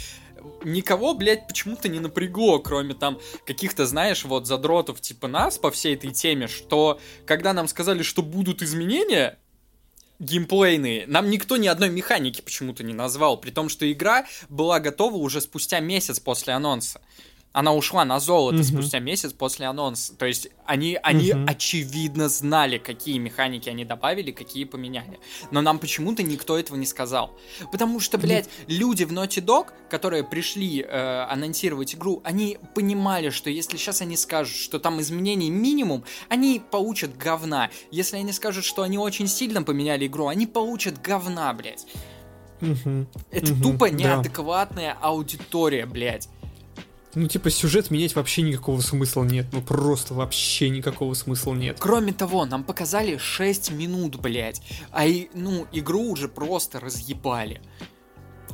[0.66, 5.96] никого, блядь, почему-то не напрягло, кроме там каких-то, знаешь, вот задротов типа нас по всей
[5.96, 9.38] этой теме, что когда нам сказали, что будут изменения,
[10.20, 11.06] геймплейные.
[11.08, 15.42] Нам никто ни одной механики почему-то не назвал, при том, что игра была готова уже
[15.42, 17.02] спустя месяц после анонса
[17.54, 18.64] она ушла на золото mm-hmm.
[18.64, 20.16] спустя месяц после анонса.
[20.16, 21.50] То есть они, они mm-hmm.
[21.50, 25.20] очевидно знали, какие механики они добавили, какие поменяли.
[25.52, 27.38] Но нам почему-то никто этого не сказал.
[27.72, 33.52] Потому что, блядь, люди в Naughty Dog, которые пришли э, анонсировать игру, они понимали, что
[33.52, 37.70] если сейчас они скажут, что там изменений минимум, они получат говна.
[37.92, 41.86] Если они скажут, что они очень сильно поменяли игру, они получат говна, блядь.
[42.62, 43.08] Mm-hmm.
[43.30, 43.62] Это mm-hmm.
[43.62, 45.00] тупо неадекватная да.
[45.08, 46.30] аудитория, блядь.
[47.16, 49.48] Ну, типа, сюжет менять вообще никакого смысла нет.
[49.52, 51.78] Ну, просто вообще никакого смысла нет.
[51.80, 54.62] Кроме того, нам показали 6 минут, блядь.
[54.92, 57.62] А, и, ну, игру уже просто разъебали.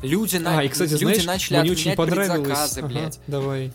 [0.02, 0.64] Люди, а, на...
[0.64, 2.40] и, кстати, люди знаешь, начали мне очень понравилось...
[2.40, 3.72] предзаказы, ага, Давай.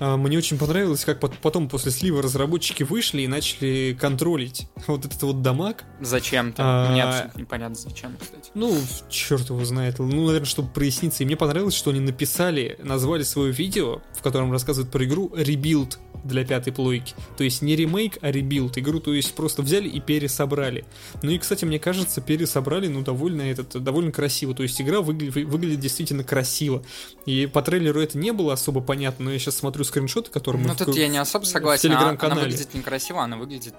[0.00, 5.22] А, мне очень понравилось, как потом после слива разработчики вышли и начали контролить вот этот
[5.22, 5.84] вот дамаг.
[6.00, 6.62] Зачем-то?
[6.64, 8.50] А, мне абсолютно непонятно зачем, кстати.
[8.54, 8.76] Ну,
[9.08, 9.98] черт его знает.
[9.98, 11.22] Ну, наверное, чтобы проясниться.
[11.22, 15.98] И мне понравилось, что они написали, назвали свое видео, в котором рассказывают про игру Rebuild
[16.24, 17.14] для пятой плойки.
[17.36, 20.84] То есть не ремейк, а rebuild игру, то есть просто взяли и пересобрали.
[21.22, 24.54] Ну и, кстати, мне кажется, пересобрали, ну, довольно, этот, довольно красиво.
[24.54, 26.82] То есть игра выглядит, выглядит действительно красиво.
[27.26, 30.74] И по трейлеру это не было особо понятно, но я сейчас смотрю скриншоты, которые Ну,
[30.74, 31.92] тут в, я не особо согласен.
[31.92, 33.74] В она, она выглядит некрасиво, она выглядит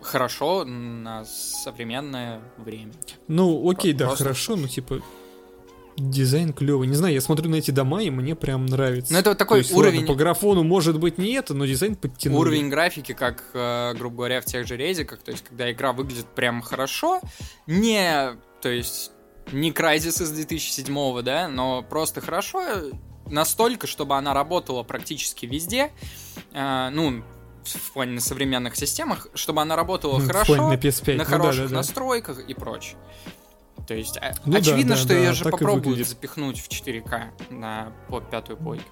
[0.00, 2.92] хорошо на современное время.
[3.26, 4.10] Ну, окей, Просто...
[4.10, 5.02] да, хорошо, но типа
[5.98, 6.86] Дизайн клевый.
[6.86, 9.12] Не знаю, я смотрю на эти дома, и мне прям нравится.
[9.12, 10.00] Ну, это вот такой есть, уровень...
[10.00, 12.40] Ладно, по графону может быть не это, но дизайн подтянул.
[12.40, 16.26] Уровень графики, как, э, грубо говоря, в тех же резиках, то есть, когда игра выглядит
[16.26, 17.20] прям хорошо,
[17.66, 19.10] не, то есть,
[19.50, 22.62] не Crysis из 2007 да, но просто хорошо,
[23.26, 25.90] настолько, чтобы она работала практически везде,
[26.52, 27.24] э, ну,
[27.64, 31.16] в плане на современных системах, чтобы она работала ну, хорошо, на, PS5.
[31.16, 31.76] на ну, хороших да, да, да.
[31.76, 32.96] настройках и прочее.
[33.88, 37.90] То есть а, ну, очевидно, да, что да, ее же попробуют запихнуть в 4К на
[38.08, 38.84] по пятую плойку.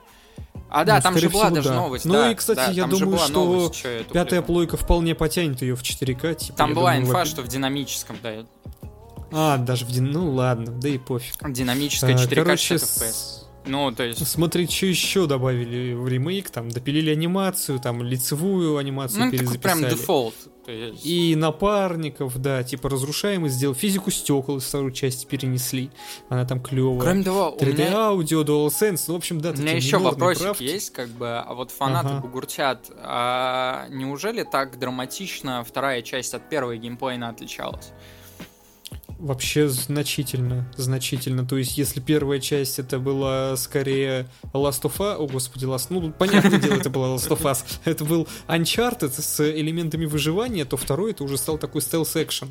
[0.71, 1.75] А да, ну, там же была всего, даже да.
[1.75, 2.05] новость.
[2.07, 5.77] Ну да, и, кстати, да, я думаю, что новость, что пятая плойка вполне потянет ее
[5.77, 6.35] в 4К.
[6.37, 8.47] Типа, там была думаю, инфа, что в динамическом, да.
[9.33, 10.11] А, даже в дин...
[10.11, 11.35] Ну ладно, да и пофиг.
[11.47, 13.47] Динамическая 4К а, короче, 60 FPS.
[13.67, 14.27] Ну, то есть...
[14.27, 19.81] Смотри, что еще добавили в ремейк, там, допилили анимацию, там, лицевую анимацию ну, перезаписали.
[19.81, 20.35] прям дефолт.
[20.73, 21.05] Есть...
[21.07, 23.75] И напарников, да, типа разрушаемый сделал.
[23.75, 25.91] Физику стекол из второй части перенесли.
[26.29, 27.01] Она там клевая.
[27.01, 27.99] Кроме того, 3D меня...
[28.07, 30.63] аудио, DualSense, ну, в общем, да, У меня еще вопросик правки.
[30.63, 32.21] есть, как бы, а вот фанаты ага.
[32.21, 37.93] бугуртят, а неужели так драматично вторая часть от первой геймплейно отличалась?
[39.19, 41.47] Вообще значительно, значительно.
[41.47, 46.13] То есть, если первая часть это была скорее Last of Us, о господи, Last, ну,
[46.13, 51.13] понятное дело, это была Last of Us, это был Uncharted с элементами выживания, то второй
[51.13, 52.49] это уже стал такой стелс-экшен.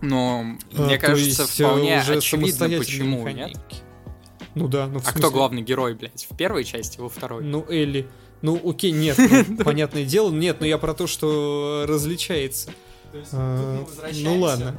[0.00, 3.48] Но, а, мне кажется, есть, вполне уже очевидно, почему, механики.
[3.48, 3.82] нет?
[4.54, 7.44] Ну да, ну А кто главный герой, блядь, в первой части, во второй?
[7.44, 8.08] Ну, Элли.
[8.40, 12.70] Ну, окей, нет, ну, понятное дело, нет, но я про то, что различается.
[13.32, 14.76] А, ну ладно.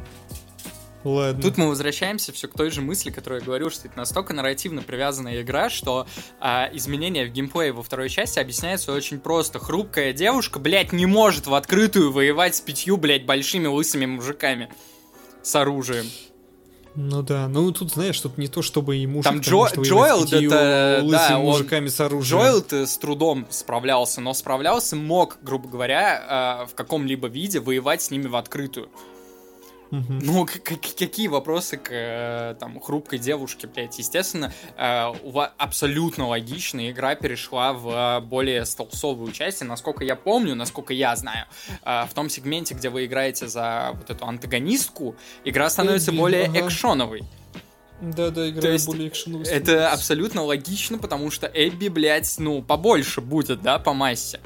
[1.03, 1.41] Ладно.
[1.41, 4.81] Тут мы возвращаемся все к той же мысли, которую я говорю, что это настолько нарративно
[4.81, 6.07] привязанная игра, что
[6.41, 9.59] а, изменения в геймплее во второй части объясняются очень просто.
[9.59, 14.69] Хрупкая девушка, блядь, не может в открытую воевать с пятью, блядь, большими лысыми мужиками
[15.41, 16.05] с оружием.
[16.95, 21.37] Ну да, ну тут знаешь, тут не то, чтобы ему там Джо, Джоэл это да,
[21.39, 22.41] мужиками он, с оружием.
[22.41, 28.01] Джоэл ты с трудом справлялся, но справлялся, мог, грубо говоря, э, в каком-либо виде воевать
[28.01, 28.89] с ними в открытую.
[29.91, 33.97] Ну, какие вопросы к э, там, хрупкой девушке, блядь?
[33.97, 35.11] Естественно, э,
[35.57, 41.45] абсолютно логично игра перешла в более столсовую часть, и насколько я помню, насколько я знаю,
[41.83, 46.45] э, в том сегменте, где вы играете за вот эту антагонистку, игра становится Эбби, более
[46.45, 46.67] ага.
[46.67, 47.23] экшоновой.
[48.01, 49.45] Да, да, игра более экшеновой.
[49.45, 54.39] Это абсолютно логично, потому что Эбби, блядь, ну, побольше будет, да, по массе.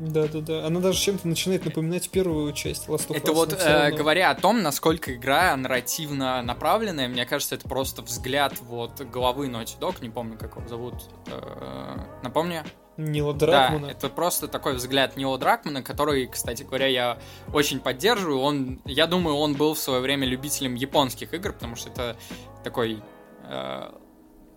[0.00, 0.66] Да, да, да.
[0.66, 3.16] Она даже чем-то начинает напоминать первую часть Last of Us.
[3.18, 8.54] Это вот э, говоря о том, насколько игра нарративно направленная, мне кажется, это просто взгляд
[8.60, 10.94] вот главы Naughty Dog, не помню, как его зовут.
[11.26, 12.64] Э, напомню?
[12.96, 13.86] Нила Дракмана.
[13.86, 17.18] Да, это просто такой взгляд Нила Дракмана, который, кстати говоря, я
[17.52, 18.40] очень поддерживаю.
[18.40, 22.16] Он, я думаю, он был в свое время любителем японских игр, потому что это
[22.64, 23.02] такой
[23.44, 23.90] э,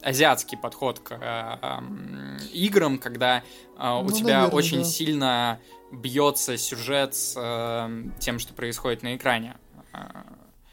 [0.04, 3.44] азиатский подход к э, э, играм, когда
[3.78, 4.84] э, у ну, тебя наверное, очень да.
[4.84, 5.60] сильно
[5.92, 9.56] бьется сюжет с э, тем, что происходит на экране
[9.94, 10.00] э,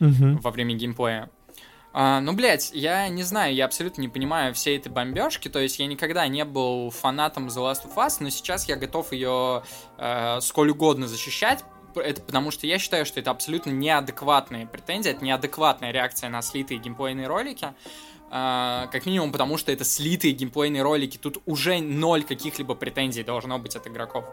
[0.01, 0.41] угу.
[0.43, 1.31] во время геймплея.
[1.93, 5.81] А, ну, блядь, я не знаю, я абсолютно не понимаю всей этой бомбежки, то есть
[5.81, 9.65] я никогда не был фанатом The Last of Us, но сейчас я готов ее
[9.99, 11.65] э, сколь угодно защищать,
[11.97, 16.79] это потому что я считаю, что это абсолютно неадекватные претензии, это неадекватная реакция на слитые
[16.79, 17.75] геймплейные ролики, Uh,
[18.31, 21.19] как минимум потому, что это слитые геймплейные ролики.
[21.19, 24.25] Тут уже ноль каких-либо претензий должно быть от игроков.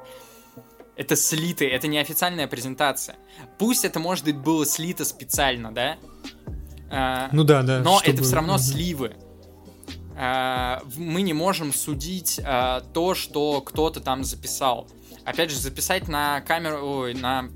[0.96, 3.18] Это слитые, это не официальная презентация.
[3.58, 5.98] Пусть это, может быть, было слито специально, да?
[6.90, 7.80] Uh, ну да, да.
[7.80, 8.14] Но чтобы...
[8.14, 8.62] это все равно угу.
[8.62, 9.16] сливы.
[10.16, 12.40] Uh, мы не можем судить
[12.94, 14.88] то, что кто-то там записал.
[15.26, 17.50] Опять же, записать на камеру, ой, на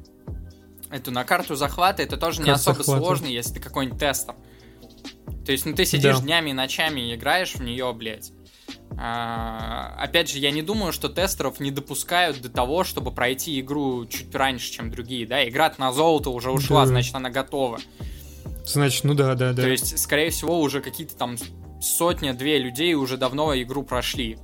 [0.91, 3.01] эту на карту захвата, это тоже Карт не особо захвата.
[3.01, 4.35] сложно, если ты какой-нибудь тестер.
[5.45, 6.23] То есть, ну ты сидишь да.
[6.23, 8.31] днями и ночами и играешь в нее, блядь.
[8.97, 14.05] А, опять же, я не думаю, что тестеров не допускают до того, чтобы пройти игру
[14.05, 15.47] чуть раньше, чем другие, да?
[15.47, 16.87] Игра на золото уже ушла, да.
[16.87, 17.79] значит, она готова.
[18.65, 19.63] Значит, ну да, да, да.
[19.63, 21.37] То есть, скорее всего, уже какие-то там
[21.81, 24.37] сотня-две людей уже давно игру прошли.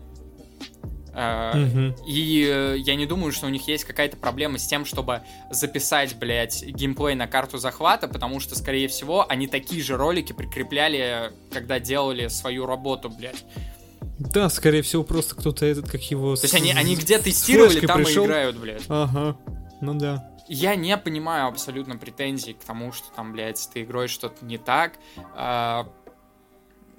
[1.18, 5.24] Uh, И э, я не думаю, что у них есть какая-то проблема с тем, чтобы
[5.50, 11.32] записать, блядь, геймплей на карту захвата, потому что, скорее всего, они такие же ролики прикрепляли,
[11.52, 13.44] когда делали свою работу, блядь.
[14.20, 16.36] Да, скорее всего, просто кто-то этот, как его...
[16.36, 18.26] То есть они, они где тестировали, там пришел.
[18.26, 18.84] и играют, блядь.
[18.88, 19.38] Ага,
[19.82, 20.32] ну да.
[20.48, 24.94] Я не понимаю абсолютно претензий к тому, что там, блядь, этой игрой что-то не так.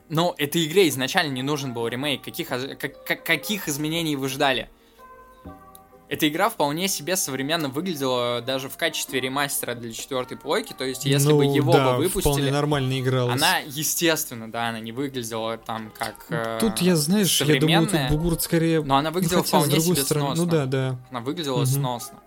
[0.09, 2.23] Но этой игре изначально не нужен был ремейк.
[2.23, 4.71] Каких, как, каких изменений вы ждали?
[6.09, 10.73] Эта игра вполне себе современно выглядела даже в качестве ремастера для четвертой плойки.
[10.73, 13.37] То есть, если ну, бы его да, бы выпустили, вполне нормально игралась.
[13.37, 16.25] Она, естественно, да, она не выглядела там как.
[16.31, 18.83] Э, тут я, знаешь, я думаю, тут Бугурт скорее.
[18.83, 20.45] Но она выглядела ну, вполне себе стороны, сносно.
[20.45, 20.97] Ну да, да.
[21.11, 21.67] Она выглядела угу.
[21.67, 22.23] сносно.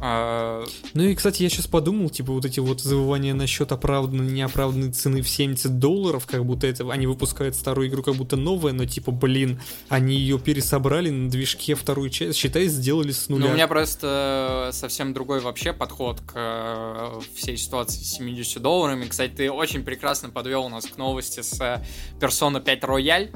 [0.00, 0.64] А...
[0.94, 5.22] Ну и, кстати, я сейчас подумал, типа, вот эти вот завывания насчет оправданной, неоправданной цены
[5.22, 9.10] в 70 долларов, как будто это, они выпускают старую игру, как будто новая, но, типа,
[9.10, 13.46] блин, они ее пересобрали на движке вторую часть, считай, сделали с нуля.
[13.46, 19.06] Ну, у меня просто совсем другой вообще подход к э, всей ситуации с 70 долларами.
[19.06, 21.84] Кстати, ты очень прекрасно подвел нас к новости с э,
[22.20, 23.30] Persona 5 Royal,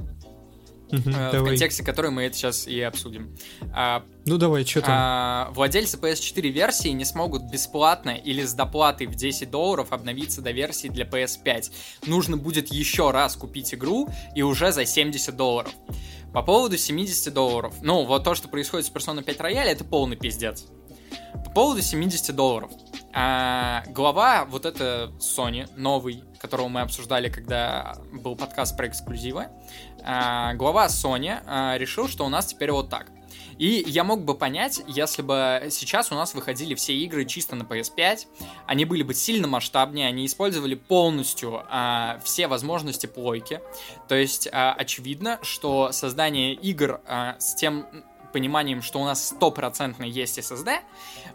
[0.90, 3.36] Uh-huh, в контексте которой мы это сейчас и обсудим.
[3.72, 4.90] А, ну давай, что там?
[4.92, 10.50] А, владельцы PS4 версии не смогут бесплатно или с доплатой в 10 долларов обновиться до
[10.50, 11.72] версии для PS5.
[12.06, 15.72] Нужно будет еще раз купить игру и уже за 70 долларов.
[16.32, 17.74] По поводу 70 долларов.
[17.82, 20.64] Ну, вот то, что происходит с Persona 5 Royale, это полный пиздец.
[21.32, 22.70] По поводу 70 долларов.
[23.12, 29.49] А, глава вот это Sony, новый, которого мы обсуждали, когда был подкаст про эксклюзивы,
[30.05, 33.07] а, глава Sony а, решил, что у нас теперь вот так.
[33.59, 37.65] И я мог бы понять, если бы сейчас у нас выходили все игры чисто на
[37.65, 38.27] PS5,
[38.66, 43.61] они были бы сильно масштабнее, они использовали полностью а, все возможности плойки.
[44.09, 47.87] То есть а, очевидно, что создание игр а, с тем
[48.32, 50.78] пониманием, что у нас стопроцентно есть SSD,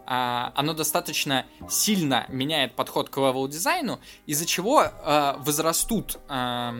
[0.06, 6.74] а, оно достаточно сильно меняет подход к level дизайну, из-за чего а, возрастут а,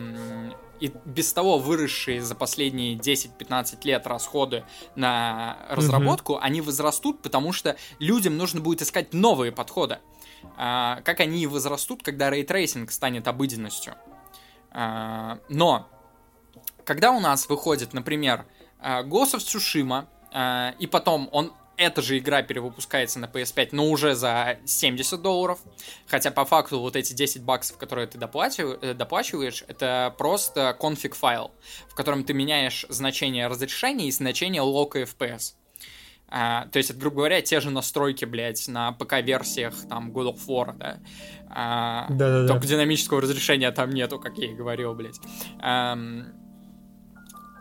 [0.79, 4.63] и без того выросшие за последние 10-15 лет расходы
[4.95, 6.41] на разработку, mm-hmm.
[6.41, 9.99] они возрастут, потому что людям нужно будет искать новые подходы.
[10.55, 13.95] А, как они возрастут, когда ray tracing станет обыденностью.
[14.71, 15.87] А, но,
[16.83, 18.45] когда у нас выходит, например,
[18.81, 24.15] Ghost of Tsushima, а, и потом он эта же игра перевыпускается на PS5, но уже
[24.15, 25.59] за 70 долларов.
[26.07, 31.13] Хотя по факту вот эти 10 баксов, которые ты доплачиваешь, э, доплачиваешь это просто конфиг
[31.13, 31.51] файл,
[31.87, 35.53] в котором ты меняешь значение разрешения и значение лока FPS.
[36.29, 40.39] А, то есть, это, грубо говоря, те же настройки, блядь, на ПК-версиях там God of
[40.47, 40.99] War, да?
[41.49, 42.47] А, Да-да-да.
[42.47, 45.19] Только динамического разрешения там нету, как я и говорил, блядь.
[45.59, 45.97] А,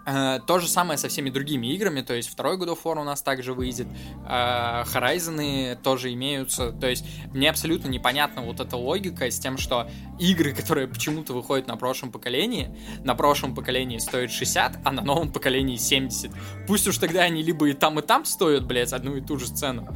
[0.07, 3.23] то же самое со всеми другими играми, то есть второй God of War у нас
[3.23, 3.89] также выйдет,
[4.25, 9.91] э, Horizon тоже имеются, то есть мне абсолютно непонятна вот эта логика с тем, что
[10.21, 12.71] игры, которые почему-то выходят на прошлом поколении,
[13.03, 16.31] на прошлом поколении стоят 60, а на новом поколении 70.
[16.69, 19.47] Пусть уж тогда они либо и там, и там стоят, блядь, одну и ту же
[19.47, 19.89] цену.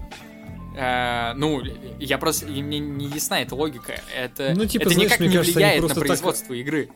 [0.72, 1.60] Uh, ну,
[1.98, 2.46] я просто...
[2.46, 4.00] Мне не ясна эта логика.
[4.16, 6.56] Это, ну, типа, это знаешь, никак не кажется, влияет на производство так...
[6.56, 6.90] игры.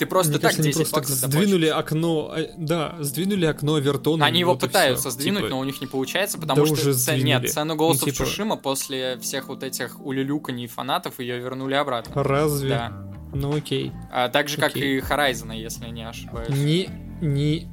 [0.00, 4.24] Ты просто Мне так кажется, 10 просто баксов сдвинули окно, а, да, сдвинули окно Вертона.
[4.24, 5.50] Они его вот пытаются сдвинуть, типа...
[5.50, 7.18] но у них не получается, потому да что ц...
[7.18, 8.24] нет, цену голосов ну, типа...
[8.24, 12.24] Шишима после всех вот этих улюлюканий фанатов ее вернули обратно.
[12.24, 12.70] Разве?
[12.70, 12.92] Да.
[13.34, 13.92] Ну окей.
[14.10, 14.68] А, так же, окей.
[14.72, 16.48] как и Horizon, если не ошибаюсь.
[16.48, 16.88] Не,
[17.20, 17.68] не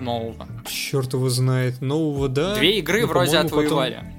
[0.00, 0.48] нового.
[0.66, 1.80] Черт его знает.
[1.80, 2.56] Нового, да.
[2.56, 3.94] Две игры но, вроде отвоевали.
[3.94, 4.14] Потом...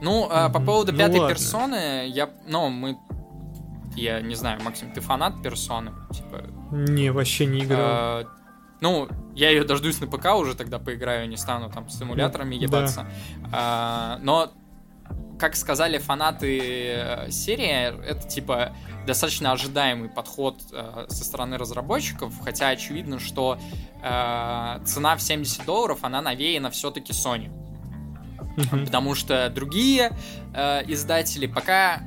[0.00, 1.34] Ну, а, по поводу ну, пятой ладно.
[1.34, 2.96] персоны, я, ну, мы
[3.98, 5.92] я не знаю, Максим, ты фанат персоны?
[6.12, 6.44] Типа...
[6.70, 7.80] Не, вообще не играл.
[7.82, 8.26] А,
[8.80, 13.06] ну, я ее дождусь на ПК уже, тогда поиграю, не стану там с эмуляторами ебаться.
[13.38, 13.48] Да.
[13.52, 14.52] А, но,
[15.38, 18.72] как сказали фанаты э, серии, это типа
[19.06, 23.58] достаточно ожидаемый подход э, со стороны разработчиков, хотя очевидно, что
[24.02, 27.50] э, цена в 70 долларов, она навеяна все-таки Sony.
[28.70, 30.12] Потому что другие
[30.54, 32.00] э, издатели пока,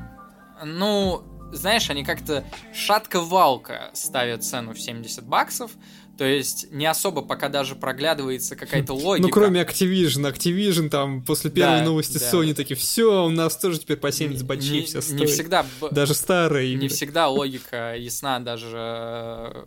[0.64, 5.72] ну, знаешь, они как-то шатко-валко ставят цену в 70 баксов,
[6.18, 9.28] то есть не особо пока даже проглядывается какая-то логика.
[9.28, 10.32] Ну, кроме Activision.
[10.32, 12.32] Activision там после первой да, новости да.
[12.32, 15.20] Sony такие, все, у нас тоже теперь по 70 бачей все стоит.
[15.20, 15.66] Не всегда...
[15.90, 16.76] Даже старые.
[16.76, 19.66] Не всегда логика ясна даже э,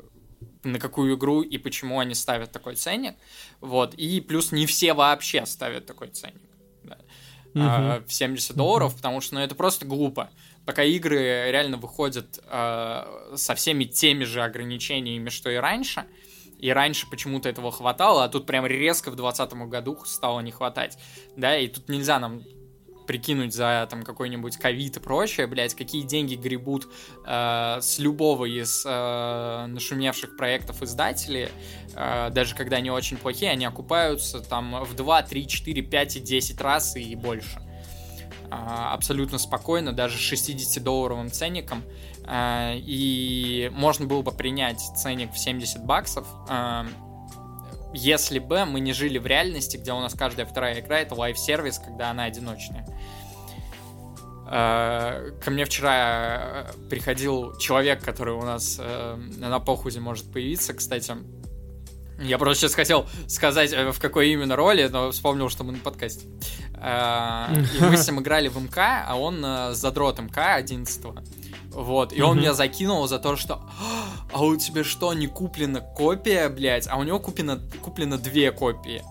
[0.62, 3.14] на какую игру и почему они ставят такой ценник.
[3.60, 3.94] Вот.
[3.94, 6.40] И плюс не все вообще ставят такой ценник.
[6.84, 6.98] Да.
[7.54, 7.64] Угу.
[7.64, 8.96] А, в 70 долларов, угу.
[8.98, 10.30] потому что ну, это просто глупо.
[10.66, 16.06] Пока игры реально выходят а, со всеми теми же ограничениями, что и раньше,
[16.58, 20.98] и раньше почему-то этого хватало, а тут прям резко в 2020 году стало не хватать,
[21.36, 22.42] да, и тут нельзя нам
[23.06, 26.88] прикинуть за там какой-нибудь ковид и прочее, блядь, какие деньги гребут
[27.26, 31.48] э, с любого из э, нашумевших проектов издателей,
[31.94, 36.20] э, даже когда они очень плохие, они окупаются там в 2, 3, 4, 5 и
[36.20, 37.63] 10 раз и больше.
[38.50, 41.82] Э, абсолютно спокойно, даже 60-долларовым ценником.
[42.26, 46.84] Э, и можно было бы принять ценник в 70 баксов, э,
[47.92, 51.35] если бы мы не жили в реальности, где у нас каждая вторая игра это live
[51.35, 52.86] service, когда она одиночная.
[54.46, 61.14] Ко мне вчера приходил человек, который у нас э, на похузе может появиться, кстати.
[62.18, 66.26] Я просто сейчас хотел сказать, в какой именно роли, но вспомнил, что мы на подкасте.
[66.76, 71.02] И мы с ним играли в МК, а он задрот МК 11
[71.74, 73.60] вот, и он меня закинул за то, что
[74.32, 76.86] а у тебя что, не куплена копия, блядь?
[76.88, 79.02] А у него куплено, куплено две копии.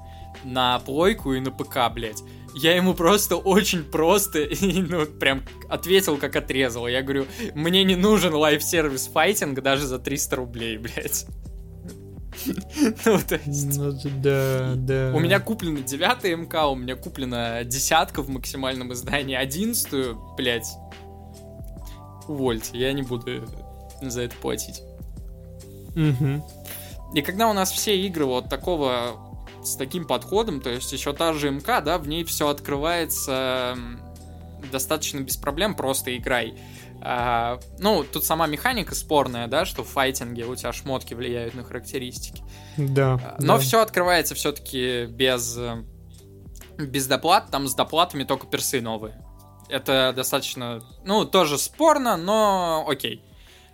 [0.46, 2.24] На плойку и на ПК, блядь.
[2.56, 6.88] Я ему просто очень просто, ну, прям ответил, как отрезал.
[6.88, 11.26] Я говорю, мне не нужен live service файтинг даже за 300 рублей, блядь.
[13.06, 13.78] Ну, то есть...
[13.78, 15.12] Ну, да, да.
[15.16, 20.70] У меня куплена 9 МК, у меня куплена десятка в максимальном издании, одиннадцатую, блядь,
[22.28, 23.48] увольте, я не буду
[24.02, 24.82] за это платить.
[25.96, 26.44] Угу.
[27.16, 29.20] И когда у нас все игры вот такого
[29.64, 33.78] с таким подходом, то есть еще та же МК, да, в ней все открывается
[34.72, 36.56] достаточно без проблем, просто играй.
[37.02, 41.64] А, ну, тут сама механика спорная, да, что в файтинге у тебя шмотки влияют на
[41.64, 42.44] характеристики.
[42.78, 43.20] Да.
[43.22, 43.60] А, но да.
[43.60, 45.58] все открывается все-таки без,
[46.78, 49.22] без доплат, там с доплатами только персы новые.
[49.70, 53.24] Это достаточно, ну, тоже спорно, но окей.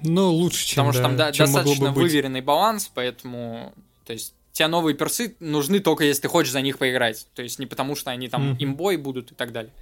[0.02, 3.74] Ну, лучше, чем, Потому что там да, чем достаточно выверенный баланс, поэтому,
[4.06, 7.28] то есть, те новые персы нужны только если ты хочешь за них поиграть.
[7.36, 8.56] То есть, не потому что они там mm.
[8.60, 9.74] имбой будут и так далее.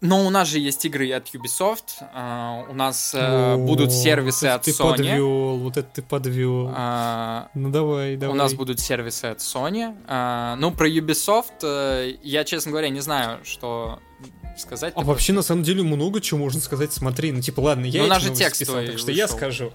[0.00, 3.92] А, но у нас же есть игры от Ubisoft, uh, у нас uh, О, будут
[3.92, 4.90] сервисы от ты Sony.
[4.90, 6.68] Подвел, вот это ты подвел.
[6.68, 8.34] Uh, ну давай, давай.
[8.34, 9.94] У нас будут сервисы от Sony.
[10.06, 13.98] Uh, ну, про Ubisoft uh, я, честно говоря, не знаю, что
[14.56, 14.92] сказать.
[14.96, 16.92] А вообще, на самом деле, много чего можно сказать.
[16.92, 19.72] Смотри, ну типа, ладно, я ну, у нас же текст писал, так что я скажу.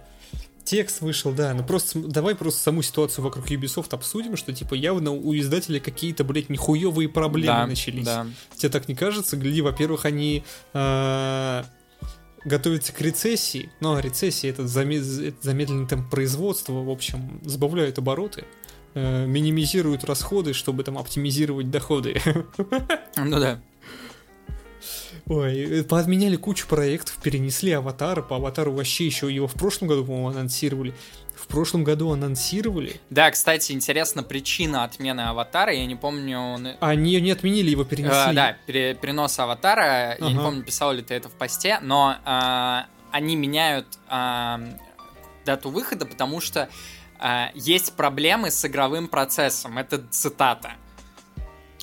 [0.63, 5.11] Текст вышел, да, ну просто давай просто саму ситуацию вокруг Ubisoft обсудим, что типа явно
[5.11, 8.05] у издателя какие-то, блядь, нехуевые проблемы да, начались.
[8.05, 8.25] Да.
[8.55, 9.35] Тебе так не кажется?
[9.35, 11.63] Гляди, во-первых, они э,
[12.45, 15.03] готовятся к рецессии, ну а рецессия это, замед...
[15.41, 18.45] замедленный темп производства, в общем, сбавляют обороты
[18.93, 22.21] э, минимизируют расходы, чтобы там оптимизировать доходы.
[23.15, 23.59] Ну да.
[25.27, 30.03] Ой, э, подменяли кучу проектов, перенесли аватар, по аватару вообще еще его в прошлом году,
[30.05, 30.93] по-моему, анонсировали.
[31.33, 32.99] В прошлом году анонсировали.
[33.09, 36.77] Да, кстати, интересна причина отмены аватара, я не помню...
[36.79, 38.31] Они не отменили, его перенесли.
[38.31, 40.25] Э, да, пере перенос аватара, ага.
[40.25, 42.79] я не помню, писал ли ты это в посте, но э,
[43.11, 44.57] они меняют э,
[45.45, 46.69] дату выхода, потому что
[47.19, 49.77] э, есть проблемы с игровым процессом.
[49.77, 50.73] Это цитата.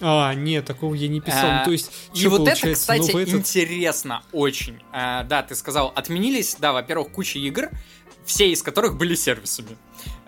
[0.00, 1.58] А, нет, такого я не писал.
[1.58, 3.34] Ну, то есть, и вот это, кстати, этот...
[3.34, 4.80] интересно очень.
[4.92, 7.70] А, да, ты сказал, отменились, да, во-первых, куча игр,
[8.24, 9.76] все из которых были сервисами.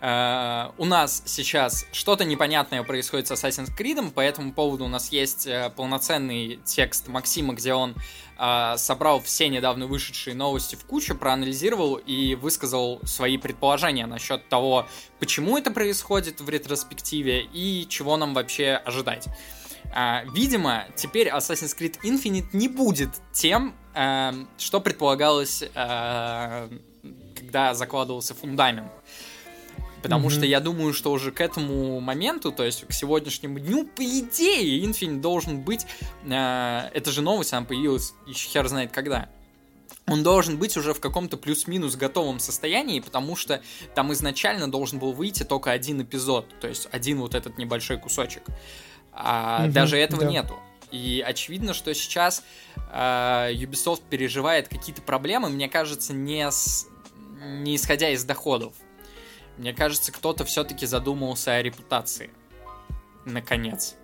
[0.00, 5.12] Uh, у нас сейчас что-то непонятное происходит с Assassin's Creed, по этому поводу у нас
[5.12, 7.94] есть uh, полноценный текст Максима, где он
[8.36, 14.88] uh, собрал все недавно вышедшие новости в кучу, проанализировал и высказал свои предположения насчет того,
[15.20, 19.28] почему это происходит в ретроспективе и чего нам вообще ожидать.
[19.92, 26.68] А, видимо, теперь Assassin's Creed Infinite не будет тем, а, что предполагалось, а,
[27.34, 28.90] когда закладывался фундамент.
[30.02, 30.32] Потому mm-hmm.
[30.32, 34.84] что я думаю, что уже к этому моменту, то есть к сегодняшнему дню, по идее,
[34.84, 35.86] Infinite должен быть...
[36.24, 39.28] Э, это же новость, она появилась еще хер знает когда.
[40.08, 43.62] Он должен быть уже в каком-то плюс-минус готовом состоянии, потому что
[43.94, 48.42] там изначально должен был выйти только один эпизод, то есть один вот этот небольшой кусочек.
[49.12, 50.30] А угу, даже этого да.
[50.30, 50.58] нету.
[50.90, 52.44] И очевидно, что сейчас
[52.92, 56.86] э, Ubisoft переживает какие-то проблемы, мне кажется, не, с,
[57.40, 58.74] не исходя из доходов.
[59.56, 62.30] Мне кажется, кто-то все-таки задумался о репутации.
[63.24, 63.96] Наконец.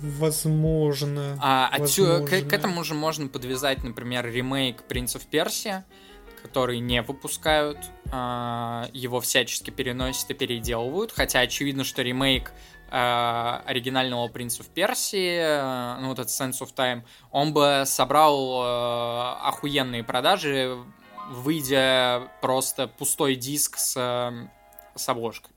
[0.00, 1.38] Возможно.
[1.40, 1.84] А возможно.
[1.84, 5.84] Отсюда, к, к этому же можно подвязать, например, ремейк Принц of Persia,
[6.42, 7.78] который не выпускают,
[8.12, 15.38] а, его всячески переносят и переделывают, хотя очевидно, что ремейк а, оригинального Принца в Персии,
[15.40, 20.76] а, ну вот этот Sense of Time, он бы собрал охуенные продажи,
[21.30, 23.92] выйдя просто пустой диск с,
[24.94, 25.50] с обложкой.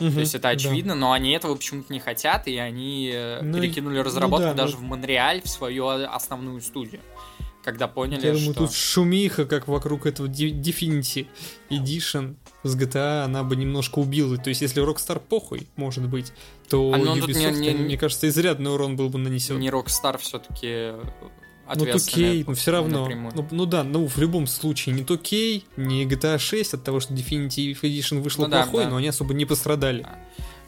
[0.00, 1.00] Угу, То есть это очевидно, да.
[1.00, 4.76] но они этого почему-то не хотят, и они э, ну, перекинули разработку ну, да, даже
[4.76, 4.82] ну...
[4.82, 7.00] в Монреаль, в свою основную студию
[7.64, 8.66] когда поняли, Я думаю, что...
[8.66, 11.26] тут шумиха, как вокруг этого Definity
[11.68, 14.36] Edition с GTA, она бы немножко убила.
[14.36, 16.32] То есть, если Rockstar похуй, может быть,
[16.68, 19.58] то а, ну, Ubisoft, не, не, мне кажется, изрядный урон был бы нанесен.
[19.58, 20.92] Не Rockstar все-таки
[21.74, 23.08] ну, то кей, но все равно.
[23.34, 27.00] Ну, ну да, ну в любом случае, не то кей, не GTA 6 от того,
[27.00, 28.90] что Definitive Edition вышла ну, плохой, да, да.
[28.90, 30.06] но они особо не пострадали.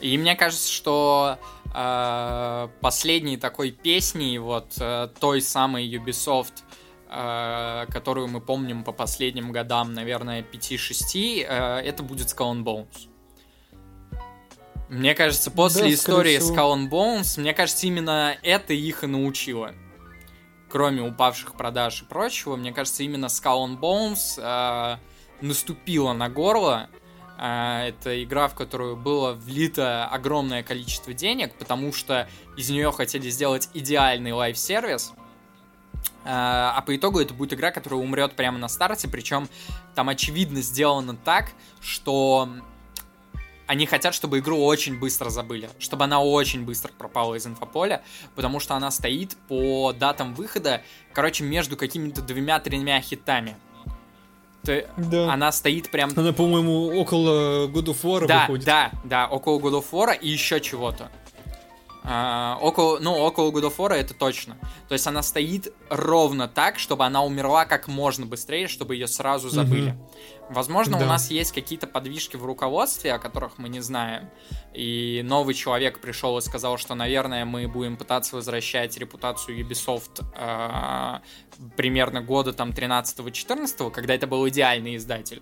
[0.00, 1.38] И мне кажется, что
[1.74, 6.62] э, последней такой песней вот э, той самой Ubisoft
[7.10, 13.08] которую мы помним по последним годам, наверное, 5-6, э, это будет Skull and Bones.
[14.88, 19.74] Мне кажется, после да, истории Skull and Bones, мне кажется, именно это их и научило.
[20.68, 24.98] Кроме упавших продаж и прочего, мне кажется, именно Skull and Bones э,
[25.44, 26.88] наступила на горло.
[27.38, 33.30] Э, это игра, в которую было влито огромное количество денег, потому что из нее хотели
[33.30, 35.12] сделать идеальный live service
[36.24, 39.48] а, а по итогу это будет игра, которая умрет прямо на старте, причем
[39.94, 42.48] там очевидно сделано так, что
[43.66, 48.02] они хотят, чтобы игру очень быстро забыли, чтобы она очень быстро пропала из инфополя,
[48.34, 53.56] потому что она стоит по датам выхода, короче, между какими-то двумя-тремя хитами.
[54.64, 55.32] То да.
[55.32, 56.10] Она стоит прям...
[56.16, 58.66] Она, по-моему, около God of War да, выходит.
[58.66, 61.10] Да, да, около God of War и еще чего-то.
[62.02, 64.56] А, около, ну, около God of War это точно.
[64.88, 69.50] То есть она стоит ровно так, чтобы она умерла как можно быстрее, чтобы ее сразу
[69.50, 69.90] забыли.
[69.90, 70.10] Угу.
[70.50, 71.04] Возможно, да.
[71.04, 74.28] у нас есть какие-то подвижки в руководстве, о которых мы не знаем.
[74.74, 81.20] И новый человек пришел и сказал, что, наверное, мы будем пытаться возвращать репутацию Ubisoft э,
[81.76, 85.40] примерно года там 13-14, когда это был идеальный издатель.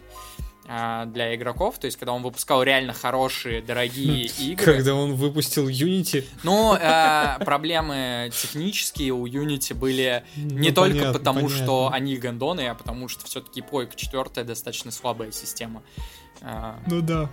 [0.70, 4.74] А, для игроков, то есть когда он выпускал реально хорошие, дорогие игры.
[4.74, 6.26] Когда он выпустил Unity.
[6.42, 11.64] Ну, э, проблемы технические у Unity были не ну, только понятно, потому, понятно.
[11.64, 15.82] что они гондоны, а потому что все-таки Пойка 4 достаточно слабая система.
[16.42, 17.30] Э, ну да.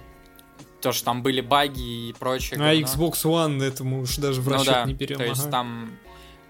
[0.79, 2.57] То, что там были баги и прочее.
[2.57, 2.87] А говно.
[2.87, 5.17] Xbox One это мы уж даже в расчет ну, да, не берем.
[5.17, 5.51] То есть ага.
[5.51, 5.91] там...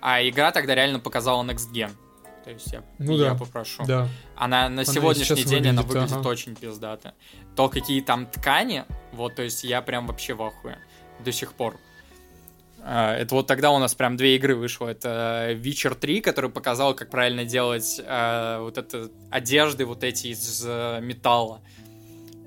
[0.01, 1.89] А игра тогда реально показала Next Gen.
[2.45, 3.35] То есть я, ну, я да.
[3.35, 3.83] попрошу.
[3.85, 4.07] Да.
[4.35, 6.29] Она на она сегодняшний день выглядит, она выглядит ага.
[6.29, 7.15] очень пиздато.
[7.55, 10.77] То, какие там ткани, вот, то есть я прям вообще в ахуе.
[11.23, 11.77] До сих пор.
[12.83, 14.87] А, это вот тогда у нас прям две игры вышло.
[14.87, 20.63] Это Witcher 3, который показал, как правильно делать э, вот это одежды вот эти из
[20.63, 21.61] э, металла.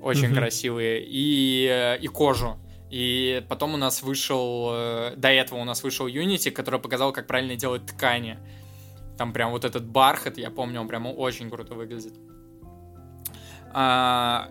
[0.01, 0.35] Очень mm-hmm.
[0.35, 1.05] красивые.
[1.05, 2.57] И, э, и кожу.
[2.89, 4.69] И потом у нас вышел...
[4.71, 8.37] Э, до этого у нас вышел Unity, который показал, как правильно делать ткани.
[9.19, 12.13] Там прям вот этот бархат, я помню, он прям очень круто выглядит.
[13.73, 14.49] А,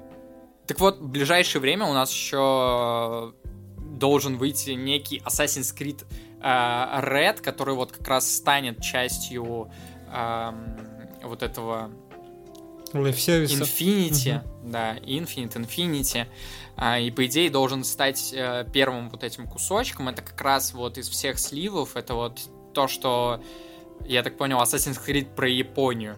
[0.66, 3.32] так вот, в ближайшее время у нас еще
[3.78, 6.05] должен выйти некий Assassin's Creed
[6.43, 9.70] uh, Red, который вот как раз станет частью
[10.12, 10.55] uh,
[11.23, 11.90] вот этого
[12.93, 14.70] Infinity, uh-huh.
[14.70, 16.27] да, Infinite, Infinity.
[16.77, 20.11] Uh, и по идее должен стать uh, первым вот этим кусочком.
[20.11, 22.39] Это как раз вот из всех сливов, это вот
[22.74, 23.43] то, что
[24.04, 26.16] я так понял, Assassin's Creed про Японию.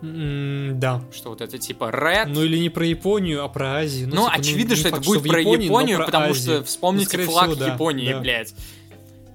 [0.00, 1.02] Mm, да.
[1.12, 2.26] Что вот это типа Red.
[2.26, 4.08] Ну или не про Японию, а про Азию.
[4.08, 6.06] Ну, ну типа, ну, очевидно, ну, что факт, это будет что про Японии, Японию, про
[6.06, 6.54] потому Азию.
[6.56, 8.20] что вспомните ну, флаг всего, да, Японии, да.
[8.20, 8.54] блядь.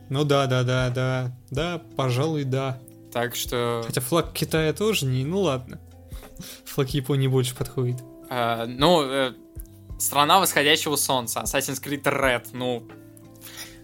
[0.09, 1.35] Ну да, да, да, да.
[1.49, 2.79] Да, пожалуй, да.
[3.11, 3.83] Так что...
[3.85, 5.23] Хотя флаг Китая тоже не...
[5.23, 5.79] Ну ладно.
[6.65, 7.97] Флаг Японии больше подходит.
[8.29, 9.33] А, ну, э,
[9.99, 11.41] страна восходящего солнца.
[11.41, 12.47] Assassin's Creed Red.
[12.53, 12.87] Ну,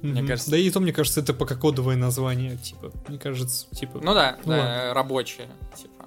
[0.01, 0.51] мне кажется.
[0.51, 2.91] Да и то, мне кажется, это пока кодовое название, типа.
[3.07, 3.99] Мне кажется, типа.
[4.01, 6.05] Ну да, ну, да рабочее, типа.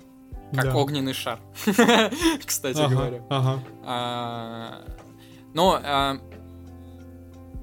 [0.55, 0.77] Как да.
[0.77, 1.39] огненный шар.
[2.45, 3.23] Кстати ага, говоря.
[3.31, 3.65] Ага.
[3.85, 4.85] А,
[5.55, 6.19] ну, а,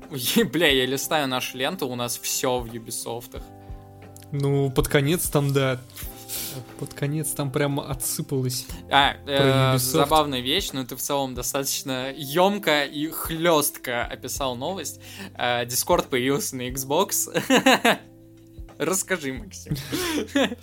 [0.52, 3.42] бля, я листаю нашу ленту, у нас все в Ubisoft.
[4.32, 5.80] Ну, под конец там, да.
[6.80, 8.66] Под конец там прямо отсыпалось.
[8.92, 15.02] А, э, забавная вещь, но ты в целом достаточно емко и хлестко описал новость.
[15.36, 17.30] Э, Discord появился на Xbox.
[18.80, 19.76] Расскажи, Максим.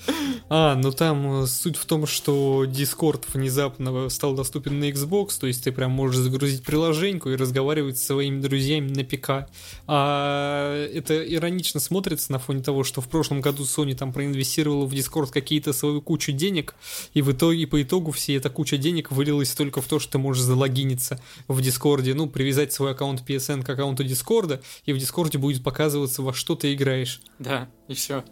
[0.49, 5.47] А, ну там э, суть в том, что Discord внезапно стал доступен на Xbox, то
[5.47, 9.51] есть ты прям можешь загрузить приложеньку и разговаривать со своими друзьями на ПК.
[9.87, 14.93] А это иронично смотрится на фоне того, что в прошлом году Sony там проинвестировала в
[14.93, 16.75] Discord какие-то свою кучу денег,
[17.13, 20.19] и в итоге, по итогу все эта куча денег вылилась только в то, что ты
[20.19, 25.37] можешь залогиниться в Discord, ну, привязать свой аккаунт PSN к аккаунту Discord, и в Discord
[25.37, 27.21] будет показываться, во что ты играешь.
[27.39, 28.25] Да, и все.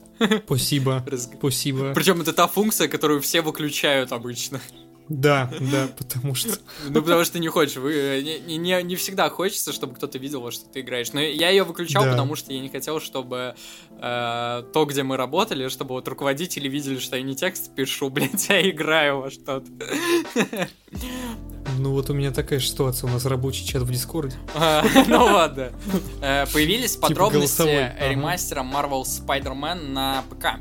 [0.46, 1.04] Спасибо.
[1.38, 1.92] Спасибо.
[1.94, 4.60] Причем это та функция, которую все выключают обычно.
[5.08, 6.58] Да, да, потому что...
[6.88, 7.76] Ну, потому что не хочешь.
[7.76, 11.12] Вы, э, не, не, не всегда хочется, чтобы кто-то видел, во что ты играешь.
[11.12, 12.12] Но я ее выключал, да.
[12.12, 13.54] потому что я не хотел, чтобы
[13.90, 18.50] э, то, где мы работали, чтобы вот руководители видели, что я не текст пишу, блядь,
[18.50, 19.66] а играю во что-то.
[21.78, 24.36] Ну вот у меня такая ситуация, у нас рабочий чат в Дискорде.
[24.54, 25.72] А, ну ладно.
[26.22, 30.60] Э, появились типа подробности ремастера Marvel Spider-Man на ПК.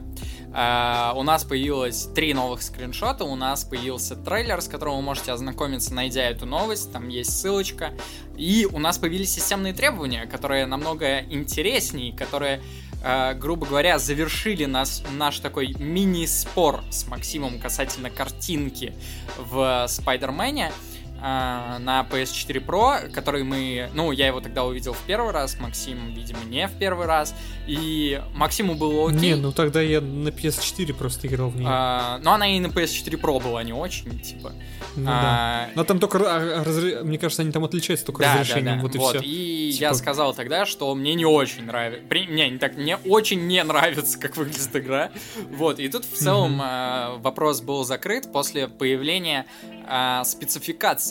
[0.53, 5.31] Uh, у нас появилось три новых скриншота, у нас появился трейлер, с которым вы можете
[5.31, 7.91] ознакомиться, найдя эту новость, там есть ссылочка.
[8.37, 12.61] И у нас появились системные требования, которые намного интереснее, которые,
[13.03, 18.93] uh, грубо говоря, завершили нас, наш такой мини-спор с Максимом касательно картинки
[19.39, 20.67] в Спайдермене.
[20.67, 20.92] А,
[21.23, 23.89] на PS4 Pro, который мы...
[23.93, 27.33] Ну, я его тогда увидел в первый раз, Максим, видимо, не в первый раз.
[27.65, 29.19] И Максиму было окей.
[29.19, 31.67] Не, ну тогда я на PS4 просто играл в нее.
[31.69, 34.51] А, но она и на PS4 Pro была не очень, типа.
[34.97, 35.69] Ну, а, да.
[35.75, 37.03] Но там только, а, разр...
[37.03, 38.81] мне кажется, они там отличаются только да, разрешением, да, да.
[38.81, 39.15] вот и вот.
[39.15, 39.25] все.
[39.25, 39.81] И типа...
[39.81, 42.05] я сказал тогда, что мне не очень нравится.
[42.07, 42.25] При...
[42.25, 45.11] Не, не так, мне очень не нравится, как выглядит игра.
[45.51, 47.21] Вот, и тут в целом mm-hmm.
[47.21, 49.45] вопрос был закрыт после появления
[49.87, 50.21] э,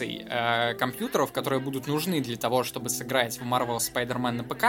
[0.03, 4.65] спецификаций э, компьютеров, которые будут нужны для того, чтобы сыграть в Marvel Spider-Man на ПК.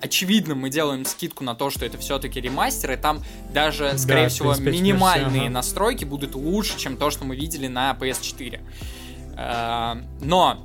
[0.00, 3.22] Очевидно, мы делаем скидку на то, что это все-таки ремастер, и там
[3.52, 5.50] даже, скорее да, всего, минимальные ага.
[5.50, 8.60] настройки будут лучше, чем то, что мы видели на PS4.
[9.36, 10.64] Э, но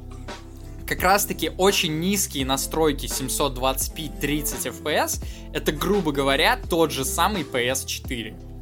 [0.88, 5.24] как раз-таки очень низкие настройки 720p 30 fps
[5.54, 8.53] это, грубо говоря, тот же самый PS4.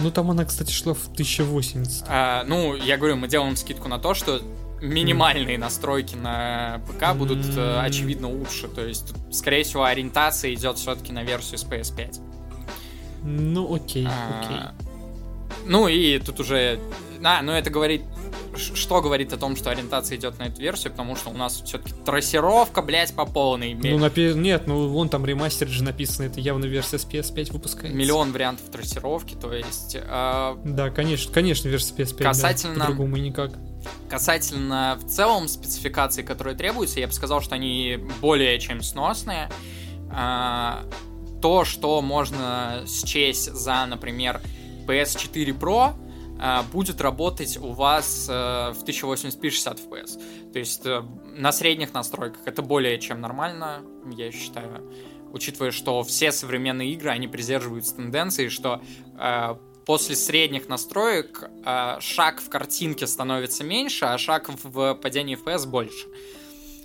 [0.00, 2.04] Ну, там она, кстати, шла в 1080.
[2.08, 4.40] А, ну, я говорю, мы делаем скидку на то, что
[4.80, 5.60] минимальные mm.
[5.60, 7.80] настройки на ПК будут, mm.
[7.80, 8.68] очевидно, лучше.
[8.68, 12.20] То есть, скорее всего, ориентация идет все-таки на версию с PS5.
[13.22, 14.83] Ну, окей, а, окей.
[15.66, 16.78] Ну, и тут уже...
[17.22, 18.02] А, ну это говорит
[18.56, 21.92] что говорит о том, что ориентация идет на эту версию, потому что у нас все-таки
[22.04, 23.74] трассировка, блядь, по полной.
[23.74, 27.96] Ну, на, нет, ну вон там ремастер же написано, это явно версия с PS5 выпускается.
[27.96, 29.96] Миллион вариантов трассировки, то есть...
[29.96, 30.56] Э...
[30.64, 32.74] Да, конечно, конечно, версия PS5, касательно...
[32.74, 33.52] да, по-другому никак.
[34.08, 39.50] Касательно в целом спецификаций, которые требуются, я бы сказал, что они более чем сносные.
[40.10, 40.84] Э...
[41.42, 44.40] То, что можно счесть за, например,
[44.86, 45.94] PS4 Pro,
[46.38, 48.32] а, будет работать у вас э,
[48.72, 50.52] в 1080p 60 fps.
[50.52, 51.02] То есть э,
[51.36, 53.82] на средних настройках это более чем нормально,
[54.16, 54.90] я считаю.
[55.32, 58.82] Учитывая, что все современные игры, они придерживаются тенденции, что
[59.18, 59.54] э,
[59.86, 61.48] после средних настроек
[62.00, 66.06] шаг в картинке становится меньше, а шаг в падении FPS больше.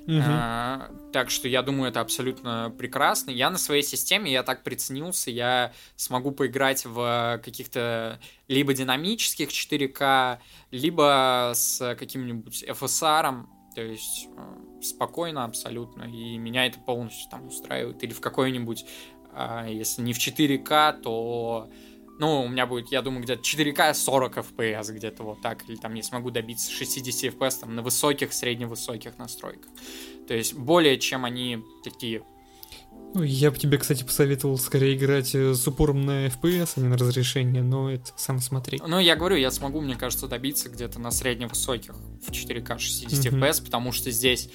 [0.08, 0.18] Угу.
[0.22, 3.32] А, так что я думаю, это абсолютно прекрасно.
[3.32, 10.40] Я на своей системе, я так приценился, я смогу поиграть в каких-то либо динамических 4К,
[10.72, 13.46] либо с каким-нибудь FSR,
[13.76, 18.04] то есть э, спокойно абсолютно, и меня это полностью там устраивает.
[18.04, 18.86] Или в какой-нибудь,
[19.32, 21.70] а, если не в 4К, то
[22.20, 25.94] ну, у меня будет, я думаю, где-то 4К 40 FPS, где-то вот так, или там
[25.94, 29.72] я смогу добиться 60 FPS там, на высоких, средневысоких настройках.
[30.28, 32.24] То есть более чем они такие
[33.14, 36.88] ну, я бы тебе, кстати, посоветовал скорее играть э, с упором на FPS, а не
[36.88, 38.80] на разрешение, но это сам смотри.
[38.86, 43.40] Ну, я говорю, я смогу, мне кажется, добиться где-то на средневысоких в 4К 60 mm-hmm.
[43.40, 44.50] FPS, потому что здесь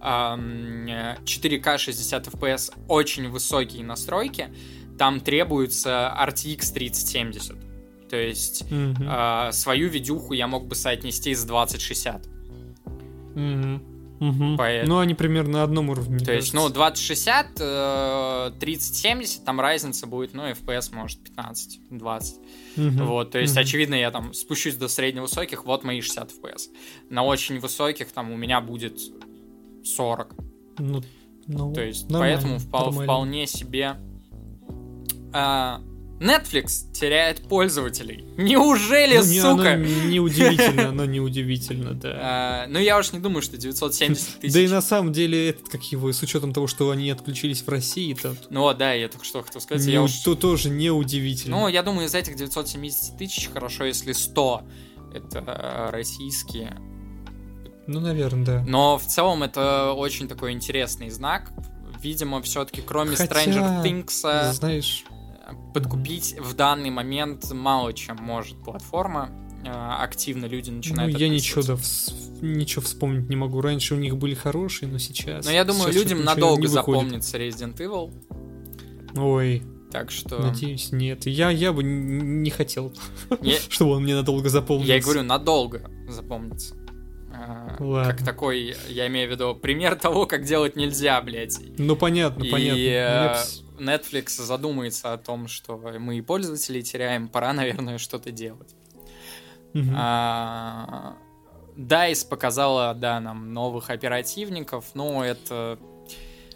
[0.00, 4.48] эм, 4К 60 FPS очень высокие настройки,
[4.98, 7.56] там требуется RTX 3070.
[8.10, 9.48] То есть mm-hmm.
[9.48, 12.26] э, свою видюху я мог бы соотнести с 2060.
[13.34, 13.98] Mm-hmm.
[14.20, 14.56] Угу.
[14.56, 14.94] Поэтому...
[14.94, 16.18] Ну, они примерно на одном уровне.
[16.18, 22.34] То есть, ну, 2060, э, 3070, там разница будет, ну, FPS может 15-20.
[22.76, 23.04] Угу.
[23.04, 23.60] Вот, то есть, угу.
[23.60, 26.62] очевидно, я там спущусь до средневысоких, вот мои 60 FPS.
[27.10, 28.98] На очень высоких там у меня будет
[29.84, 30.34] 40.
[30.78, 31.02] Ну,
[31.46, 33.96] ну, то есть, поэтому впол- вполне себе
[35.32, 35.80] а,
[36.20, 38.24] Netflix теряет пользователей.
[38.36, 39.74] Неужели, ну, не, сука?
[39.74, 42.18] Оно неудивительно, оно неудивительно, да.
[42.20, 44.52] А, ну, я уж не думаю, что 970 тысяч.
[44.52, 47.68] Да и на самом деле, этот, как его, с учетом того, что они отключились в
[47.68, 48.34] России, то...
[48.50, 49.86] Ну, да, я только что хотел сказать.
[49.86, 50.12] я уж...
[50.18, 51.56] То тоже неудивительно.
[51.56, 54.62] Ну, я думаю, из этих 970 тысяч хорошо, если 100
[55.14, 56.76] это э, российские.
[57.86, 58.64] Ну, наверное, да.
[58.66, 61.52] Но в целом это очень такой интересный знак.
[62.02, 64.52] Видимо, все-таки кроме Хотя, Stranger Things...
[64.52, 65.04] Знаешь
[65.80, 69.30] подкупить в данный момент мало чем может платформа.
[69.66, 71.12] А, активно люди начинают.
[71.12, 73.60] Ну, я ничего, да, вс- ничего вспомнить не могу.
[73.60, 75.44] Раньше у них были хорошие, но сейчас.
[75.44, 78.12] Но я думаю, сейчас людям надолго запомнится Resident Evil.
[79.16, 79.62] Ой.
[79.90, 80.38] Так что...
[80.38, 81.26] Надеюсь, нет.
[81.26, 82.92] Я, я бы не хотел,
[83.40, 83.58] я...
[83.70, 84.92] чтобы он мне надолго запомнился.
[84.92, 86.74] Я говорю, надолго запомнится.
[87.32, 88.12] А, Ладно.
[88.12, 91.58] Как такой, я имею в виду, пример того, как делать нельзя, блядь.
[91.78, 92.80] Ну, понятно, и, понятно.
[92.80, 93.36] Э,
[93.78, 98.74] Netflix задумается о том, что мы и пользователей теряем, пора, наверное, что-то делать.
[99.74, 99.90] Угу.
[99.96, 101.16] А,
[101.76, 105.78] DICE показала, да, нам новых оперативников, но это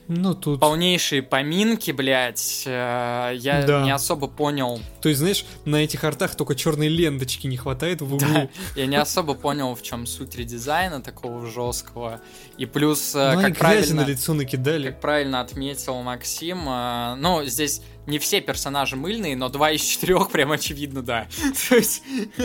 [0.08, 0.60] ну, тут...
[0.60, 2.64] Полнейшие поминки, блядь.
[2.66, 3.82] Э, я да.
[3.84, 4.80] не особо понял.
[5.00, 8.28] То есть, знаешь, на этих артах только черной ленточки не хватает в углу.
[8.32, 12.20] Да, я не особо понял, в чем суть редизайна такого жесткого.
[12.58, 14.02] И плюс, э, ну, как правильно...
[14.02, 14.90] на лицо накидали.
[14.90, 20.30] Как правильно отметил Максим, э, ну, здесь не все персонажи мыльные, но два из четырех
[20.30, 21.28] прям очевидно, да.
[21.68, 22.02] То есть...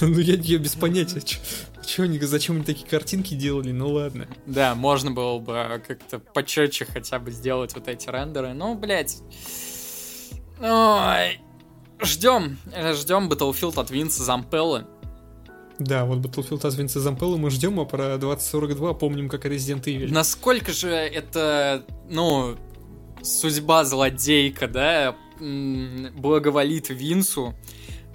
[0.00, 1.22] Ну, я, я без понятия,
[1.86, 3.70] Чего они, зачем они такие картинки делали?
[3.70, 4.26] Ну ладно.
[4.46, 8.52] Да, можно было бы как-то почетче хотя бы сделать вот эти рендеры.
[8.54, 9.18] Ну, блядь.
[10.60, 11.40] Ой.
[12.02, 12.58] Ждем,
[12.92, 14.86] ждем Battlefield от Винса Зампеллы.
[15.78, 20.10] Да, вот Battlefield от Винса Зампеллы мы ждем, а про 2042 помним как Resident Evil.
[20.10, 22.56] Насколько же это, ну,
[23.22, 27.54] судьба злодейка, да, благоволит Винсу,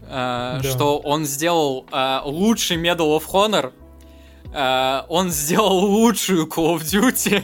[0.03, 0.69] Э, да.
[0.69, 3.71] что он сделал э, лучший Medal of Honor,
[4.53, 7.43] э, он сделал лучшую Call of Duty,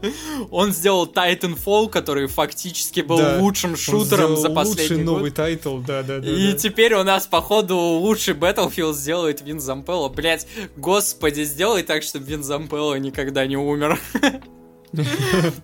[0.50, 5.16] он сделал Titanfall, который фактически был да, лучшим шутером за последний лучший год.
[5.16, 6.28] новый title, да, да, да.
[6.28, 6.58] И да.
[6.58, 10.08] теперь у нас, походу, лучший Battlefield сделает Винс Зампелла.
[10.08, 10.46] Блять,
[10.76, 13.98] господи, сделай так, чтобы Винс Зампелла никогда не умер.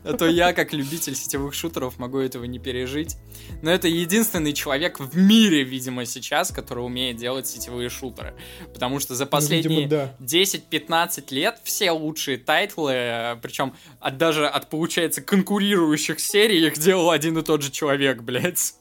[0.04, 3.16] А то я, как любитель сетевых шутеров, могу этого не пережить.
[3.62, 8.34] Но это единственный человек в мире, видимо, сейчас, который умеет делать сетевые шутеры.
[8.72, 14.68] Потому что за ну, последние ну, 10-15 лет все лучшие тайтлы, причем от, даже от,
[14.70, 18.74] получается, конкурирующих серий их делал один и тот же человек, блядь.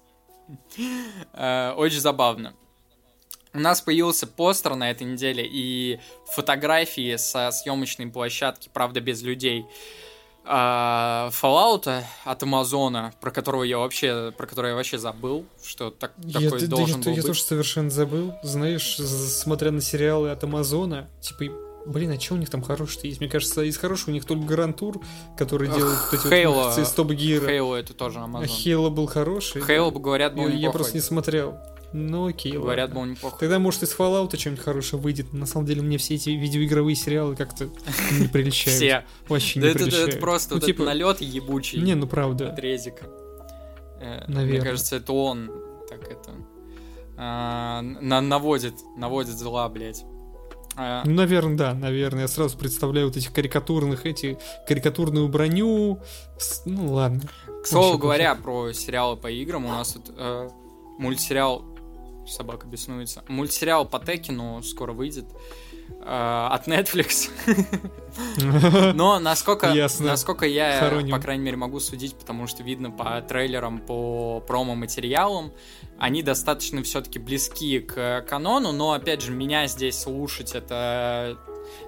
[1.34, 2.53] Э, очень забавно.
[3.53, 5.99] У нас появился постер на этой неделе и
[6.32, 9.65] фотографии со съемочной площадки, правда, без людей
[10.45, 16.14] а, Fallout от Амазона, про которого я вообще, про который я вообще забыл, что так,
[16.18, 17.26] я, такой я, должен я, был я, быть.
[17.26, 18.34] тоже совершенно забыл.
[18.44, 21.56] Знаешь, смотря на сериалы от Амазона, типа,
[21.86, 23.20] блин, а что у них там хорошего есть?
[23.20, 25.02] Мне кажется, из хорошего у них только Грантур,
[25.38, 27.49] который делает вот эти Halo, вот Стоп Гира.
[27.49, 28.48] Halo это тоже Амазон.
[28.48, 29.61] Halo был хороший.
[29.61, 31.57] Halo, говорят, был Я, я просто не смотрел.
[31.94, 33.02] Ну окей, Говорят, ладно.
[33.02, 33.38] был неплохо.
[33.40, 35.32] Тогда, может, из Fallout что-нибудь хорошее выйдет.
[35.32, 37.70] На самом деле, мне все эти видеоигровые сериалы как-то
[38.20, 38.78] не приличают.
[38.78, 39.06] Все.
[39.28, 40.10] Вообще не приличают.
[40.10, 41.80] Это просто типа налет ебучий.
[41.80, 42.52] Не, ну правда.
[42.52, 43.07] От резика.
[43.99, 44.45] Наверное.
[44.45, 45.49] Мне кажется, это он
[45.88, 46.32] так это
[47.15, 50.03] а, наводит, наводит зла, блядь.
[50.76, 51.03] А...
[51.06, 52.24] Ну, наверное, да, наверное.
[52.24, 55.99] Я сразу представляю вот этих карикатурных, эти, карикатурную броню.
[56.65, 57.22] Ну, ладно.
[57.64, 60.49] К слову говоря, про сериалы по играм, у нас тут э,
[60.98, 61.64] мультсериал
[62.28, 63.24] собака беснуется.
[63.28, 65.26] Мультсериал по Текину скоро выйдет
[66.02, 67.30] э, от Netflix.
[68.94, 71.16] Но насколько, насколько я, Хороним.
[71.16, 75.52] по крайней мере, могу судить, потому что видно по трейлерам, по промо-материалам,
[75.98, 81.38] они достаточно все-таки близки к канону, но, опять же, меня здесь слушать это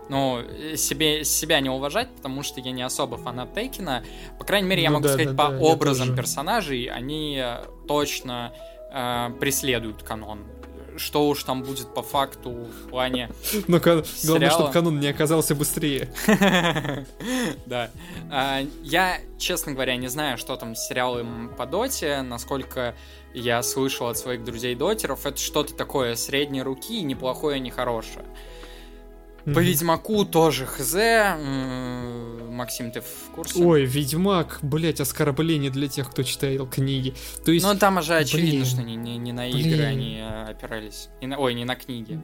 [0.09, 0.41] ну,
[0.75, 4.03] себе, себя не уважать, потому что я не особо фанат Тейкина.
[4.37, 7.43] По крайней мере, я ну, могу да, сказать, да, по да, образам персонажей, они
[7.87, 8.53] точно
[8.95, 10.45] э, преследуют канон.
[10.97, 13.29] Что уж там будет по факту в плане
[13.67, 16.09] Но главное, чтобы канон не оказался быстрее.
[17.65, 17.91] Да.
[18.31, 22.95] А, я, честно говоря, не знаю, что там с сериалом по доте, насколько
[23.33, 28.25] я слышал от своих друзей-дотеров, это что-то такое средней руки, неплохое, не хорошее.
[29.45, 30.95] По Ведьмаку тоже хз.
[32.51, 33.63] Максим, ты в курсе?
[33.63, 37.13] Ой, Ведьмак, блять, оскорбление для тех, кто читал книги.
[37.43, 37.65] То есть...
[37.65, 39.85] Ну, там же очевидно, блин, что не, не, не на игры блин.
[39.85, 41.09] они э, опирались.
[41.21, 42.21] Не на, ой, не на книги.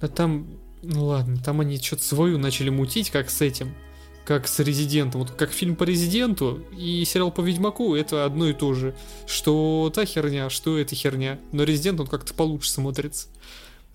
[0.00, 0.46] А там,
[0.82, 3.74] ну ладно, там они что-то свою начали мутить, как с этим.
[4.26, 5.22] как с Резидентом.
[5.22, 8.94] Вот как фильм по Резиденту и сериал по Ведьмаку это одно и то же.
[9.26, 11.38] Что та херня, что эта херня.
[11.52, 13.28] Но Резидент, он как-то получше смотрится.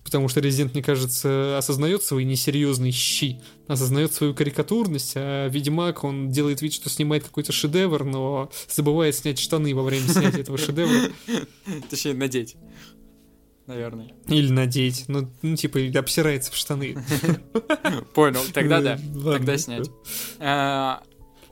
[0.04, 6.30] Потому что Резидент, мне кажется, осознает свои несерьезные щи, осознает свою карикатурность, а Ведьмак, он
[6.30, 11.10] делает вид, что снимает какой-то шедевр, но забывает снять штаны во время снятия этого шедевра.
[11.88, 12.56] Точнее, надеть
[13.66, 14.12] наверное.
[14.28, 15.04] Или надеть.
[15.08, 16.96] Ну, ну типа, обсирается в штаны.
[18.14, 18.98] Понял, тогда да.
[19.24, 19.90] Тогда снять.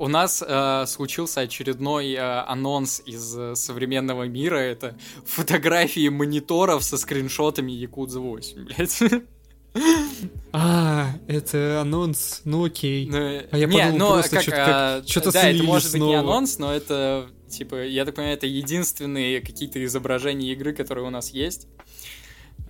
[0.01, 4.56] А, у нас э, случился очередной э, анонс из э, современного мира.
[4.56, 4.97] Это
[5.27, 9.01] фотографии мониторов со скриншотами Якудза 8, блядь.
[10.52, 13.06] А, это анонс, ну окей.
[13.06, 13.16] Ну,
[13.52, 16.02] а я не, подумал но просто, как, что-то, а, что-то Да, это может снова.
[16.02, 21.06] быть не анонс, но это, типа, я так понимаю, это единственные какие-то изображения игры, которые
[21.06, 21.68] у нас есть.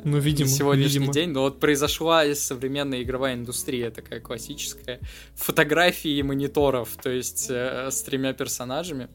[0.05, 1.13] Ну, видимо, на сегодняшний видимо.
[1.13, 1.31] день.
[1.31, 5.01] Но вот произошла современная игровая индустрия, такая классическая.
[5.35, 9.09] Фотографии мониторов, то есть э, с тремя персонажами.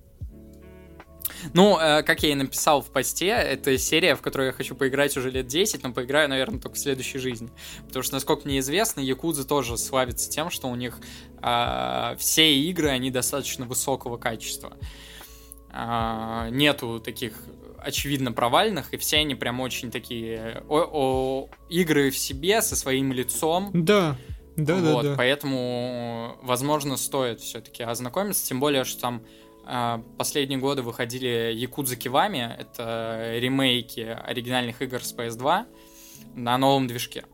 [1.54, 5.16] Ну, э, как я и написал в посте, это серия, в которую я хочу поиграть
[5.18, 7.50] уже лет 10, но поиграю, наверное, только в следующей жизни.
[7.88, 11.00] Потому что, насколько мне известно, Якудза тоже славится тем, что у них
[11.42, 14.78] э, все игры, они достаточно высокого качества.
[15.72, 17.34] Э, нету таких
[17.86, 23.14] очевидно провальных, и все они прям очень такие о, о, игры в себе со своим
[23.14, 23.70] лицом.
[23.74, 24.18] Да.
[24.58, 25.16] Да, вот, да, да.
[25.18, 29.24] Поэтому, возможно, стоит все-таки ознакомиться, тем более, что там
[29.68, 35.66] э, последние годы выходили Якудза Кивами, это ремейки оригинальных игр с PS2
[36.36, 37.26] на новом движке.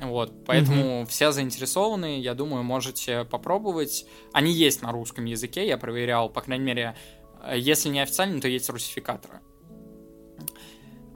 [0.00, 1.08] Вот, поэтому угу.
[1.08, 4.04] все заинтересованные, я думаю, можете попробовать.
[4.32, 6.96] Они есть на русском языке, я проверял, по крайней мере,
[7.54, 9.40] если не официально, то есть русификаторы.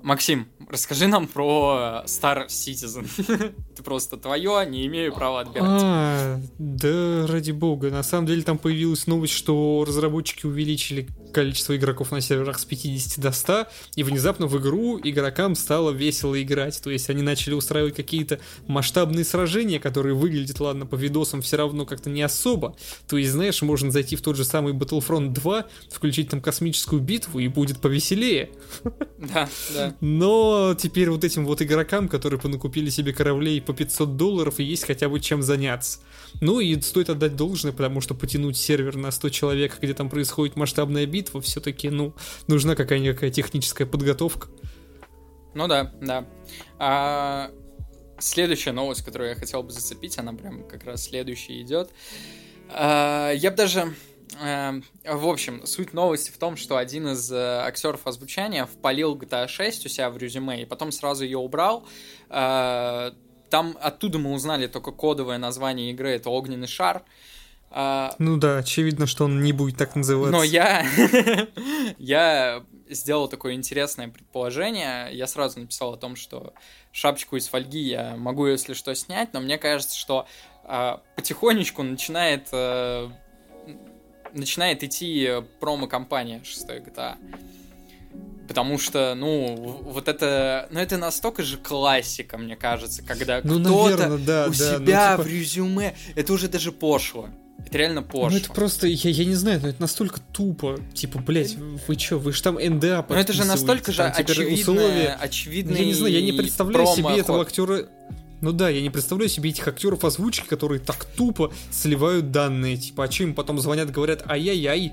[0.02, 3.54] Максим, расскажи нам про Star Citizen.
[3.82, 5.82] Ты просто твое, не имею права отбирать.
[5.82, 7.90] А, да, ради бога.
[7.90, 13.18] На самом деле там появилась новость, что разработчики увеличили количество игроков на серверах с 50
[13.18, 16.80] до 100, и внезапно в игру игрокам стало весело играть.
[16.82, 18.38] То есть они начали устраивать какие-то
[18.68, 22.76] масштабные сражения, которые выглядят, ладно, по видосам все равно как-то не особо.
[23.08, 27.40] То есть, знаешь, можно зайти в тот же самый Battlefront 2, включить там космическую битву,
[27.40, 28.50] и будет повеселее.
[29.18, 29.94] Да, да.
[30.00, 34.84] Но теперь вот этим вот игрокам, которые понакупили себе кораблей по 500 долларов, и есть
[34.84, 36.00] хотя бы чем заняться.
[36.40, 40.56] Ну и стоит отдать должное, потому что потянуть сервер на 100 человек, где там происходит
[40.56, 42.14] масштабная битва, все-таки, ну,
[42.46, 44.48] нужна какая-никакая техническая подготовка.
[45.54, 46.26] Ну да, да.
[46.78, 47.50] А,
[48.18, 51.90] следующая новость, которую я хотел бы зацепить, она прям как раз следующая идет.
[52.70, 53.94] А, я бы даже
[54.40, 59.46] а, в общем, суть новости в том, что один из э, актеров озвучания впалил GTA
[59.46, 61.86] 6 у себя в резюме и потом сразу ее убрал.
[63.52, 67.02] Там оттуда мы узнали только кодовое название игры, это «Огненный шар».
[67.70, 68.14] А...
[68.18, 70.32] Ну да, очевидно, что он не будет так называться.
[70.32, 70.86] Но я...
[71.98, 75.10] я сделал такое интересное предположение.
[75.12, 76.54] Я сразу написал о том, что
[76.92, 80.26] шапочку из фольги я могу, если что, снять, но мне кажется, что
[80.64, 82.48] а, потихонечку начинает...
[82.52, 83.12] А,
[84.32, 85.28] начинает идти
[85.60, 87.18] промо-компания 6 GTA.
[88.48, 94.18] Потому что, ну, вот это, ну, это настолько же классика, мне кажется, когда ну, кто-то
[94.18, 95.22] да, у да, себя ну, типа...
[95.22, 97.28] в резюме, это уже даже пошло.
[97.64, 98.30] Это реально пошло.
[98.30, 100.78] Ну, это просто, я, я не знаю, но это настолько тупо.
[100.92, 101.56] Типа, блять,
[101.86, 105.94] вы чё, вы же там НДА Ну, это же настолько же очевидное, очевидное Я не
[105.94, 107.86] знаю, я не представляю себе этого актера...
[108.40, 112.76] Ну да, я не представляю себе этих актеров озвучки, которые так тупо сливают данные.
[112.76, 114.92] Типа, а чем им потом звонят, говорят, ай-яй-яй,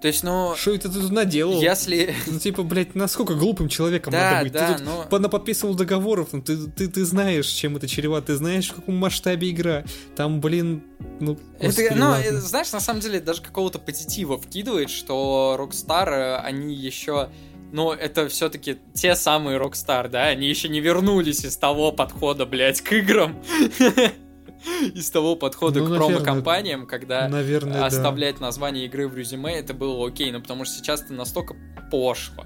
[0.00, 0.54] то есть, ну...
[0.56, 1.60] Что это ты тут наделал?
[1.60, 2.14] Если...
[2.26, 4.52] Ну, типа, блядь, насколько глупым человеком да, надо быть?
[4.52, 5.18] Да, ты тут но...
[5.18, 9.50] наподписывал договоров, ну, ты, ты, ты знаешь, чем это чревато, ты знаешь, в каком масштабе
[9.50, 9.84] игра.
[10.14, 10.82] Там, блин,
[11.20, 11.38] ну...
[11.58, 12.40] Это, ну, ладно.
[12.40, 17.30] знаешь, на самом деле, даже какого-то позитива вкидывает, что Rockstar, э, они еще...
[17.72, 20.26] Но это все-таки те самые Rockstar, да?
[20.26, 23.42] Они еще не вернулись из того подхода, блядь, к играм.
[24.94, 28.46] из того подхода ну, к промо-компаниям, когда наверное, оставлять да.
[28.46, 31.56] название игры в резюме, это было окей, но потому что сейчас это настолько
[31.90, 32.44] пошло.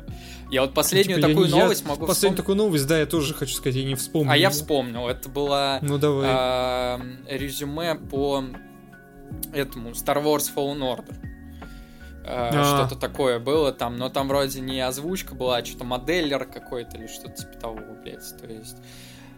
[0.51, 2.36] Я вот последнюю типа, такую я, новость я, могу Последнюю вспом...
[2.36, 4.30] такую новость, да, я тоже хочу сказать, я не вспомнил.
[4.30, 6.26] А я вспомнил, это было ну, давай.
[6.28, 8.44] А, резюме по
[9.52, 11.14] этому Star Wars Fallen Order.
[12.26, 12.64] А, а.
[12.64, 17.06] Что-то такое было там, но там вроде не озвучка была, а что-то моделлер какой-то или
[17.06, 18.76] что-то типа того, блядь, то есть...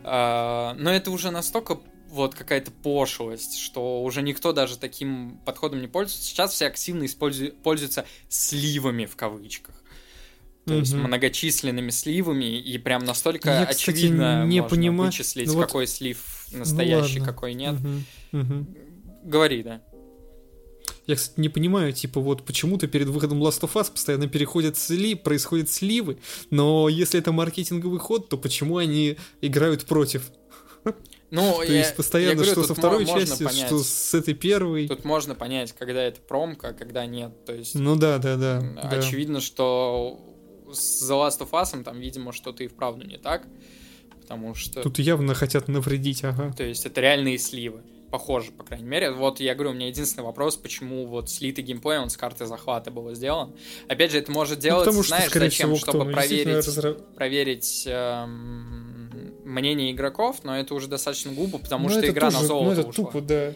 [0.02, 1.78] Uh, но это уже настолько
[2.12, 6.22] вот какая-то пошлость, что уже никто даже таким подходом не пользуется.
[6.22, 9.74] Сейчас все активно используют, пользуются сливами в кавычках.
[10.66, 10.78] То mm-hmm.
[10.78, 15.10] есть многочисленными сливами, и прям настолько Я, очевидно кстати, не можно понимаю.
[15.10, 15.66] вычислить, ну, вот...
[15.66, 17.74] какой слив настоящий, ну, какой нет.
[17.74, 18.02] Mm-hmm.
[18.32, 19.24] Mm-hmm.
[19.24, 19.82] Говори, да.
[21.06, 25.14] Я, кстати, не понимаю, типа, вот почему-то перед выходом Last of Us постоянно переходят сли,
[25.14, 26.18] происходят сливы,
[26.51, 30.30] но если это маркетинговый ход, то почему они играют против?
[31.32, 34.34] Ну, То я, есть постоянно, я говорю, что со второй части, понять, что с этой
[34.34, 34.86] первой.
[34.86, 37.46] Тут можно понять, когда это промка, а когда нет.
[37.46, 38.59] То есть, ну да, да, да.
[38.90, 39.40] Очевидно, да.
[39.40, 40.20] что
[40.70, 43.46] с The Last of Us там, видимо, что-то и вправду не так.
[44.20, 44.82] Потому что...
[44.82, 46.52] Тут явно хотят навредить, ага.
[46.52, 47.80] То есть это реальные сливы.
[48.12, 49.10] Похоже, по крайней мере.
[49.10, 52.90] Вот я говорю, у меня единственный вопрос, почему вот слитый геймплей, он с карты захвата
[52.90, 53.55] был сделан.
[53.89, 55.74] Опять же, это может делать, ну, потому знаешь, что, зачем?
[55.74, 56.93] Всего, Чтобы проверить, разра...
[56.93, 62.47] проверить эм, мнение игроков, но это уже достаточно глупо, потому ну, что игра тоже, на
[62.47, 63.05] золото ну, это ушла.
[63.06, 63.55] тупо, да.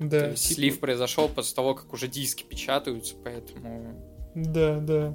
[0.00, 0.54] Да, То есть типа...
[0.56, 4.02] слив произошел после того, как уже диски печатаются, поэтому...
[4.34, 5.14] Да, да.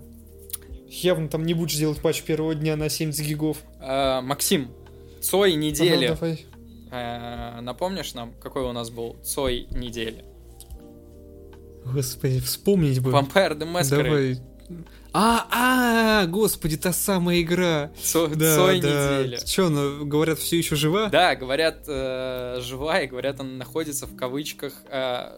[0.87, 3.57] Явно там не будешь делать патч первого дня на 70 гигов.
[3.81, 4.71] А, Максим,
[5.21, 6.05] Цой недели.
[6.05, 6.45] Ага, давай.
[6.91, 10.25] Э, напомнишь нам, какой у нас был Цой недели?
[11.85, 13.11] Господи, вспомнить бы.
[13.11, 14.03] Vampire the Masquerade.
[14.03, 14.37] Давай.
[15.13, 17.91] А, а, господи, та самая игра.
[18.03, 18.87] Цой, да, Цой да.
[19.21, 19.39] недели.
[19.45, 21.07] Че, ну, говорят, все еще жива?
[21.09, 25.29] Да, говорят, э, жива, и говорят, она находится в кавычках, э,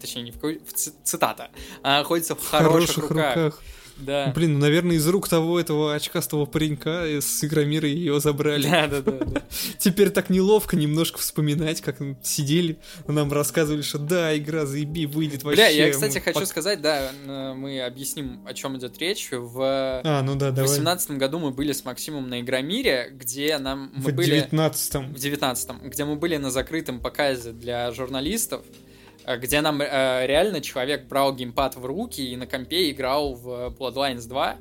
[0.00, 0.72] точнее, не в кавычках,
[1.04, 1.50] цитата,
[1.82, 3.36] она находится в хороших, хороших руках.
[3.36, 3.62] руках.
[3.98, 4.32] Да.
[4.34, 8.68] Блин, ну, наверное, из рук того этого очкастого паренька с Игромира ее забрали.
[8.68, 9.24] Да, да, да.
[9.24, 9.42] да.
[9.78, 15.62] Теперь так неловко немножко вспоминать, как сидели, нам рассказывали, что да, игра заеби, выйдет вообще.
[15.62, 17.10] Бля, я, кстати, хочу сказать, да,
[17.54, 19.28] мы объясним, о чем идет речь.
[19.32, 23.90] В а, ну да, 2018 году мы были с Максимом на Игромире, где нам...
[23.94, 24.40] Мы в были...
[24.40, 28.62] 19 В 19 где мы были на закрытом показе для журналистов.
[29.28, 33.74] Э, где нам э, реально человек брал геймпад в руки и на компе играл в
[33.78, 34.56] Bloodlines 2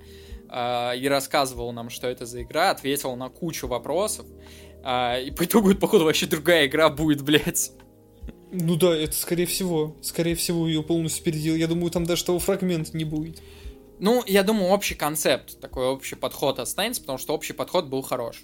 [0.49, 4.25] э, и рассказывал нам, что это за игра, ответил на кучу вопросов.
[4.83, 7.71] Э, и по итогу походу, вообще другая игра будет, блядь.
[8.51, 9.95] Ну да, это скорее всего.
[10.01, 11.57] Скорее всего, ее полностью переделал.
[11.57, 13.41] Я думаю, там даже того фрагмента не будет.
[13.99, 18.43] Ну, я думаю, общий концепт, такой общий подход останется, потому что общий подход был хорош.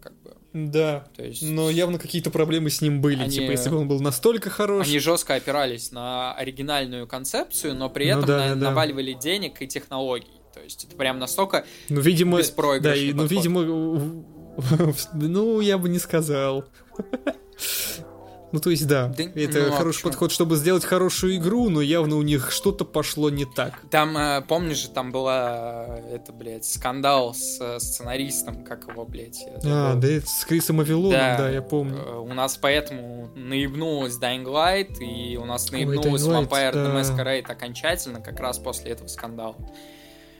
[0.00, 0.36] Как бы.
[0.52, 1.04] Да.
[1.16, 1.42] То есть...
[1.42, 3.22] Но явно какие-то проблемы с ним были.
[3.22, 3.30] Они...
[3.30, 4.86] Типа, если бы он был настолько хорош.
[4.86, 8.56] Они жестко опирались на оригинальную концепцию, но при ну этом ну, да, на...
[8.56, 8.70] да.
[8.70, 10.40] наваливали денег и технологий.
[10.52, 12.40] То есть это прям настолько ну, видимо,
[12.80, 13.62] Да, и, ну, видимо,
[15.14, 16.64] ну, я бы не сказал.
[18.52, 21.80] Ну, то есть, да, да это ну, а хороший подход, чтобы сделать хорошую игру, но
[21.80, 23.80] явно у них что-то пошло не так.
[23.90, 29.04] Там, э, помнишь же, там была, э, это, блядь, скандал с э, сценаристом, как его,
[29.04, 29.44] блядь.
[29.64, 32.22] А, да, это с Крисом Авилоном, да, да, я помню.
[32.22, 36.86] У нас поэтому наебнулась Dying Light, и у нас наебнулась Ой, Vampire да.
[36.86, 39.56] the Masquerade окончательно, как раз после этого скандала.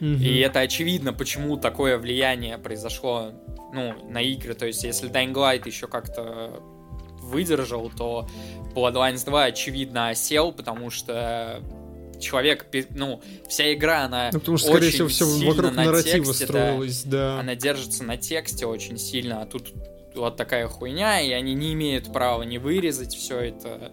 [0.01, 0.09] Угу.
[0.09, 3.33] И это очевидно, почему такое влияние произошло
[3.73, 4.55] ну, на игры.
[4.55, 6.63] То есть, если Dying Light еще как-то
[7.31, 8.29] выдержал, то
[8.75, 11.63] Bloodlines 2 очевидно осел, потому что
[12.21, 16.45] человек, ну, вся игра, она ну, потому что, скорее всего, все вокруг на нарратива тексте,
[16.45, 17.41] строилось, да, да.
[17.41, 19.73] Она держится на тексте очень сильно, а тут
[20.15, 23.93] вот такая хуйня, и они не имеют права не вырезать все это.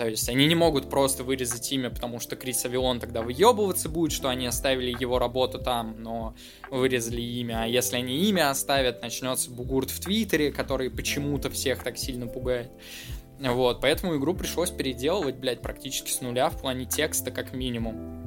[0.00, 4.12] То есть они не могут просто вырезать имя, потому что Крис Авилон тогда выебываться будет,
[4.12, 6.34] что они оставили его работу там, но
[6.70, 7.64] вырезали имя.
[7.64, 12.70] А если они имя оставят, начнется бугурт в Твиттере, который почему-то всех так сильно пугает.
[13.40, 18.24] Вот, поэтому игру пришлось переделывать, блядь, практически с нуля в плане текста, как минимум.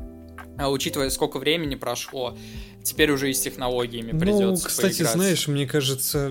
[0.60, 2.38] А учитывая, сколько времени прошло,
[2.84, 5.18] теперь уже и с технологиями ну, придется кстати, поиграться.
[5.18, 6.30] знаешь, мне кажется,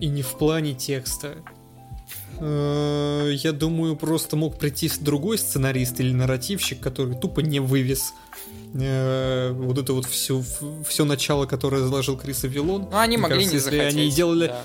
[0.00, 1.36] и не в плане текста.
[2.38, 8.12] Э, я думаю, просто мог прийти другой сценарист или нарративщик, который тупо не вывез
[8.74, 10.42] э, вот это вот все,
[10.86, 12.88] все начало, которое заложил Крис Авилон.
[12.90, 13.96] Ну, они могли кажется, не если захотеть.
[13.96, 14.46] они делали...
[14.48, 14.64] Да,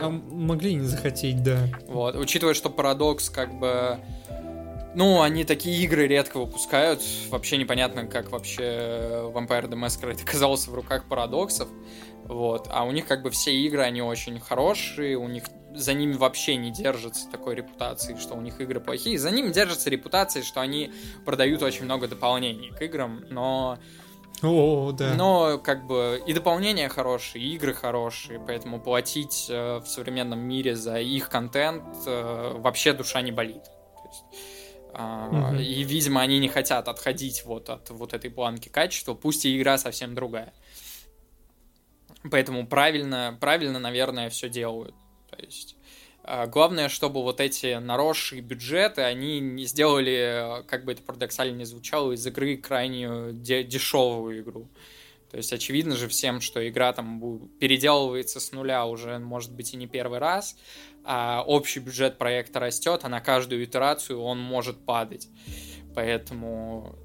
[0.00, 1.68] а, могли не захотеть, да.
[1.88, 3.98] Вот, учитывая, что Парадокс как бы...
[4.94, 7.00] Ну, они такие игры редко выпускают.
[7.28, 8.62] Вообще непонятно, как вообще
[9.32, 11.68] Vampire the Masquerade оказался в руках Парадоксов.
[12.28, 12.68] Вот.
[12.70, 15.44] А у них как бы все игры, они очень хорошие, у них
[15.74, 19.18] за ними вообще не держится такой репутации, что у них игры плохие.
[19.18, 20.92] За ними держится репутация, что они
[21.24, 23.78] продают очень много дополнений к играм, но...
[24.42, 25.14] О, да.
[25.14, 30.76] Но как бы и дополнения хорошие, и игры хорошие, поэтому платить э, в современном мире
[30.76, 33.64] за их контент э, вообще душа не болит.
[33.64, 34.24] То есть,
[34.94, 35.56] угу.
[35.60, 39.76] И, видимо, они не хотят отходить вот от вот этой планки качества, пусть и игра
[39.76, 40.52] совсем другая.
[42.30, 44.94] Поэтому правильно, правильно, наверное, все делают.
[45.30, 45.76] То есть
[46.24, 51.64] а, Главное, чтобы вот эти наросшие бюджеты, они не сделали, как бы это парадоксально не
[51.64, 54.68] звучало, из игры крайне де- дешевую игру.
[55.30, 59.76] То есть очевидно же всем, что игра там переделывается с нуля уже, может быть, и
[59.76, 60.56] не первый раз,
[61.04, 65.28] а общий бюджет проекта растет, а на каждую итерацию он может падать.
[65.94, 66.98] Поэтому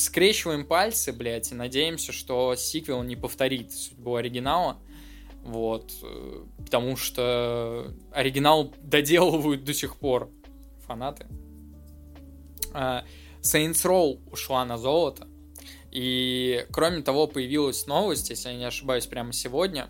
[0.00, 4.78] скрещиваем пальцы, блядь, и надеемся, что сиквел не повторит судьбу оригинала.
[5.42, 5.92] Вот.
[6.02, 10.30] Э, потому что оригинал доделывают до сих пор
[10.86, 11.26] фанаты.
[12.72, 13.04] А,
[13.42, 15.28] Saints Row ушла на золото.
[15.90, 19.88] И, кроме того, появилась новость, если я не ошибаюсь, прямо сегодня,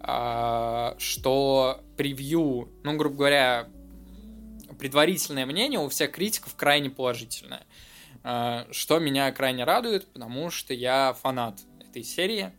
[0.00, 3.68] а, что превью, ну, грубо говоря,
[4.78, 7.66] предварительное мнение у всех критиков крайне положительное.
[8.30, 12.52] А, что меня крайне радует, потому что я фанат этой серии.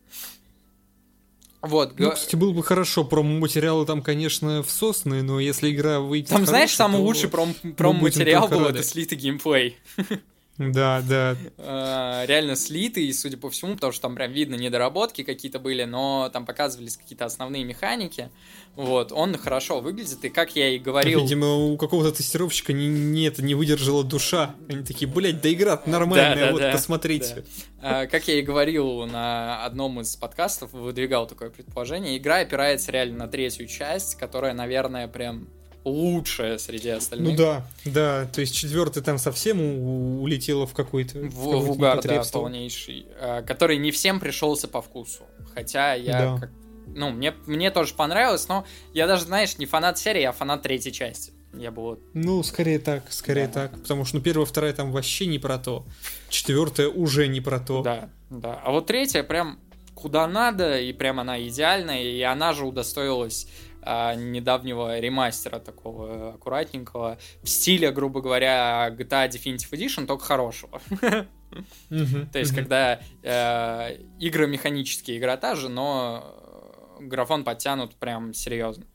[1.61, 1.93] Вот.
[1.99, 3.03] Ну, кстати, было бы хорошо.
[3.03, 8.81] Промо-материалы там, конечно, всосные, но если игра выйдет Там, знаешь, самый лучший пром-материал был это
[8.81, 9.77] слитый геймплей.
[10.59, 11.37] Да, да.
[11.57, 16.29] А, реально слитый, судя по всему, потому что там прям видно недоработки какие-то были, но
[16.33, 18.29] там показывались какие-то основные механики.
[18.75, 21.21] Вот, он хорошо выглядит, и как я и говорил...
[21.21, 24.53] Видимо, у какого-то тестировщика не, не, это, не выдержала душа.
[24.67, 27.45] Они такие, блядь, да игра нормальная, да, да, вот, да, посмотрите.
[27.81, 28.01] Да.
[28.01, 33.19] А, как я и говорил на одном из подкастов, выдвигал такое предположение, игра опирается реально
[33.19, 35.47] на третью часть, которая, наверное, прям
[35.83, 37.31] лучшая среди остальных.
[37.31, 39.59] Ну да, да, то есть четвертый там совсем
[40.21, 41.19] улетело в какой-то...
[41.19, 45.23] В, в, в угар, да, полнейший, а, который не всем пришелся по вкусу.
[45.53, 46.37] Хотя я да.
[46.39, 46.51] как
[46.95, 50.91] ну, мне, мне тоже понравилось, но я даже, знаешь, не фанат серии, а фанат третьей
[50.91, 51.33] части.
[51.53, 51.99] Я бы вот...
[52.13, 53.67] Ну, скорее так, скорее да.
[53.67, 53.81] так.
[53.81, 55.85] Потому что, ну, первая, вторая там вообще не про то.
[56.29, 57.81] Четвертая уже не про то.
[57.81, 58.61] Да, да.
[58.63, 59.59] А вот третья прям
[59.95, 63.47] куда надо, и прям она идеальная, и она же удостоилась
[63.81, 70.81] а, недавнего ремастера такого аккуратненького в стиле, грубо говоря, GTA Definitive Edition, только хорошего.
[71.89, 78.85] То есть, когда э, игры механические, игра та же, но графон подтянут прям серьезно.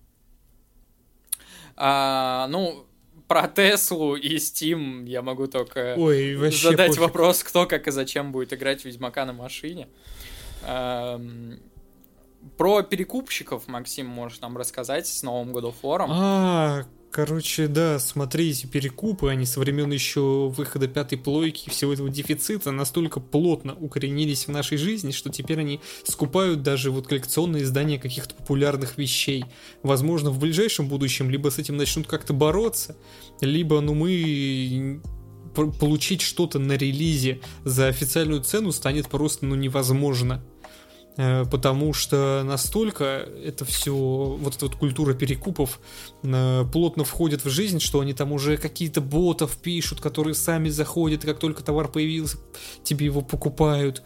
[1.76, 2.86] А, ну,
[3.26, 7.00] про Теслу и Steam я могу только Ой, задать пофиг.
[7.00, 9.88] вопрос, кто как и зачем будет играть в Ведьмака на машине.
[12.56, 16.06] Про перекупщиков, Максим, можешь нам рассказать с Новым of War.
[16.08, 16.84] А,
[17.14, 23.20] Короче, да, смотрите, перекупы, они со времен еще выхода пятой плойки всего этого дефицита настолько
[23.20, 28.98] плотно укоренились в нашей жизни, что теперь они скупают даже вот коллекционные издания каких-то популярных
[28.98, 29.44] вещей.
[29.84, 32.96] Возможно, в ближайшем будущем либо с этим начнут как-то бороться,
[33.40, 35.00] либо, ну, мы
[35.54, 40.44] получить что-то на релизе за официальную цену станет просто, ну, невозможно.
[41.16, 45.80] Э, потому что настолько это все, вот эта вот культура перекупов
[46.22, 51.22] э, плотно входит в жизнь, что они там уже какие-то ботов пишут, которые сами заходят,
[51.22, 52.38] и как только товар появился,
[52.82, 54.02] тебе его покупают.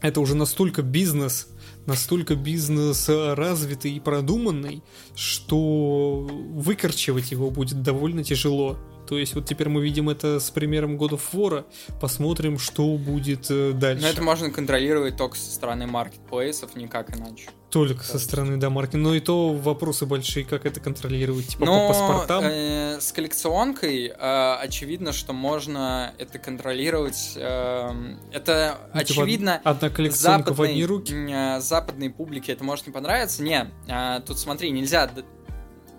[0.00, 1.48] Это уже настолько бизнес,
[1.86, 4.84] настолько бизнес развитый и продуманный,
[5.16, 8.78] что выкорчевать его будет довольно тяжело.
[9.08, 11.64] То есть вот теперь мы видим это с примером God of War,
[11.98, 14.02] посмотрим, что будет э, дальше.
[14.02, 17.48] Но это можно контролировать только со стороны маркетплейсов, никак иначе.
[17.70, 19.08] Только со стороны, да, маркетинга.
[19.08, 22.44] Но и то вопросы большие, как это контролировать, типа Но, по паспортам.
[22.44, 27.32] Э, с коллекционкой э, очевидно, что можно это контролировать.
[27.36, 27.90] Э,
[28.30, 29.60] это ну, типа очевидно.
[29.64, 31.14] Одна коллекционка западной, в одни руки.
[31.14, 33.42] Э, западной публике это может не понравиться.
[33.42, 35.10] Не, э, тут смотри, нельзя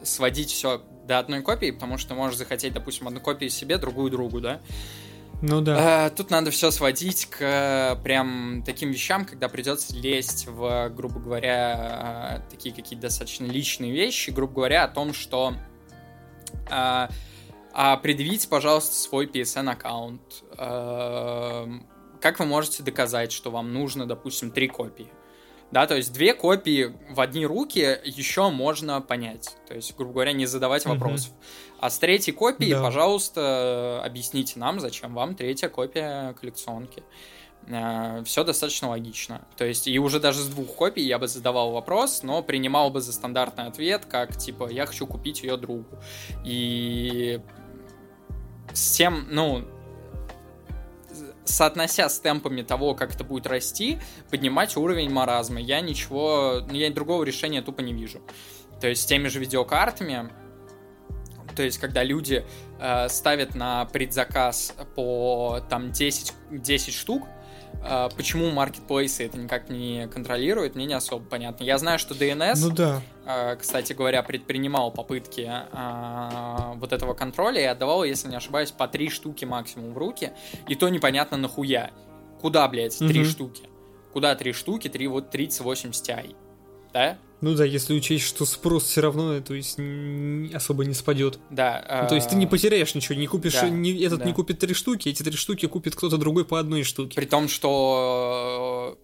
[0.03, 4.40] сводить все до одной копии, потому что можешь захотеть, допустим, одну копию себе, другую другу,
[4.40, 4.61] да?
[5.41, 6.06] Ну да.
[6.06, 12.45] А, тут надо все сводить к прям таким вещам, когда придется лезть в, грубо говоря,
[12.52, 15.56] такие какие-то достаточно личные вещи, грубо говоря, о том, что
[16.69, 17.10] а,
[17.73, 20.22] а предъявите, пожалуйста, свой PSN аккаунт.
[20.57, 21.68] А,
[22.22, 25.07] как вы можете доказать, что вам нужно, допустим, три копии?
[25.72, 29.56] Да, то есть две копии в одни руки еще можно понять.
[29.68, 31.30] То есть, грубо говоря, не задавать вопросов.
[31.32, 31.78] Mm-hmm.
[31.82, 32.82] А с третьей копией, да.
[32.82, 37.04] пожалуйста, объясните нам, зачем вам третья копия коллекционки.
[37.68, 39.41] Э, Все достаточно логично.
[39.58, 43.00] То есть, и уже даже с двух копий я бы задавал вопрос, но принимал бы
[43.00, 45.86] за стандартный ответ, как типа я хочу купить ее другу.
[46.44, 47.40] И
[48.74, 49.66] с тем, ну,
[51.52, 54.00] соотнося с темпами того, как это будет расти,
[54.30, 55.60] поднимать уровень маразма.
[55.60, 58.22] Я ничего, ну, я другого решения тупо не вижу.
[58.80, 60.30] То есть с теми же видеокартами,
[61.56, 62.46] то есть когда люди
[62.80, 67.28] э, ставят на предзаказ по там 10, 10 штук,
[68.16, 71.64] почему маркетплейсы это никак не контролируют, мне не особо понятно.
[71.64, 73.02] Я знаю, что DNS, ну, да.
[73.26, 78.88] А, кстати говоря, предпринимал попытки а, вот этого контроля и отдавал, если не ошибаюсь, по
[78.88, 80.32] три штуки максимум в руки.
[80.68, 81.92] И то непонятно нахуя.
[82.42, 83.30] Куда, блядь, три угу.
[83.30, 83.64] штуки?
[84.14, 84.88] Куда три штуки?
[84.88, 86.36] Три, вот 3080 Ti.
[86.94, 87.18] Да?
[87.41, 89.78] Ну да, если учесть, что спрос все равно, то есть
[90.53, 91.40] особо не спадет.
[91.49, 92.02] Да.
[92.03, 94.26] Ну, то есть ты не а, потеряешь ничего, не купишь, да, не, этот да.
[94.26, 97.16] не купит три штуки, эти три штуки купит кто-то другой по одной штуке.
[97.16, 98.98] При том, что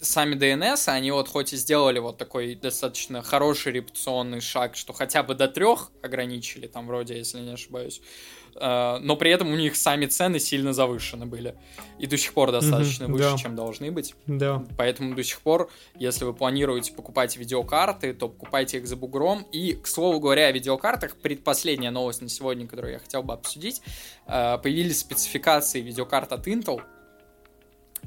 [0.00, 5.22] сами DNS, они вот хоть и сделали вот такой достаточно хороший репутационный шаг, что хотя
[5.22, 9.76] бы до трех ограничили, там вроде, если не ошибаюсь, э, но при этом у них
[9.76, 11.54] сами цены сильно завышены были.
[11.98, 13.36] И до сих пор достаточно mm-hmm, выше, да.
[13.38, 14.14] чем должны быть.
[14.26, 14.64] Да.
[14.76, 19.46] Поэтому до сих пор, если вы планируете покупать видеокарты, то покупайте их за бугром.
[19.52, 23.82] И, к слову говоря, о видеокартах, предпоследняя новость на сегодня, которую я хотел бы обсудить,
[24.26, 26.80] э, появились спецификации видеокарт от Intel,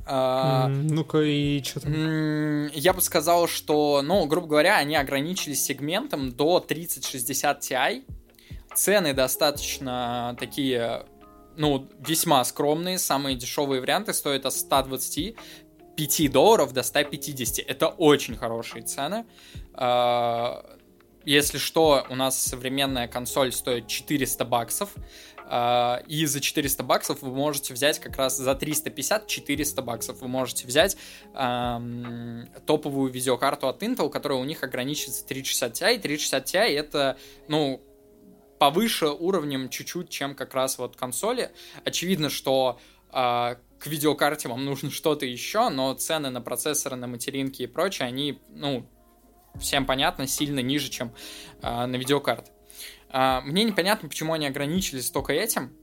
[0.05, 2.67] а, Ну-ка, и что там?
[2.73, 8.03] Я бы сказал, что, ну, грубо говоря, они ограничились сегментом до 3060 Ti.
[8.75, 11.05] Цены достаточно такие,
[11.57, 12.97] ну, весьма скромные.
[12.97, 17.65] Самые дешевые варианты стоят от 125 долларов до 150.
[17.67, 19.25] Это очень хорошие цены.
[19.73, 20.77] А,
[21.25, 24.89] если что, у нас современная консоль стоит 400 баксов.
[25.45, 30.65] А, и за 400 баксов вы можете взять как раз за 350-400 баксов вы можете
[30.65, 30.97] взять
[31.35, 35.99] эм, топовую видеокарту от Intel, которая у них ограничивается 360 Ti.
[35.99, 37.17] 360 Ti это,
[37.47, 37.81] ну,
[38.63, 41.51] повыше уровнем чуть-чуть, чем как раз вот консоли.
[41.83, 42.79] Очевидно, что
[43.11, 48.07] э, к видеокарте вам нужно что-то еще, но цены на процессоры, на материнки и прочее,
[48.07, 48.89] они, ну,
[49.59, 51.13] всем понятно, сильно ниже, чем
[51.61, 52.51] э, на видеокарты.
[53.09, 55.73] А, мне непонятно, почему они ограничились только этим.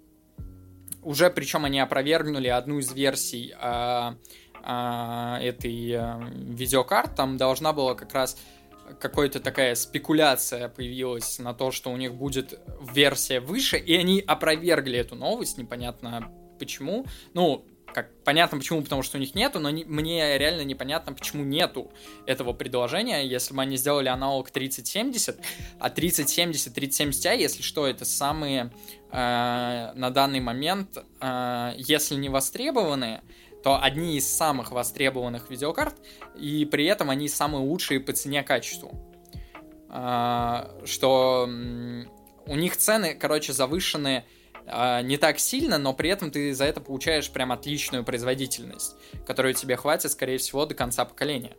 [1.03, 4.17] Уже причем они опровергнули одну из версий а,
[4.63, 7.15] а, этой а, видеокарт.
[7.15, 8.39] Там должна была как раз
[8.99, 12.59] какая-то такая спекуляция появилась на то, что у них будет
[12.93, 17.07] версия выше, и они опровергли эту новость, непонятно почему.
[17.35, 21.45] Ну, как понятно почему, потому что у них нету, но не, мне реально непонятно, почему
[21.45, 21.91] нету
[22.27, 25.39] этого предложения, если бы они сделали аналог 3070,
[25.79, 28.73] а 3070, 3070 Ti, если что, это самые
[29.11, 33.23] э, на данный момент, э, если не востребованные,
[33.63, 35.95] то одни из самых востребованных видеокарт,
[36.39, 38.93] и при этом они самые лучшие по цене-качеству.
[39.89, 42.05] Э, что э,
[42.47, 44.25] у них цены, короче, завышены
[44.67, 48.97] а, не так сильно, но при этом ты за это получаешь прям отличную производительность,
[49.27, 51.57] которую тебе хватит, скорее всего, до конца поколения.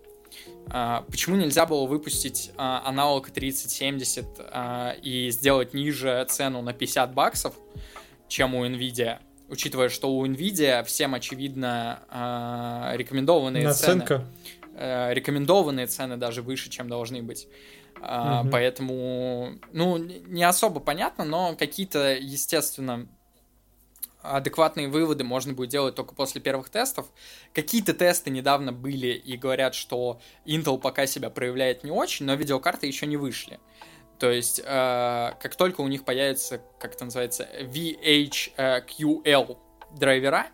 [0.69, 4.25] А, почему нельзя было выпустить а, аналог 3070
[5.01, 7.55] и сделать ниже цену на 50 баксов,
[8.27, 9.19] чем у Nvidia?
[9.51, 11.99] Учитывая, что у Nvidia всем очевидно
[12.95, 14.25] рекомендованные Наценка.
[14.73, 15.13] цены.
[15.13, 17.47] Рекомендованные цены даже выше, чем должны быть.
[17.99, 23.07] Uh, Поэтому, ну, не особо понятно, но какие-то, естественно,
[24.23, 27.07] адекватные выводы можно будет делать только после первых тестов.
[27.53, 32.87] Какие-то тесты недавно были и говорят, что Intel пока себя проявляет не очень, но видеокарты
[32.87, 33.59] еще не вышли.
[34.21, 39.57] То есть, э, как только у них появится, как это называется, VHQL
[39.97, 40.45] драйвера,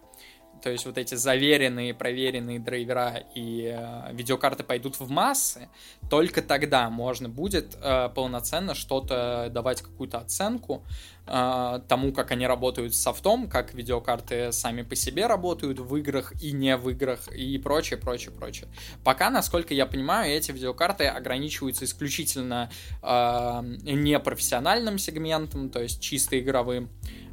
[0.68, 5.70] то есть вот эти заверенные, проверенные драйвера и э, видеокарты пойдут в массы,
[6.10, 10.84] только тогда можно будет э, полноценно что-то давать какую-то оценку
[11.26, 16.34] э, тому, как они работают с софтом, как видеокарты сами по себе работают в играх
[16.44, 18.68] и не в играх и прочее, прочее, прочее.
[19.06, 22.70] Пока, насколько я понимаю, эти видеокарты ограничиваются исключительно
[23.02, 26.90] э, непрофессиональным сегментом, то есть чисто игровым.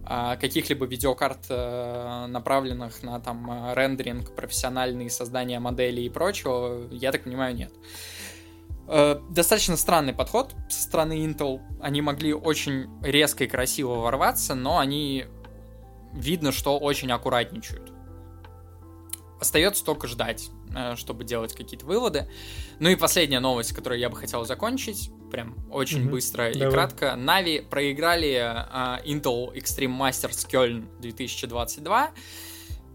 [0.06, 7.24] Каких-либо видеокарт, э, направленных на там э, рендеринг, профессиональные создания моделей и прочего, я так
[7.24, 7.72] понимаю, нет.
[8.86, 11.60] Э, достаточно странный подход со стороны Intel.
[11.80, 15.24] Они могли очень резко и красиво ворваться, но они
[16.12, 17.93] видно, что очень аккуратничают.
[19.44, 20.48] Остается только ждать,
[20.96, 22.30] чтобы делать какие-то выводы.
[22.80, 26.10] Ну и последняя новость, которую я бы хотел закончить прям очень mm-hmm.
[26.10, 26.72] быстро и Давай.
[26.72, 27.14] кратко.
[27.14, 32.10] Нави проиграли uh, Intel Extreme Masters Köln 2022.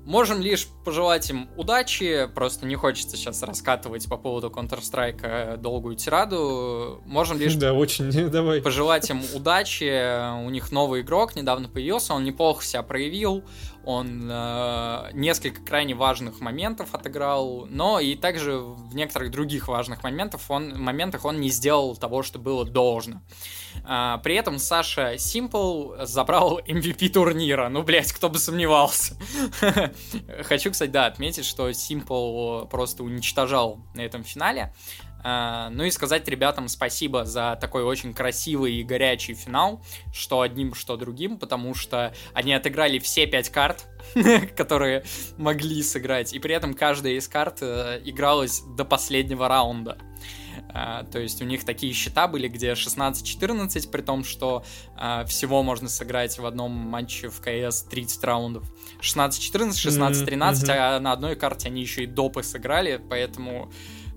[0.06, 7.04] Можем лишь пожелать им удачи, просто не хочется сейчас раскатывать по поводу Counter-Strike долгую тираду.
[7.06, 8.60] Можем лишь да, очень, давай.
[8.62, 10.42] пожелать им удачи.
[10.46, 13.44] У них новый игрок недавно появился, он неплохо себя проявил,
[13.90, 20.42] он э, несколько крайне важных моментов отыграл, но и также в некоторых других важных моментах
[20.48, 23.24] он, моментах он не сделал того, что было должно.
[23.84, 27.68] А, при этом Саша Симпл забрал MVP турнира.
[27.70, 29.18] Ну, блять, кто бы сомневался.
[30.44, 34.72] Хочу, кстати, да, отметить, что Симпл просто уничтожал на этом финале.
[35.22, 39.84] А, ну и сказать ребятам спасибо за такой очень красивый и горячий финал,
[40.14, 43.88] что одним, что другим, потому что они отыграли все пять карт,
[44.56, 45.04] которые
[45.38, 49.98] могли сыграть, и при этом каждая из карт э, игралась до последнего раунда.
[50.72, 54.64] А, то есть у них такие счета были, где 16-14, при том, что
[55.26, 58.72] всего можно сыграть в одном матче в КС 30 раундов.
[59.02, 60.72] 16-14, 16-13, mm-hmm.
[60.78, 63.72] а на одной карте они еще и допы сыграли, поэтому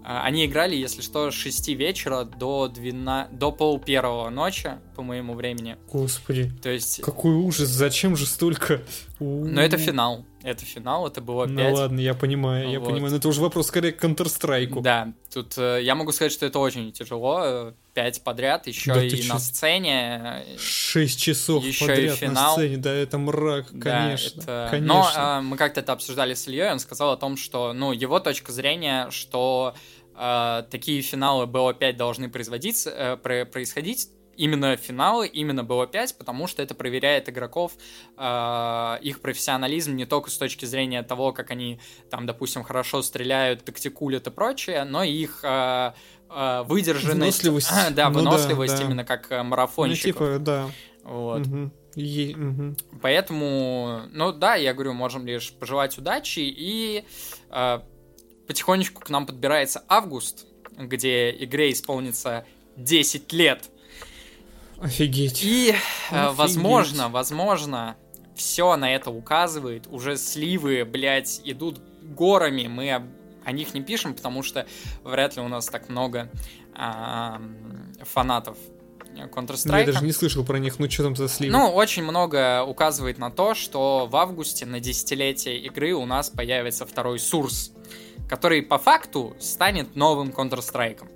[0.04, 3.38] они играли, если что, с 6 вечера до, 12...
[3.38, 5.76] до пол первого ночи, по моему времени.
[5.90, 6.52] Господи.
[6.62, 7.00] То есть...
[7.00, 8.82] Какой ужас, зачем же столько?
[9.22, 10.24] Но это финал.
[10.42, 11.54] Это финал, это было 5.
[11.54, 12.88] Ну ладно, я понимаю, я вот.
[12.88, 13.12] понимаю.
[13.12, 14.80] Но это уже вопрос скорее к Counter-Strike.
[14.82, 17.72] Да, тут э, я могу сказать, что это очень тяжело.
[17.94, 20.44] Пять подряд, еще да, и на сцене.
[20.58, 22.56] Шесть часов еще подряд и финал.
[22.56, 24.42] на сцене, да, это мрак, конечно.
[24.42, 24.70] Да, это...
[24.70, 24.94] конечно.
[24.94, 28.18] Но э, мы как-то это обсуждали с Ильей, он сказал о том, что, ну, его
[28.18, 29.74] точка зрения, что
[30.16, 36.74] э, такие финалы BO5 должны производиться, э, происходить именно финалы, именно BO5, потому что это
[36.74, 37.72] проверяет игроков,
[38.16, 41.80] э, их профессионализм не только с точки зрения того, как они
[42.10, 45.92] там, допустим, хорошо стреляют, тактикулят и прочее, но и их э,
[46.30, 47.42] э, выдержанность.
[47.44, 47.70] Выносливость.
[47.94, 50.20] да, ну, выносливость да, именно как э, марафонщиков.
[50.20, 50.70] Ну, типа, да.
[51.04, 51.46] Вот.
[51.46, 51.70] Угу.
[51.96, 52.76] Е- угу.
[53.02, 57.04] Поэтому, ну да, я говорю, можем лишь пожелать удачи и
[57.50, 57.80] э,
[58.46, 60.46] потихонечку к нам подбирается август,
[60.76, 62.46] где игре исполнится
[62.76, 63.70] 10 лет.
[64.82, 65.42] Офигеть.
[65.44, 65.74] И, э,
[66.10, 66.36] Офигеть.
[66.36, 67.96] возможно, возможно,
[68.34, 69.86] все на это указывает.
[69.86, 72.66] Уже сливы, блядь, идут горами.
[72.66, 73.06] Мы о,
[73.44, 74.66] о них не пишем, потому что
[75.04, 76.30] вряд ли у нас так много
[76.74, 77.40] а,
[78.02, 78.56] фанатов
[79.14, 79.80] Counter-Strike.
[79.80, 81.52] Я даже не слышал про них, ну что там за сливы?
[81.52, 86.86] Ну, очень много указывает на то, что в августе на десятилетие игры у нас появится
[86.86, 87.72] второй Source,
[88.28, 91.06] который по факту станет новым Counter-Strike.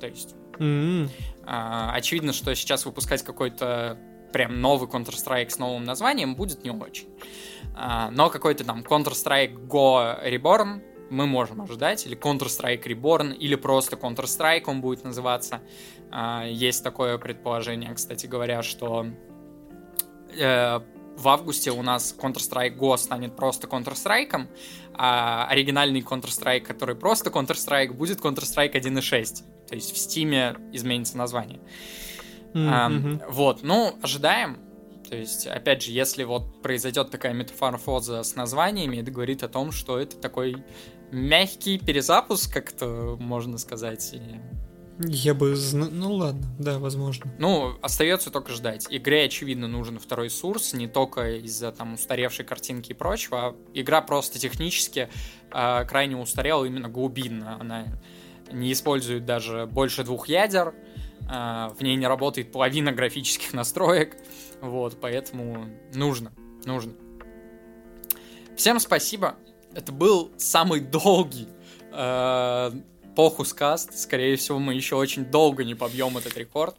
[0.00, 0.34] То есть...
[0.58, 1.08] Mm-hmm.
[1.46, 3.98] А, очевидно, что сейчас выпускать какой-то
[4.32, 7.08] прям новый Counter-Strike с новым названием будет не очень.
[7.74, 13.96] А, но какой-то там Counter-Strike Go Reborn мы можем ожидать, или Counter-Strike Reborn, или просто
[13.96, 15.60] Counter-Strike он будет называться.
[16.10, 19.06] А, есть такое предположение, кстати говоря, что
[20.38, 20.80] э,
[21.16, 24.48] в августе у нас Counter-Strike Go станет просто Counter-Strike,
[24.94, 29.66] а оригинальный Counter-Strike, который просто Counter-Strike, будет Counter-Strike 1.6.
[29.68, 31.60] То есть в Steam изменится название.
[32.54, 33.22] Mm-hmm.
[33.24, 34.58] А, вот, ну, ожидаем.
[35.08, 39.72] То есть, опять же, если вот произойдет такая метафорфоза с названиями, это говорит о том,
[39.72, 40.64] что это такой
[41.10, 44.14] мягкий перезапуск, как-то можно сказать.
[45.06, 45.88] Я бы знал...
[45.90, 47.32] Ну ладно, да, возможно.
[47.38, 48.86] Ну, остается только ждать.
[48.90, 54.00] Игре, очевидно, нужен второй сурс, не только из-за там устаревшей картинки и прочего, а игра
[54.00, 55.08] просто технически
[55.50, 57.58] э, крайне устарела именно глубинно.
[57.60, 57.86] Она
[58.50, 60.74] не использует даже больше двух ядер,
[61.20, 64.16] э, в ней не работает половина графических настроек,
[64.60, 66.32] вот, поэтому нужно,
[66.64, 66.92] нужно.
[68.56, 69.36] Всем спасибо.
[69.74, 71.48] Это был самый долгий
[73.12, 73.98] э, Похус каст.
[73.98, 76.76] Скорее всего, мы еще очень долго не побьем этот рекорд.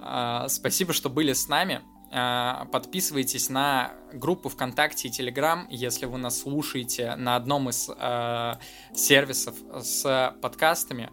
[0.00, 1.80] А, спасибо, что были с нами.
[2.12, 8.58] А, подписывайтесь на группу ВКонтакте и Телеграм, если вы нас слушаете на одном из а,
[8.94, 11.10] сервисов с подкастами.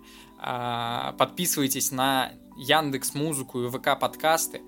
[1.19, 4.61] Подписывайтесь на Яндекс Музыку и ВК подкасты.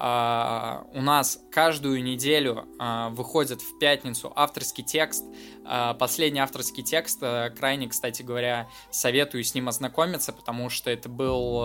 [0.00, 5.26] Uh, у нас каждую неделю uh, выходит в пятницу авторский текст.
[5.64, 11.58] Uh, последний авторский текст, крайне, кстати говоря, советую с ним ознакомиться, потому что это был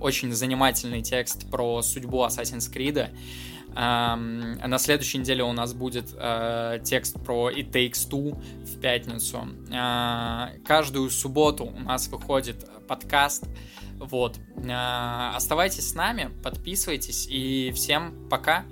[0.00, 3.16] очень занимательный текст про судьбу Assassin's Creed.
[3.72, 6.06] На следующей неделе у нас будет
[6.84, 8.34] текст про It Takes Two
[8.64, 9.46] в пятницу.
[10.66, 13.44] Каждую субботу у нас выходит подкаст
[14.00, 14.38] вот.
[14.68, 18.64] А, оставайтесь с нами, подписывайтесь и всем пока.